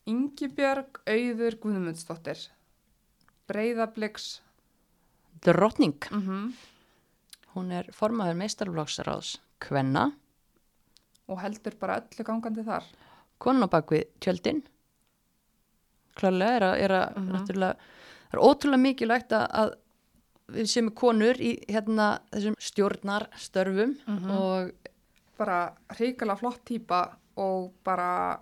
Ingibjörg 0.07 1.01
Auður 1.07 1.57
Guðmundsdóttir. 1.63 2.49
Breiðabliks. 3.49 4.41
Drottning. 5.41 5.97
Mm 6.11 6.23
-hmm. 6.23 6.53
hún 7.55 7.71
er 7.73 7.85
formaður 7.93 8.35
meistarflokksráðs 8.35 9.39
Kvenna, 9.61 10.13
og 11.29 11.41
heldur 11.41 11.77
bara 11.81 12.01
öllu 12.01 12.25
gangandi 12.25 12.65
þar 12.67 12.85
konan 13.39 13.67
á 13.67 13.75
bakvið 13.75 14.05
tjöldin 14.21 14.63
klálega 16.19 16.57
er 16.59 16.63
að, 16.69 16.75
er 16.85 16.91
að 16.91 17.17
Mhm. 17.17 17.33
náttúrulega, 17.35 17.77
það 18.31 18.35
er 18.39 18.45
ótrúlega 18.49 18.83
mikilvægt 18.85 19.33
að, 19.33 19.75
við 20.49 20.67
séum 20.71 20.89
með 20.91 20.95
konur 20.95 21.35
í 21.41 21.51
hérna 21.69 22.09
þessum 22.33 22.55
stjórnarstörfum 22.59 23.97
Mhm. 24.07 24.31
og 24.31 24.73
bara 25.39 25.73
hrikalega 25.91 26.39
flott 26.39 26.65
típa 26.65 27.17
og 27.37 27.73
bara 27.85 28.39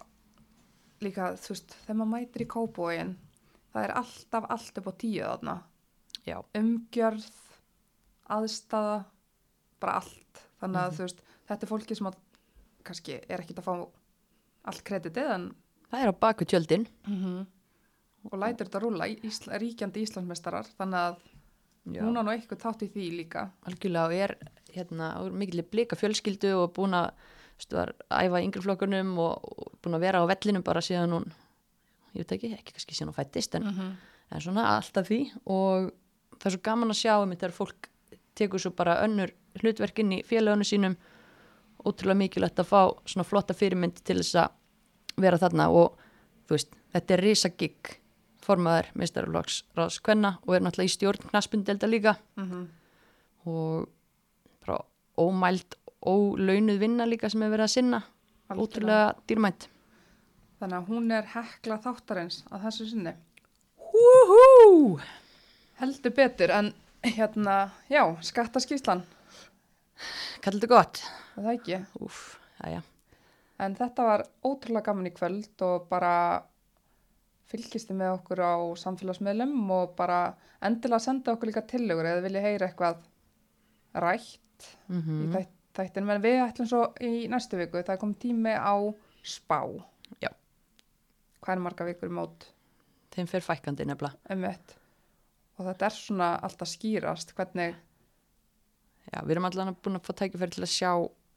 líka, 1.00 1.32
þú 1.34 1.48
veist, 1.54 1.74
þegar 1.86 1.96
maður 1.96 2.12
mætir 2.12 2.42
í 2.42 2.46
kóbóin 2.46 3.14
það 3.74 3.84
er 3.84 3.90
alltaf 3.96 4.44
allt 4.50 4.78
upp 4.78 4.86
á 4.86 4.92
tíu 4.98 5.22
þarna 5.24 5.62
já, 6.26 6.42
umgjörð 6.54 7.30
aðstæða 8.30 9.04
bara 9.80 9.92
allt, 9.94 10.42
þannig 10.60 10.76
að 10.76 10.90
Mhm. 10.90 10.96
þú 10.96 11.02
veist 11.06 11.20
þetta 11.48 11.62
er 11.62 11.68
fólki 11.68 11.96
sem 11.96 12.06
að 12.06 12.14
kannski 12.86 13.18
er 13.28 13.42
ekkit 13.42 13.60
að 13.62 13.68
fá 13.68 13.74
allt 14.70 14.84
kreditið 14.86 15.34
en 15.34 15.50
það 15.90 16.04
er 16.04 16.12
á 16.12 16.20
bakvið 16.24 16.52
tjöldin. 16.52 16.86
Og 18.30 18.38
lætur 18.38 18.68
þetta 18.68 18.80
rúla 18.82 19.08
í 19.10 19.18
Ísla, 19.26 19.58
ríkjandi 19.58 20.04
Íslandsmeistarar 20.06 20.68
þannig 20.78 20.98
að 21.00 21.16
já, 21.90 22.02
hún 22.04 22.18
á 22.18 22.22
nú 22.22 22.30
eitthvað 22.30 22.62
tátt 22.62 22.84
í 22.86 22.90
því 22.92 23.06
líka. 23.18 23.48
Algjörlega 23.66 24.06
og 24.06 24.14
er 24.14 24.36
hérna, 24.72 25.08
og 25.20 25.30
er 25.30 25.38
mikil 25.42 25.64
blika 25.66 25.98
fjölskyldu 25.98 26.52
og 26.60 26.72
búin 26.76 26.94
að 26.94 27.10
stu, 27.58 27.76
var, 27.76 27.94
æfa 28.08 28.40
í 28.40 28.46
yngri 28.46 28.62
flokkunum 28.62 29.16
og, 29.22 29.42
og 29.42 29.74
búin 29.82 29.98
að 29.98 30.06
vera 30.06 30.22
á 30.22 30.30
vellinum 30.30 30.64
bara 30.66 30.84
síðan 30.84 31.16
hún 31.16 31.28
ég 32.12 32.22
veit 32.22 32.36
ekki, 32.36 32.52
ekki 32.58 32.76
kannski 32.76 32.96
síðan 32.96 33.10
hún 33.10 33.18
fættist 33.18 33.54
en, 33.58 33.66
-hmm. 33.68 33.92
en 34.30 34.40
svona 34.40 34.68
alltaf 34.76 35.08
því. 35.08 35.20
Og 35.44 35.90
það 36.38 36.46
er 36.46 36.56
svo 36.56 36.62
gaman 36.62 36.94
að 36.94 37.02
sjá 37.02 37.14
um 37.18 37.30
þetta 37.30 37.46
þegar 37.46 37.58
fólk 37.58 37.88
tekur 38.34 38.60
svo 38.60 38.70
bara 38.70 39.02
önnur 39.04 39.32
hlutverkinn 39.60 40.12
í 40.12 40.22
félagunum 40.24 40.64
sínum 40.64 40.96
ótrúlega 41.86 42.18
mikilvægt 42.20 42.62
að 42.62 42.70
fá 42.70 42.80
svona 43.08 43.26
flotta 43.26 43.56
fyrirmynd 43.56 44.02
til 44.04 44.18
þess 44.20 44.38
að 44.44 45.22
vera 45.22 45.40
þarna 45.40 45.68
og 45.70 45.98
þú 46.46 46.56
veist, 46.56 46.76
þetta 46.94 47.14
er 47.16 47.24
risagigg 47.26 47.92
formaður 48.42 48.88
meistarflokks 48.98 49.58
ráðs 49.78 50.00
kvenna 50.02 50.36
og 50.46 50.56
er 50.56 50.64
náttúrulega 50.64 50.90
í 50.90 50.94
stjórn 50.96 51.28
knaspundelda 51.30 51.90
líka. 51.90 52.16
Og 53.46 53.86
bara 54.62 54.80
ómæld 55.18 55.76
ólaunuð 56.02 56.80
vinna 56.82 57.06
líka 57.06 57.30
sem 57.30 57.42
er 57.42 57.52
verið 57.52 57.68
að 57.68 57.74
sinna. 57.76 58.02
Ótrúlega 58.52 59.14
dýrmænt 59.28 59.68
þannig 60.62 60.78
að 60.78 60.90
hún 60.92 61.10
er 61.10 61.24
hekla 61.26 61.80
þáttarins 61.82 62.44
að 62.54 62.68
þessu 62.68 62.84
sinni. 62.92 63.12
Húhú! 63.82 65.00
heldur 65.82 66.14
betur 66.14 66.52
en 66.54 66.70
hérna, 67.02 67.72
já, 67.90 68.04
skattaskíslan 68.22 69.02
Kallar 70.42 70.60
þetta 70.60 70.70
gott? 70.70 71.00
Er 71.36 71.46
það 71.46 71.52
ekki 71.56 71.78
Úf, 72.04 72.22
já, 72.64 72.80
En 73.62 73.76
þetta 73.78 74.06
var 74.06 74.24
ótrúlega 74.42 74.88
gaman 74.88 75.10
í 75.10 75.14
kvöld 75.14 75.64
og 75.66 75.88
bara 75.90 76.14
fylgistu 77.52 77.94
með 77.94 78.16
okkur 78.16 78.40
á 78.42 78.54
samfélagsmiðlum 78.80 79.52
og 79.74 79.92
bara 79.98 80.20
endilega 80.64 81.02
senda 81.04 81.34
okkur 81.34 81.50
líka 81.50 81.62
tillögur 81.68 82.08
eða 82.08 82.24
vilja 82.24 82.42
heyra 82.46 82.70
eitthvað 82.70 83.04
rætt 84.02 84.70
mm 84.88 85.02
í 85.20 85.28
þætt, 85.34 85.54
þættinu. 85.76 86.08
Men 86.08 86.24
við 86.24 86.40
ætlum 86.46 86.70
svo 86.70 86.82
í 87.02 87.28
næstu 87.30 87.58
viku, 87.60 87.82
það 87.82 88.00
kom 88.00 88.14
tími 88.14 88.54
á 88.56 88.74
spá. 89.22 89.60
Já. 90.22 90.30
Hvað 91.42 91.54
er 91.54 91.64
marga 91.66 91.86
vikur 91.86 92.10
í 92.10 92.14
mót? 92.14 92.48
þeim 93.12 93.28
fer 93.28 93.44
fækandi 93.44 93.86
nefnilega. 93.88 94.18
Emmett. 94.32 94.76
Og 95.58 95.66
þetta 95.68 95.88
er 95.88 95.96
svona 95.96 96.28
alltaf 96.46 96.70
skýrast 96.70 97.34
hvernig, 97.36 97.76
Já, 99.12 99.18
við 99.26 99.34
erum 99.34 99.48
allan 99.48 99.74
búin 99.82 99.98
að 99.98 100.06
fá 100.06 100.14
tækifæri 100.22 100.54
til 100.54 100.62
að 100.62 100.70
sjá 100.72 100.90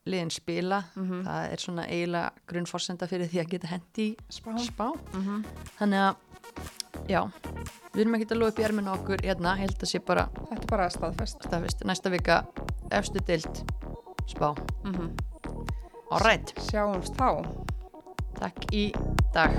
liðin 0.06 0.30
spila. 0.30 0.82
Mhm. 0.96 1.24
Það 1.26 1.52
er 1.52 1.62
svona 1.62 1.86
eiginlega 1.88 2.30
grunnforsenda 2.48 3.08
fyrir 3.10 3.28
því 3.32 3.40
að 3.42 3.50
geta 3.50 3.66
hendi 3.72 4.06
í 4.12 4.16
spá. 4.30 4.52
spá. 4.58 4.86
Mm 5.14 5.44
Þannig 5.78 6.00
að, 6.06 6.16
já, 7.08 7.20
við 7.94 8.00
erum 8.04 8.14
ekki 8.18 8.28
að 8.30 8.38
lofa 8.40 8.52
upp 8.54 8.58
í 8.58 8.66
erminu 8.68 8.92
okkur 8.94 9.24
hérna, 9.26 9.56
held 9.58 9.76
að 9.82 9.90
sé 9.90 9.98
bara 10.04 10.28
Þetta 10.48 10.62
er 10.62 10.66
bara 10.70 10.88
staðfest. 10.90 11.42
staðfist 11.48 11.84
næsta 11.84 12.10
vika 12.10 12.44
efstu 12.90 13.20
deilt 13.26 13.64
spá. 14.26 14.54
Mm 14.84 15.16
All 16.10 16.20
right, 16.22 16.52
Sjáumst 16.70 17.16
þá. 17.18 17.42
takk 18.38 18.66
í 18.72 18.92
dag. 19.34 19.50